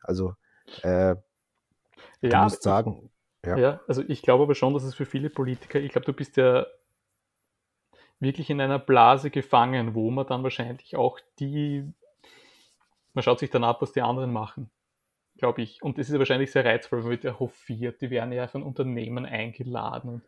[0.00, 0.34] Also,
[0.82, 1.16] äh,
[2.20, 3.10] du ja, musst sagen.
[3.44, 3.56] Ja.
[3.56, 6.36] ja, also ich glaube aber schon, dass es für viele Politiker, ich glaube, du bist
[6.36, 6.66] ja
[8.20, 11.84] wirklich in einer Blase gefangen, wo man dann wahrscheinlich auch die,
[13.14, 14.70] man schaut sich dann ab, was die anderen machen
[15.38, 15.82] glaube ich.
[15.82, 18.62] Und das ist ja wahrscheinlich sehr reizvoll, man wird ja hofiert, die werden ja von
[18.62, 20.10] Unternehmen eingeladen.
[20.10, 20.22] Und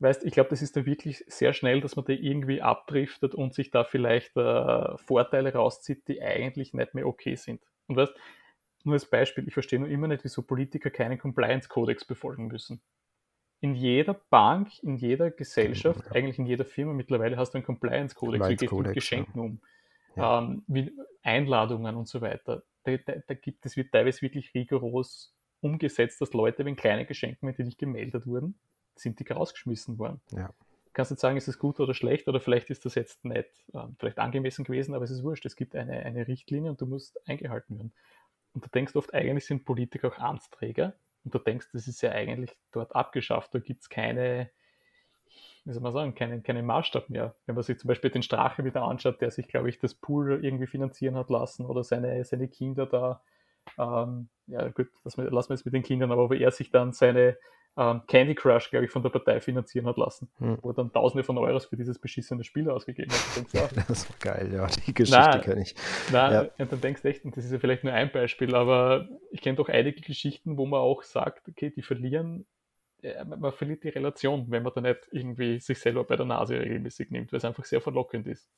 [0.00, 3.54] weißt, ich glaube, das ist da wirklich sehr schnell, dass man da irgendwie abdriftet und
[3.54, 7.62] sich da vielleicht äh, Vorteile rauszieht, die eigentlich nicht mehr okay sind.
[7.86, 8.12] Und weißt,
[8.84, 12.82] nur als Beispiel, ich verstehe nur immer nicht, wieso Politiker keinen Compliance-Kodex befolgen müssen.
[13.62, 16.12] In jeder Bank, in jeder Gesellschaft, ja.
[16.12, 19.42] eigentlich in jeder Firma mittlerweile hast du einen Compliance-Kodex, Compliance wie geht mit Geschenken ja.
[19.42, 19.60] um,
[20.16, 20.38] ja.
[20.38, 20.92] ähm, wie
[21.22, 26.32] Einladungen und so weiter da, da, da gibt es wird teilweise wirklich rigoros umgesetzt, dass
[26.32, 28.58] Leute wenn kleine Geschenke, wenn die nicht gemeldet wurden,
[28.96, 30.20] sind die rausgeschmissen worden.
[30.32, 30.48] Ja.
[30.48, 33.48] Du kannst nicht sagen, ist es gut oder schlecht oder vielleicht ist das jetzt nicht
[33.72, 35.46] äh, vielleicht angemessen gewesen, aber es ist wurscht.
[35.46, 37.92] Es gibt eine, eine Richtlinie und du musst eingehalten werden.
[38.52, 40.94] Und du denkst oft, eigentlich sind Politiker auch Amtsträger
[41.24, 43.54] und du denkst, das ist ja eigentlich dort abgeschafft.
[43.54, 44.50] Da gibt es keine,
[45.64, 47.34] wie soll man sagen, keinen, keinen Maßstab mehr.
[47.46, 50.44] Wenn man sich zum Beispiel den Strache wieder anschaut, der sich, glaube ich, das Pool
[50.44, 53.22] irgendwie finanzieren hat lassen oder seine, seine Kinder da,
[53.78, 56.92] ähm, ja gut, wir, lassen wir jetzt mit den Kindern, aber wo er sich dann
[56.92, 57.38] seine
[57.76, 60.58] ähm, Candy Crush, glaube ich, von der Partei finanzieren hat lassen, hm.
[60.60, 63.36] wo er dann Tausende von Euros für dieses beschissene Spiel ausgegeben hat.
[63.36, 65.74] Denkst, ja, das ist geil, ja, die Geschichte kenne ich.
[66.12, 66.50] Nein, ja.
[66.58, 69.40] und dann denkst du echt, und das ist ja vielleicht nur ein Beispiel, aber ich
[69.40, 72.46] kenne doch einige Geschichten, wo man auch sagt, okay, die verlieren
[73.26, 77.10] man verliert die Relation, wenn man da nicht irgendwie sich selber bei der Nase regelmäßig
[77.10, 78.48] nimmt, weil es einfach sehr verlockend ist.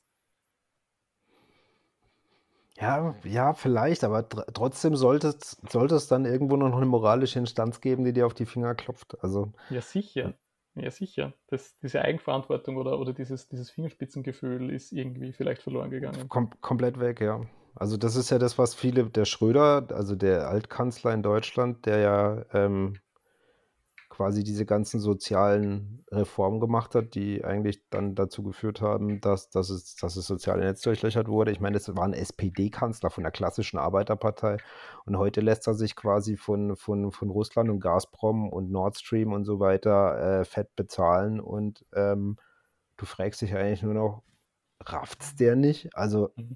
[2.77, 7.39] Ja, ja, vielleicht, aber tr trotzdem sollte es, sollte es dann irgendwo noch eine moralische
[7.39, 9.17] Instanz geben, die dir auf die Finger klopft.
[9.21, 10.33] Also, ja, sicher.
[10.75, 11.33] Ja, sicher.
[11.47, 16.27] Das, diese Eigenverantwortung oder, oder dieses, dieses Fingerspitzengefühl ist irgendwie vielleicht verloren gegangen.
[16.27, 17.41] Kom komplett weg, ja.
[17.75, 21.99] Also das ist ja das, was viele, der Schröder, also der Altkanzler in Deutschland, der
[21.99, 22.99] ja ähm,
[24.15, 29.69] quasi diese ganzen sozialen Reformen gemacht hat, die eigentlich dann dazu geführt haben, dass, dass,
[29.69, 31.51] es, dass das soziale Netz durchlöchert wurde.
[31.51, 34.55] Ich meine, es war ein SPD-Kanzler von der klassischen Arbeiterpartei
[35.05, 39.33] und heute lässt er sich quasi von, von, von Russland und Gazprom und Nord Stream
[39.33, 42.37] und so weiter äh, fett bezahlen und ähm,
[42.95, 44.23] du fragst dich eigentlich nur noch,
[44.79, 45.93] rafft's der nicht?
[45.93, 46.55] Also mhm.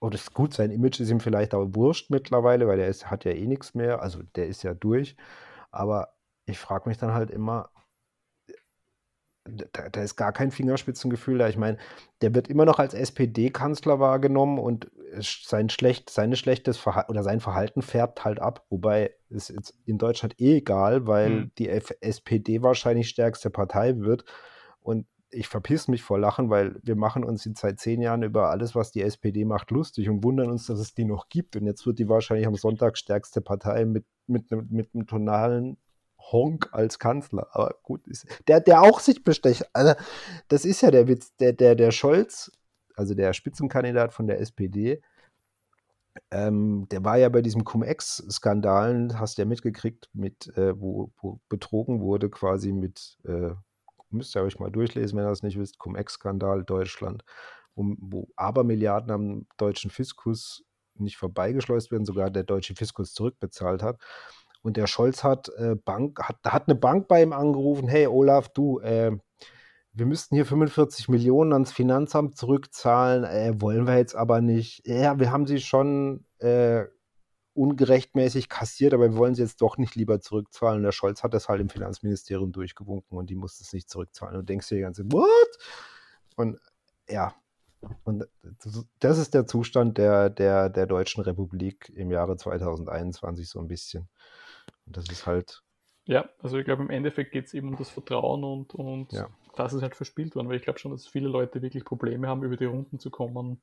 [0.00, 3.24] oder ist gut, sein Image ist ihm vielleicht aber wurscht mittlerweile, weil er ist, hat
[3.24, 5.16] ja eh nichts mehr, also der ist ja durch.
[5.74, 6.14] Aber
[6.46, 7.70] ich frage mich dann halt immer,
[9.44, 11.48] da, da, ist gar kein Fingerspitzengefühl da.
[11.48, 11.76] Ich meine,
[12.22, 17.40] der wird immer noch als SPD-Kanzler wahrgenommen und sein schlecht, seine schlechtes Verhalten oder sein
[17.40, 18.64] Verhalten färbt halt ab.
[18.70, 21.52] Wobei es jetzt in Deutschland eh egal, weil hm.
[21.58, 24.24] die F SPD wahrscheinlich stärkste Partei wird.
[24.80, 28.50] Und ich verpiss mich vor Lachen, weil wir machen uns jetzt seit zehn Jahren über
[28.50, 31.56] alles, was die SPD macht, lustig und wundern uns, dass es die noch gibt.
[31.56, 35.76] Und jetzt wird die wahrscheinlich am Sonntag stärkste Partei mit, mit, mit einem tonalen
[36.18, 37.48] Honk als Kanzler.
[37.52, 39.64] Aber gut, ist, der, der auch sich bestecht.
[39.72, 39.94] Also,
[40.48, 41.34] das ist ja der Witz.
[41.36, 42.50] Der, der, der Scholz,
[42.96, 45.02] also der Spitzenkandidat von der SPD,
[46.30, 51.40] ähm, der war ja bei diesem Cum-Ex-Skandalen, hast du ja mitgekriegt, mit, äh, wo, wo
[51.48, 53.50] betrogen wurde, quasi mit äh,
[54.10, 57.24] müsst ihr euch mal durchlesen, wenn ihr das nicht wisst, Cum-Ex-Skandal Deutschland,
[57.74, 60.64] um, wo Abermilliarden am deutschen Fiskus
[60.96, 64.00] nicht vorbeigeschleust werden, sogar der deutsche Fiskus zurückbezahlt hat.
[64.62, 68.48] Und der Scholz hat, äh, Bank, hat, hat eine Bank bei ihm angerufen, hey Olaf,
[68.48, 69.12] du, äh,
[69.92, 74.86] wir müssten hier 45 Millionen ans Finanzamt zurückzahlen, äh, wollen wir jetzt aber nicht.
[74.86, 76.84] Ja, wir haben sie schon äh,
[77.54, 80.78] ungerechtmäßig kassiert, aber wir wollen sie jetzt doch nicht lieber zurückzahlen.
[80.78, 84.34] Und der Scholz hat das halt im Finanzministerium durchgewunken und die musste es nicht zurückzahlen.
[84.34, 85.58] Und du denkst dir die ganze, what?
[86.36, 86.58] Und
[87.08, 87.34] ja,
[88.04, 88.26] und
[89.00, 94.08] das ist der Zustand der, der, der Deutschen Republik im Jahre 2021 so ein bisschen.
[94.86, 95.62] Und das ist halt.
[96.06, 99.28] Ja, also ich glaube, im Endeffekt geht es eben um das Vertrauen und, und ja.
[99.56, 102.42] das ist halt verspielt worden, weil ich glaube schon, dass viele Leute wirklich Probleme haben,
[102.42, 103.62] über die Runden zu kommen.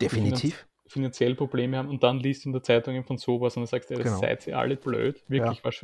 [0.00, 3.66] Definitiv finanziell Probleme haben und dann liest du in der Zeitung von sowas und dann
[3.66, 4.18] sagst du, ja, genau.
[4.18, 5.64] seid ihr alle blöd, wirklich, ja.
[5.64, 5.82] was,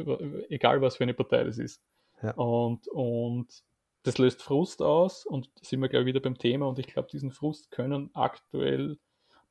[0.48, 1.80] egal was für eine Partei das ist.
[2.22, 2.32] Ja.
[2.32, 3.62] Und, und
[4.04, 6.86] das löst Frust aus und da sind wir, glaube ich, wieder beim Thema und ich
[6.86, 8.98] glaube, diesen Frust können aktuell,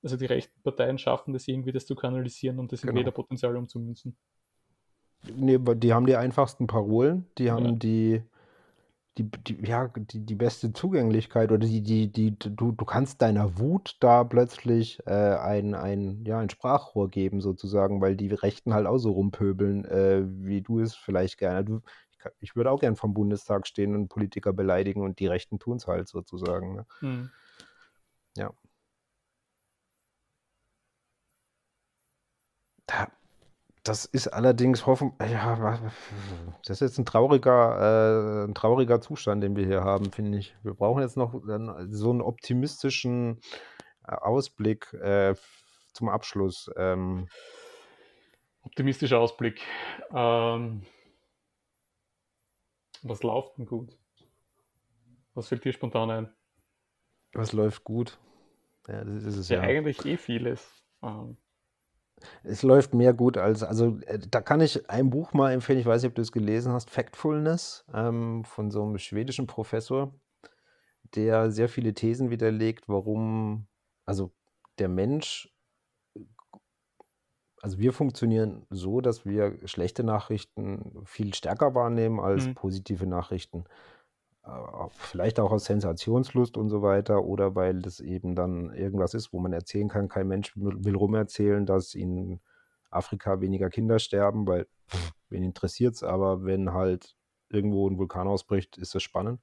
[0.01, 2.99] also die rechten Parteien schaffen das irgendwie, das zu kanalisieren und das in genau.
[2.99, 4.15] jeder Potenzial umzumünzen.
[5.36, 7.72] Nee, die haben die einfachsten Parolen, die haben ja.
[7.72, 8.23] die
[9.18, 13.60] die, die, ja, die, die beste Zugänglichkeit oder die, die, die, du, du kannst deiner
[13.60, 18.88] Wut da plötzlich äh, ein, ein, ja, ein Sprachrohr geben, sozusagen, weil die Rechten halt
[18.88, 21.64] auch so rumpöbeln, äh, wie du es vielleicht gerne.
[21.64, 21.82] Du,
[22.40, 25.88] ich, würde auch gern vom Bundestag stehen und Politiker beleidigen und die Rechten tun es
[25.88, 26.76] halt sozusagen.
[26.76, 26.86] Ne?
[27.00, 27.32] Hm.
[28.36, 28.52] Ja.
[32.86, 33.08] Da,
[33.84, 35.91] das ist allerdings hoffen, ja,
[36.66, 40.56] das ist jetzt ein trauriger, äh, ein trauriger Zustand, den wir hier haben, finde ich.
[40.64, 41.34] Wir brauchen jetzt noch
[41.90, 43.41] so einen optimistischen
[44.08, 45.36] äh, Ausblick äh,
[45.94, 46.72] zum Abschluss.
[46.78, 47.28] Ähm.
[48.64, 49.62] Optimistischer Ausblick.
[50.14, 50.84] Ähm,
[53.04, 53.98] was läuft denn gut?
[55.34, 56.34] Was fällt dir spontan ein?
[57.34, 58.20] Was läuft gut?
[58.88, 59.58] Ja, das ist es ja.
[59.58, 59.64] ja.
[59.64, 60.86] eigentlich eh vieles.
[61.02, 61.38] Ähm,
[62.44, 65.86] es läuft mehr gut als, also äh, da kann ich ein Buch mal empfehlen, ich
[65.86, 70.14] weiß nicht, ob du es gelesen hast, Factfulness ähm, von so einem schwedischen Professor,
[71.16, 73.68] der sehr viele Thesen widerlegt, warum,
[74.06, 74.32] also
[74.80, 75.53] der Mensch
[77.64, 82.56] also wir funktionieren so, dass wir schlechte Nachrichten viel stärker wahrnehmen als Mhm.
[82.56, 83.65] positive Nachrichten.
[84.45, 84.49] Äh,
[84.91, 89.40] vielleicht auch aus Sensationslust und so weiter oder weil das eben dann irgendwas ist, wo
[89.40, 90.10] man erzählen kann.
[90.10, 92.41] Kein Mensch will, rumerzählen, dass in
[92.91, 97.15] Afrika weniger Kinder sterben, weil pff, wen interessiert es, aber wenn halt
[97.49, 99.41] irgendwo ein Vulkan ausbricht, ist das spannend.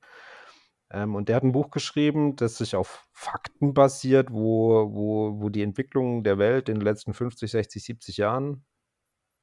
[0.93, 5.49] Ähm, und der hat ein Buch geschrieben, das sich auf Fakten basiert, wo, wo, wo
[5.49, 8.65] die Entwicklung der Welt in den letzten 50, 60, 70 Jahren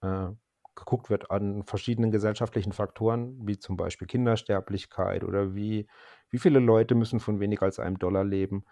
[0.01, 0.29] äh,
[0.75, 5.87] geguckt wird an verschiedenen gesellschaftlichen Faktoren, wie zum Beispiel Kindersterblichkeit oder wie,
[6.29, 8.65] wie viele Leute müssen von weniger als einem Dollar leben.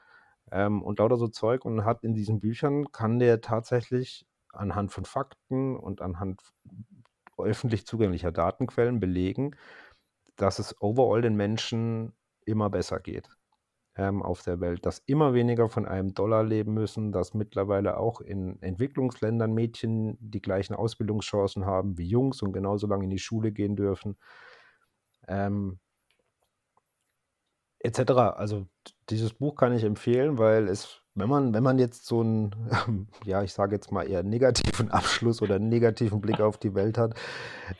[0.52, 5.06] Ähm, und lauter so Zeug und hat in diesen Büchern, kann der tatsächlich anhand von
[5.06, 6.41] Fakten und anhand
[7.38, 9.56] öffentlich zugänglicher Datenquellen belegen,
[10.35, 12.14] dass es overall den Menschen
[12.46, 13.30] immer besser geht
[13.98, 18.22] ähm, auf der Welt, dass immer weniger von einem Dollar leben müssen, dass mittlerweile auch
[18.22, 23.52] in Entwicklungsländern Mädchen die gleichen Ausbildungschancen haben wie Jungs und genauso lange in die Schule
[23.52, 24.18] gehen dürfen.
[25.28, 25.80] Ähm,
[27.80, 28.12] etc.
[28.36, 28.68] Also
[29.10, 32.52] dieses Buch kann ich empfehlen, weil es, wenn man, wenn man jetzt so einen,
[33.26, 36.98] ja, ich sage jetzt mal eher negativen Abschluss oder einen negativen Blick auf die Welt
[36.98, 37.16] hat,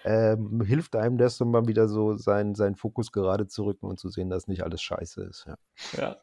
[0.06, 3.99] ähm, hilft einem das, um mal wieder so seinen sein Fokus gerade zu rücken und
[3.99, 5.45] zu sehen, dass nicht alles scheiße ist.
[5.48, 5.57] Ja,
[5.98, 6.18] Ja,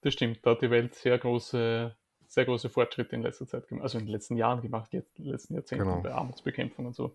[0.00, 0.40] das stimmt.
[0.44, 1.94] Da hat die Welt sehr große,
[2.26, 5.24] sehr große Fortschritte in letzter Zeit gemacht, also in den letzten Jahren gemacht, jetzt in
[5.24, 6.02] den letzten Jahrzehnten Genau.
[6.02, 7.14] bei Armutsbekämpfung und so.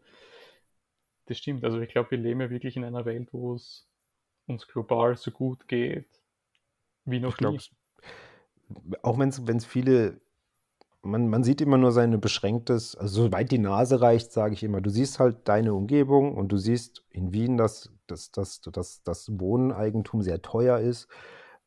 [1.25, 1.63] Das stimmt.
[1.63, 3.87] Also ich glaube, wir leben ja wirklich in einer Welt, wo es
[4.45, 6.21] uns global so gut geht
[7.05, 7.59] wie noch ich nie.
[9.03, 10.21] Auch wenn es viele,
[11.01, 14.81] man, man sieht immer nur sein beschränktes, also soweit die Nase reicht, sage ich immer,
[14.81, 19.39] du siehst halt deine Umgebung und du siehst in Wien, dass, dass, dass, dass das
[19.39, 21.07] Wohneigentum sehr teuer ist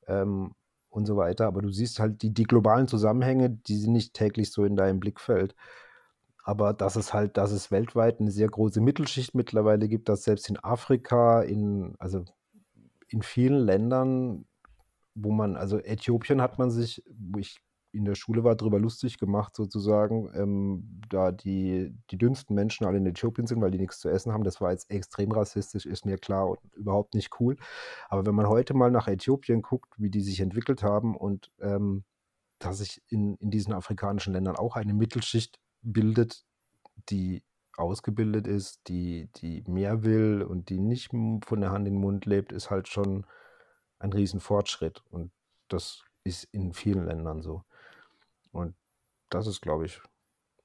[0.06, 0.54] ähm,
[0.90, 4.52] und so weiter, aber du siehst halt die, die globalen Zusammenhänge, die sind nicht täglich
[4.52, 5.54] so in deinem Blickfeld.
[6.46, 10.50] Aber dass es halt, dass es weltweit eine sehr große Mittelschicht mittlerweile gibt, dass selbst
[10.50, 12.24] in Afrika, in, also
[13.08, 14.44] in vielen Ländern,
[15.14, 17.60] wo man, also Äthiopien hat man sich, wo ich
[17.92, 22.98] in der Schule war, darüber lustig gemacht, sozusagen, ähm, da die, die dünnsten Menschen alle
[22.98, 24.42] in Äthiopien sind, weil die nichts zu essen haben.
[24.42, 27.56] Das war jetzt extrem rassistisch, ist mir klar und überhaupt nicht cool.
[28.08, 32.04] Aber wenn man heute mal nach Äthiopien guckt, wie die sich entwickelt haben und ähm,
[32.58, 36.44] dass sich in, in diesen afrikanischen Ländern auch eine Mittelschicht bildet,
[37.10, 37.44] die
[37.76, 42.26] ausgebildet ist, die, die mehr will und die nicht von der Hand in den Mund
[42.26, 43.24] lebt, ist halt schon
[44.04, 45.02] ein Riesenfortschritt.
[45.10, 45.32] Und
[45.68, 47.64] das ist in vielen Ländern so.
[48.52, 48.76] Und
[49.30, 50.00] das ist, glaube ich,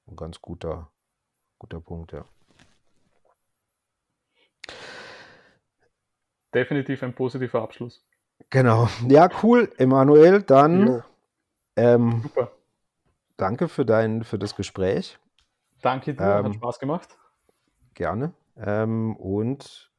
[0.06, 0.90] ein ganz guter,
[1.58, 2.24] guter Punkt, ja.
[6.54, 8.04] Definitiv ein positiver Abschluss.
[8.50, 8.88] Genau.
[9.08, 10.42] Ja, cool, Emanuel.
[10.42, 11.02] Dann
[11.76, 12.52] ähm, Super.
[13.36, 15.18] danke für dein, für das Gespräch.
[15.82, 17.16] Danke dir, hat Ähm, Spaß gemacht.
[17.94, 18.32] Gerne.
[18.56, 19.89] Ähm, und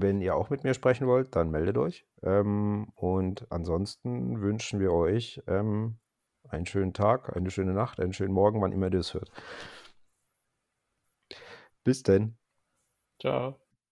[0.00, 2.06] wenn ihr auch mit mir sprechen wollt, dann meldet euch.
[2.22, 5.98] Ähm, und ansonsten wünschen wir euch ähm,
[6.48, 9.30] einen schönen Tag, eine schöne Nacht, einen schönen Morgen, wann immer ihr das hört.
[11.84, 12.36] Bis denn.
[13.20, 13.63] Ciao.